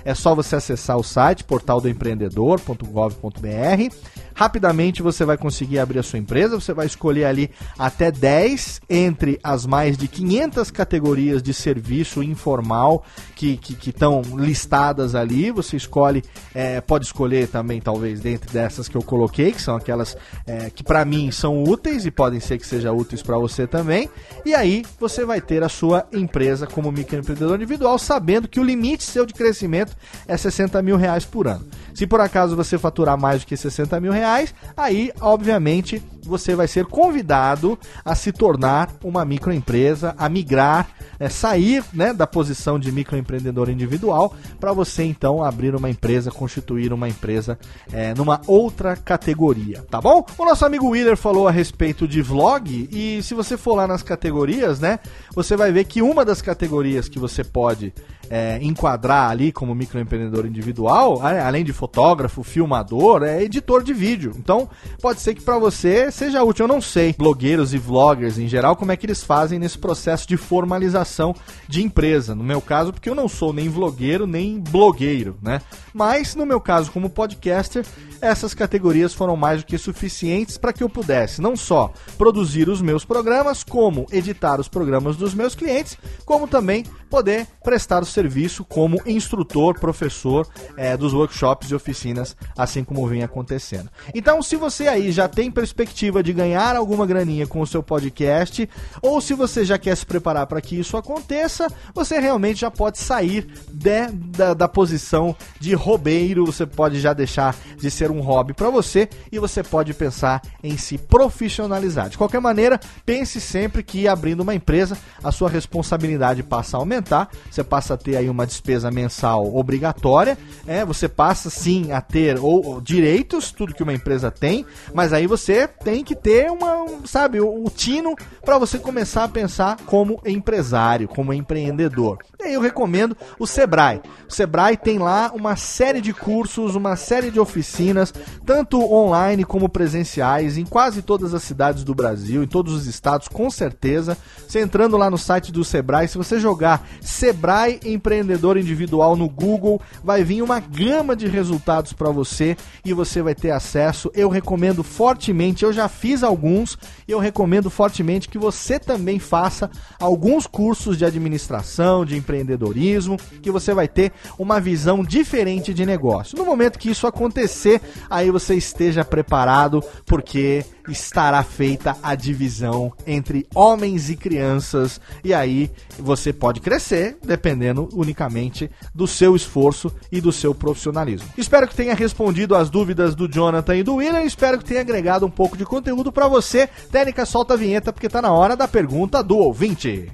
É 0.03 0.13
só 0.13 0.35
você 0.35 0.55
acessar 0.55 0.97
o 0.97 1.03
site 1.03 1.43
portaldoempreendedor.gov.br. 1.43 4.27
Rapidamente 4.37 5.01
você 5.01 5.25
vai 5.25 5.35
conseguir 5.35 5.79
abrir 5.79 5.97
a 5.97 6.03
sua 6.03 6.19
empresa, 6.19 6.59
você 6.59 6.71
vai 6.71 6.85
escolher 6.85 7.25
ali 7.25 7.49
até 7.75 8.11
10 8.11 8.81
entre 8.87 9.39
as 9.43 9.65
mais 9.65 9.97
de 9.97 10.07
500 10.07 10.69
categorias 10.69 11.41
de 11.41 11.55
serviço 11.55 12.21
informal 12.21 13.03
que 13.35 13.59
estão 13.87 14.21
listadas 14.35 15.15
ali. 15.15 15.49
Você 15.49 15.75
escolhe, 15.75 16.23
é, 16.53 16.79
pode 16.79 17.05
escolher 17.05 17.47
também, 17.47 17.81
talvez, 17.81 18.19
dentre 18.19 18.53
dessas 18.53 18.87
que 18.87 18.95
eu 18.95 19.01
coloquei, 19.01 19.51
que 19.51 19.61
são 19.61 19.75
aquelas 19.75 20.15
é, 20.45 20.69
que 20.69 20.83
para 20.83 21.03
mim 21.03 21.31
são 21.31 21.63
úteis 21.63 22.05
e 22.05 22.11
podem 22.11 22.39
ser 22.39 22.59
que 22.59 22.67
sejam 22.67 22.95
úteis 22.95 23.23
para 23.23 23.39
você 23.39 23.65
também. 23.65 24.07
E 24.45 24.53
aí 24.53 24.85
você 24.99 25.25
vai 25.25 25.41
ter 25.41 25.63
a 25.63 25.69
sua 25.69 26.05
empresa 26.13 26.67
como 26.67 26.91
microempreendedor 26.91 27.55
individual, 27.55 27.97
sabendo 27.97 28.47
que 28.47 28.59
o 28.59 28.63
limite 28.63 29.03
seu 29.03 29.25
de 29.25 29.33
crescimento 29.37 29.95
é 30.27 30.35
60 30.35 30.81
mil 30.81 30.97
reais 30.97 31.23
por 31.23 31.47
ano. 31.47 31.65
Se 31.93 32.05
por 32.05 32.19
acaso 32.19 32.55
você 32.55 32.77
faturar 32.77 33.17
mais 33.17 33.41
do 33.41 33.47
que 33.47 33.55
60 33.55 33.99
mil 33.99 34.11
reais, 34.11 34.53
aí, 34.75 35.11
obviamente, 35.21 36.03
você 36.27 36.55
vai 36.55 36.67
ser 36.67 36.85
convidado 36.85 37.77
a 38.03 38.13
se 38.15 38.31
tornar 38.31 38.89
uma 39.03 39.25
microempresa, 39.25 40.13
a 40.17 40.29
migrar, 40.29 40.87
é, 41.19 41.29
sair 41.29 41.83
né, 41.93 42.13
da 42.13 42.27
posição 42.27 42.77
de 42.77 42.91
microempreendedor 42.91 43.69
individual 43.69 44.35
para 44.59 44.73
você 44.73 45.03
então 45.03 45.43
abrir 45.43 45.75
uma 45.75 45.89
empresa, 45.89 46.31
constituir 46.31 46.93
uma 46.93 47.07
empresa 47.07 47.57
é, 47.91 48.13
numa 48.13 48.41
outra 48.45 48.95
categoria, 48.95 49.83
tá 49.89 49.99
bom? 49.99 50.25
O 50.37 50.45
nosso 50.45 50.65
amigo 50.65 50.89
Wheeler 50.89 51.17
falou 51.17 51.47
a 51.47 51.51
respeito 51.51 52.07
de 52.07 52.21
vlog 52.21 52.89
e 52.91 53.21
se 53.23 53.33
você 53.33 53.57
for 53.57 53.75
lá 53.75 53.87
nas 53.87 54.03
categorias, 54.03 54.79
né, 54.79 54.99
você 55.33 55.55
vai 55.55 55.71
ver 55.71 55.85
que 55.85 56.01
uma 56.01 56.23
das 56.23 56.41
categorias 56.41 57.09
que 57.09 57.19
você 57.19 57.43
pode 57.43 57.93
é, 58.29 58.59
enquadrar 58.61 59.29
ali 59.29 59.51
como 59.51 59.73
microempreendedor 59.73 60.45
individual, 60.45 61.21
além 61.21 61.63
de 61.63 61.73
fotógrafo, 61.73 62.43
filmador, 62.43 63.23
é 63.23 63.43
editor 63.43 63.83
de 63.83 63.93
vídeo. 63.93 64.33
Então, 64.37 64.69
pode 65.01 65.21
ser 65.21 65.33
que 65.33 65.41
para 65.41 65.57
você 65.57 66.11
seja 66.17 66.43
útil. 66.43 66.63
Eu 66.63 66.67
não 66.67 66.81
sei, 66.81 67.13
blogueiros 67.13 67.73
e 67.73 67.77
vloggers 67.77 68.37
em 68.37 68.47
geral, 68.47 68.75
como 68.75 68.91
é 68.91 68.97
que 68.97 69.05
eles 69.05 69.23
fazem 69.23 69.59
nesse 69.59 69.77
processo 69.77 70.27
de 70.27 70.35
formalização 70.35 71.35
de 71.67 71.83
empresa. 71.83 72.33
No 72.33 72.43
meu 72.43 72.59
caso, 72.59 72.91
porque 72.91 73.09
eu 73.09 73.15
não 73.15 73.27
sou 73.27 73.53
nem 73.53 73.69
vlogueiro 73.69 74.25
nem 74.25 74.59
blogueiro, 74.59 75.37
né? 75.41 75.61
Mas, 75.93 76.35
no 76.35 76.45
meu 76.45 76.59
caso, 76.59 76.91
como 76.91 77.09
podcaster, 77.09 77.85
essas 78.21 78.53
categorias 78.53 79.13
foram 79.13 79.35
mais 79.35 79.61
do 79.61 79.67
que 79.67 79.77
suficientes 79.77 80.57
para 80.57 80.73
que 80.73 80.83
eu 80.83 80.89
pudesse 80.89 81.41
não 81.41 81.55
só 81.55 81.93
produzir 82.17 82.67
os 82.67 82.81
meus 82.81 83.05
programas, 83.05 83.63
como 83.63 84.07
editar 84.11 84.59
os 84.59 84.67
programas 84.67 85.15
dos 85.17 85.33
meus 85.33 85.53
clientes, 85.53 85.97
como 86.25 86.47
também 86.47 86.83
poder 87.09 87.47
prestar 87.63 88.01
o 88.01 88.05
serviço 88.05 88.65
como 88.65 89.01
instrutor, 89.05 89.79
professor 89.79 90.47
é, 90.75 90.97
dos 90.97 91.13
workshops 91.13 91.69
e 91.69 91.75
oficinas, 91.75 92.35
assim 92.57 92.83
como 92.83 93.07
vem 93.07 93.23
acontecendo. 93.23 93.89
Então, 94.13 94.41
se 94.41 94.55
você 94.55 94.87
aí 94.87 95.11
já 95.11 95.27
tem 95.27 95.51
perspectiva 95.51 96.06
de 96.11 96.33
ganhar 96.33 96.75
alguma 96.75 97.05
graninha 97.05 97.45
com 97.45 97.61
o 97.61 97.67
seu 97.67 97.83
podcast, 97.83 98.67
ou 99.01 99.21
se 99.21 99.33
você 99.33 99.63
já 99.63 99.77
quer 99.77 99.95
se 99.95 100.05
preparar 100.05 100.47
para 100.47 100.61
que 100.61 100.79
isso 100.79 100.97
aconteça, 100.97 101.67
você 101.93 102.19
realmente 102.19 102.61
já 102.61 102.71
pode 102.71 102.97
sair 102.97 103.47
de, 103.71 104.07
da, 104.07 104.53
da 104.53 104.67
posição 104.67 105.35
de 105.59 105.73
roubeiro, 105.73 106.45
você 106.45 106.65
pode 106.65 106.99
já 106.99 107.13
deixar 107.13 107.55
de 107.77 107.91
ser 107.91 108.11
um 108.11 108.21
hobby 108.21 108.53
para 108.53 108.69
você 108.69 109.09
e 109.31 109.39
você 109.39 109.63
pode 109.63 109.93
pensar 109.93 110.41
em 110.63 110.77
se 110.77 110.97
profissionalizar. 110.97 112.09
De 112.09 112.17
qualquer 112.17 112.39
maneira, 112.39 112.79
pense 113.05 113.39
sempre 113.39 113.83
que 113.83 114.07
abrindo 114.07 114.41
uma 114.41 114.55
empresa, 114.55 114.97
a 115.23 115.31
sua 115.31 115.49
responsabilidade 115.49 116.43
passa 116.43 116.77
a 116.77 116.79
aumentar, 116.79 117.29
você 117.49 117.63
passa 117.63 117.93
a 117.93 117.97
ter 117.97 118.17
aí 118.17 118.29
uma 118.29 118.45
despesa 118.45 118.89
mensal 118.91 119.55
obrigatória, 119.55 120.37
é, 120.65 120.83
você 120.85 121.07
passa 121.07 121.49
sim 121.49 121.91
a 121.91 122.01
ter 122.01 122.37
ou, 122.39 122.65
ou 122.65 122.81
direitos, 122.81 123.51
tudo 123.51 123.73
que 123.73 123.83
uma 123.83 123.93
empresa 123.93 124.31
tem, 124.31 124.65
mas 124.93 125.13
aí 125.13 125.27
você 125.27 125.67
tem 125.87 126.03
que 126.03 126.17
ter 126.17 126.51
uma, 126.51 126.85
sabe, 127.05 127.39
o, 127.39 127.63
tino 127.73 128.13
para 128.43 128.57
você 128.57 128.77
começar 128.77 129.23
a 129.23 129.29
pensar 129.29 129.77
como 129.85 130.19
empresário, 130.25 131.07
como 131.07 131.31
empreendedor. 131.31 132.17
E 132.37 132.43
aí 132.43 132.53
eu 132.55 132.59
recomendo 132.59 133.15
o 133.39 133.47
Sebrae. 133.47 134.01
O 134.29 134.33
Sebrae 134.33 134.75
tem 134.75 134.99
lá 134.99 135.31
uma 135.33 135.55
série 135.55 136.01
de 136.01 136.11
cursos, 136.11 136.75
uma 136.75 136.97
série 136.97 137.31
de 137.31 137.39
oficinas, 137.39 138.13
tanto 138.45 138.81
online 138.93 139.45
como 139.45 139.69
presenciais, 139.69 140.57
em 140.57 140.65
quase 140.65 141.01
todas 141.01 141.33
as 141.33 141.43
cidades 141.43 141.85
do 141.85 141.95
Brasil, 141.95 142.43
em 142.43 142.47
todos 142.47 142.73
os 142.73 142.85
estados, 142.85 143.29
com 143.29 143.49
certeza. 143.49 144.17
Você 144.45 144.59
entrando 144.59 144.97
lá 144.97 145.09
no 145.09 145.17
site 145.17 145.53
do 145.53 145.63
Sebrae, 145.63 146.09
se 146.09 146.17
você 146.17 146.37
jogar 146.37 146.85
Sebrae 146.99 147.79
Empreendedor 147.85 148.57
Individual 148.57 149.15
no 149.15 149.29
Google, 149.29 149.79
vai 150.03 150.21
vir 150.21 150.41
uma 150.41 150.59
gama 150.59 151.15
de 151.15 151.27
resultados 151.27 151.93
para 151.93 152.11
você 152.11 152.57
e 152.83 152.93
você 152.93 153.21
vai 153.21 153.33
ter 153.33 153.51
acesso. 153.51 154.11
Eu 154.13 154.27
recomendo 154.27 154.83
fortemente, 154.83 155.63
eu 155.63 155.76
já 155.77 155.87
fiz 155.87 156.23
alguns, 156.23 156.77
e 157.07 157.11
eu 157.11 157.19
recomendo 157.19 157.69
fortemente 157.69 158.27
que 158.27 158.37
você 158.37 158.79
também 158.79 159.19
faça 159.19 159.69
alguns 159.99 160.45
cursos 160.45 160.97
de 160.97 161.05
administração, 161.05 162.03
de 162.03 162.17
empreendedorismo, 162.17 163.17
que 163.41 163.51
você 163.51 163.73
vai 163.73 163.87
ter 163.87 164.11
uma 164.37 164.59
visão 164.59 165.03
diferente 165.03 165.73
de 165.73 165.85
negócio. 165.85 166.37
No 166.37 166.45
momento 166.45 166.79
que 166.79 166.89
isso 166.89 167.07
acontecer, 167.07 167.81
aí 168.09 168.29
você 168.31 168.55
esteja 168.55 169.05
preparado, 169.05 169.83
porque 170.05 170.65
estará 170.87 171.43
feita 171.43 171.97
a 172.01 172.15
divisão 172.15 172.91
entre 173.05 173.47
homens 173.53 174.09
e 174.09 174.15
crianças, 174.15 174.99
e 175.23 175.33
aí 175.33 175.69
você 175.99 176.31
pode 176.31 176.59
crescer 176.59 177.17
dependendo 177.23 177.89
unicamente 177.93 178.69
do 178.93 179.07
seu 179.07 179.35
esforço 179.35 179.93
e 180.11 180.21
do 180.21 180.31
seu 180.31 180.53
profissionalismo. 180.53 181.29
Espero 181.37 181.67
que 181.67 181.75
tenha 181.75 181.93
respondido 181.93 182.55
as 182.55 182.69
dúvidas 182.69 183.15
do 183.15 183.27
Jonathan 183.27 183.75
e 183.75 183.83
do 183.83 183.95
William, 183.95 184.23
espero 184.23 184.57
que 184.57 184.65
tenha 184.65 184.81
agregado 184.81 185.25
um 185.25 185.31
pouco 185.31 185.57
de 185.57 185.65
conteúdo 185.65 186.11
para 186.11 186.27
você. 186.27 186.67
Técnica, 186.91 187.25
solta 187.25 187.53
a 187.53 187.57
vinheta 187.57 187.91
porque 187.91 188.07
está 188.07 188.21
na 188.21 188.31
hora 188.31 188.55
da 188.55 188.67
pergunta 188.67 189.23
do 189.23 189.37
ouvinte. 189.37 190.11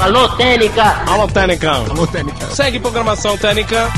Alô, 0.00 0.28
Técnica! 0.36 0.84
Alô, 1.10 1.26
Técnica! 1.26 1.70
Alô, 1.72 2.06
Técnica! 2.06 2.46
Segue 2.50 2.78
programação 2.78 3.36
Técnica! 3.36 3.88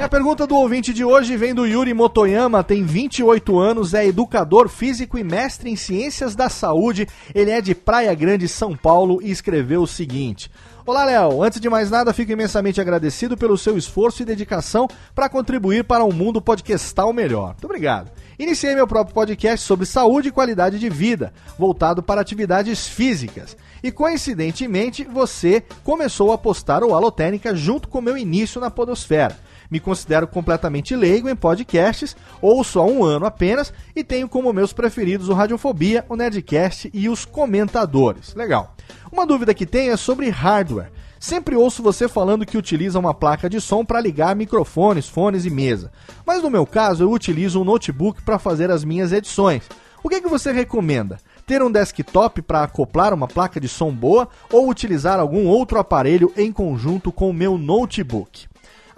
A 0.00 0.08
pergunta 0.08 0.46
do 0.46 0.54
ouvinte 0.54 0.94
de 0.94 1.04
hoje 1.04 1.36
vem 1.36 1.52
do 1.52 1.66
Yuri 1.66 1.92
Motoyama, 1.92 2.62
tem 2.62 2.84
28 2.84 3.58
anos, 3.58 3.94
é 3.94 4.06
educador 4.06 4.68
físico 4.68 5.18
e 5.18 5.24
mestre 5.24 5.68
em 5.68 5.74
ciências 5.76 6.36
da 6.36 6.48
saúde. 6.48 7.08
Ele 7.34 7.50
é 7.50 7.60
de 7.60 7.74
Praia 7.74 8.14
Grande, 8.14 8.46
São 8.46 8.76
Paulo 8.76 9.18
e 9.20 9.30
escreveu 9.30 9.82
o 9.82 9.88
seguinte: 9.88 10.50
Olá, 10.86 11.04
Léo. 11.04 11.42
Antes 11.42 11.60
de 11.60 11.68
mais 11.68 11.90
nada, 11.90 12.14
fico 12.14 12.30
imensamente 12.30 12.80
agradecido 12.80 13.36
pelo 13.36 13.58
seu 13.58 13.76
esforço 13.76 14.22
e 14.22 14.24
dedicação 14.24 14.88
para 15.14 15.28
contribuir 15.28 15.82
para 15.82 16.04
um 16.04 16.12
mundo 16.12 16.40
podcastal 16.40 17.12
melhor. 17.12 17.48
Muito 17.48 17.64
obrigado. 17.64 18.10
Iniciei 18.38 18.76
meu 18.76 18.86
próprio 18.86 19.12
podcast 19.12 19.66
sobre 19.66 19.84
saúde 19.84 20.28
e 20.28 20.32
qualidade 20.32 20.78
de 20.78 20.88
vida, 20.88 21.32
voltado 21.58 22.04
para 22.04 22.20
atividades 22.20 22.86
físicas. 22.86 23.56
E 23.82 23.90
coincidentemente, 23.90 25.02
você 25.04 25.62
começou 25.82 26.32
a 26.32 26.38
postar 26.38 26.84
o 26.84 26.94
Alotênica 26.94 27.54
junto 27.54 27.88
com 27.88 28.00
meu 28.00 28.16
início 28.16 28.60
na 28.60 28.70
Podosfera. 28.70 29.36
Me 29.70 29.78
considero 29.78 30.26
completamente 30.26 30.96
leigo 30.96 31.28
em 31.28 31.36
podcasts, 31.36 32.16
ouço 32.40 32.78
há 32.80 32.84
um 32.84 33.04
ano 33.04 33.26
apenas 33.26 33.72
e 33.94 34.02
tenho 34.02 34.28
como 34.28 34.52
meus 34.52 34.72
preferidos 34.72 35.28
o 35.28 35.34
Radiofobia, 35.34 36.04
o 36.08 36.16
Nerdcast 36.16 36.90
e 36.94 37.08
os 37.08 37.24
comentadores. 37.24 38.34
Legal. 38.34 38.74
Uma 39.12 39.26
dúvida 39.26 39.52
que 39.52 39.66
tenho 39.66 39.92
é 39.92 39.96
sobre 39.96 40.30
hardware. 40.30 40.90
Sempre 41.20 41.56
ouço 41.56 41.82
você 41.82 42.08
falando 42.08 42.46
que 42.46 42.56
utiliza 42.56 42.98
uma 42.98 43.12
placa 43.12 43.50
de 43.50 43.60
som 43.60 43.84
para 43.84 44.00
ligar 44.00 44.36
microfones, 44.36 45.08
fones 45.08 45.44
e 45.44 45.50
mesa. 45.50 45.90
Mas 46.24 46.42
no 46.42 46.50
meu 46.50 46.64
caso, 46.64 47.02
eu 47.02 47.10
utilizo 47.10 47.60
um 47.60 47.64
notebook 47.64 48.22
para 48.22 48.38
fazer 48.38 48.70
as 48.70 48.84
minhas 48.84 49.12
edições. 49.12 49.64
O 50.02 50.08
que, 50.08 50.20
que 50.20 50.28
você 50.28 50.52
recomenda? 50.52 51.18
Ter 51.44 51.60
um 51.60 51.72
desktop 51.72 52.40
para 52.42 52.62
acoplar 52.62 53.12
uma 53.12 53.26
placa 53.26 53.60
de 53.60 53.68
som 53.68 53.92
boa 53.92 54.28
ou 54.52 54.68
utilizar 54.68 55.18
algum 55.18 55.46
outro 55.46 55.78
aparelho 55.78 56.32
em 56.36 56.52
conjunto 56.52 57.10
com 57.10 57.28
o 57.30 57.34
meu 57.34 57.58
notebook? 57.58 58.46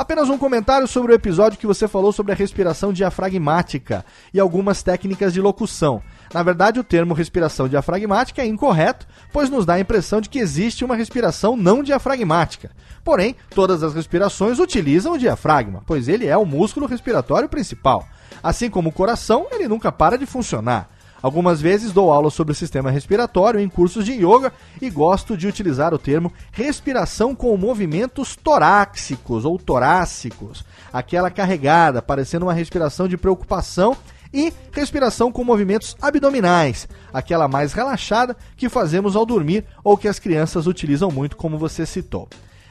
Apenas 0.00 0.30
um 0.30 0.38
comentário 0.38 0.88
sobre 0.88 1.12
o 1.12 1.14
episódio 1.14 1.58
que 1.58 1.66
você 1.66 1.86
falou 1.86 2.10
sobre 2.10 2.32
a 2.32 2.34
respiração 2.34 2.90
diafragmática 2.90 4.02
e 4.32 4.40
algumas 4.40 4.82
técnicas 4.82 5.30
de 5.30 5.42
locução. 5.42 6.02
Na 6.32 6.42
verdade, 6.42 6.80
o 6.80 6.82
termo 6.82 7.12
respiração 7.12 7.68
diafragmática 7.68 8.40
é 8.40 8.46
incorreto, 8.46 9.06
pois 9.30 9.50
nos 9.50 9.66
dá 9.66 9.74
a 9.74 9.80
impressão 9.80 10.22
de 10.22 10.30
que 10.30 10.38
existe 10.38 10.86
uma 10.86 10.96
respiração 10.96 11.54
não 11.54 11.82
diafragmática. 11.82 12.70
Porém, 13.04 13.36
todas 13.54 13.82
as 13.82 13.92
respirações 13.92 14.58
utilizam 14.58 15.12
o 15.12 15.18
diafragma, 15.18 15.82
pois 15.86 16.08
ele 16.08 16.26
é 16.26 16.34
o 16.34 16.46
músculo 16.46 16.86
respiratório 16.86 17.46
principal. 17.46 18.08
Assim 18.42 18.70
como 18.70 18.88
o 18.88 18.92
coração, 18.92 19.48
ele 19.52 19.68
nunca 19.68 19.92
para 19.92 20.16
de 20.16 20.24
funcionar. 20.24 20.88
Algumas 21.22 21.60
vezes 21.60 21.92
dou 21.92 22.10
aula 22.10 22.30
sobre 22.30 22.52
o 22.52 22.56
sistema 22.56 22.90
respiratório 22.90 23.60
em 23.60 23.68
cursos 23.68 24.04
de 24.04 24.12
yoga 24.12 24.52
e 24.80 24.88
gosto 24.88 25.36
de 25.36 25.46
utilizar 25.46 25.92
o 25.92 25.98
termo 25.98 26.32
respiração 26.50 27.34
com 27.34 27.54
movimentos 27.56 28.34
torácicos 28.36 29.44
ou 29.44 29.58
torácicos, 29.58 30.64
aquela 30.92 31.30
carregada, 31.30 32.00
parecendo 32.00 32.46
uma 32.46 32.54
respiração 32.54 33.06
de 33.06 33.18
preocupação 33.18 33.96
e 34.32 34.52
respiração 34.72 35.30
com 35.30 35.44
movimentos 35.44 35.96
abdominais, 36.00 36.88
aquela 37.12 37.48
mais 37.48 37.72
relaxada 37.72 38.36
que 38.56 38.68
fazemos 38.68 39.14
ao 39.14 39.26
dormir 39.26 39.64
ou 39.84 39.96
que 39.96 40.08
as 40.08 40.18
crianças 40.18 40.66
utilizam 40.66 41.10
muito, 41.10 41.36
como 41.36 41.58
você 41.58 41.84
citou. 41.84 42.28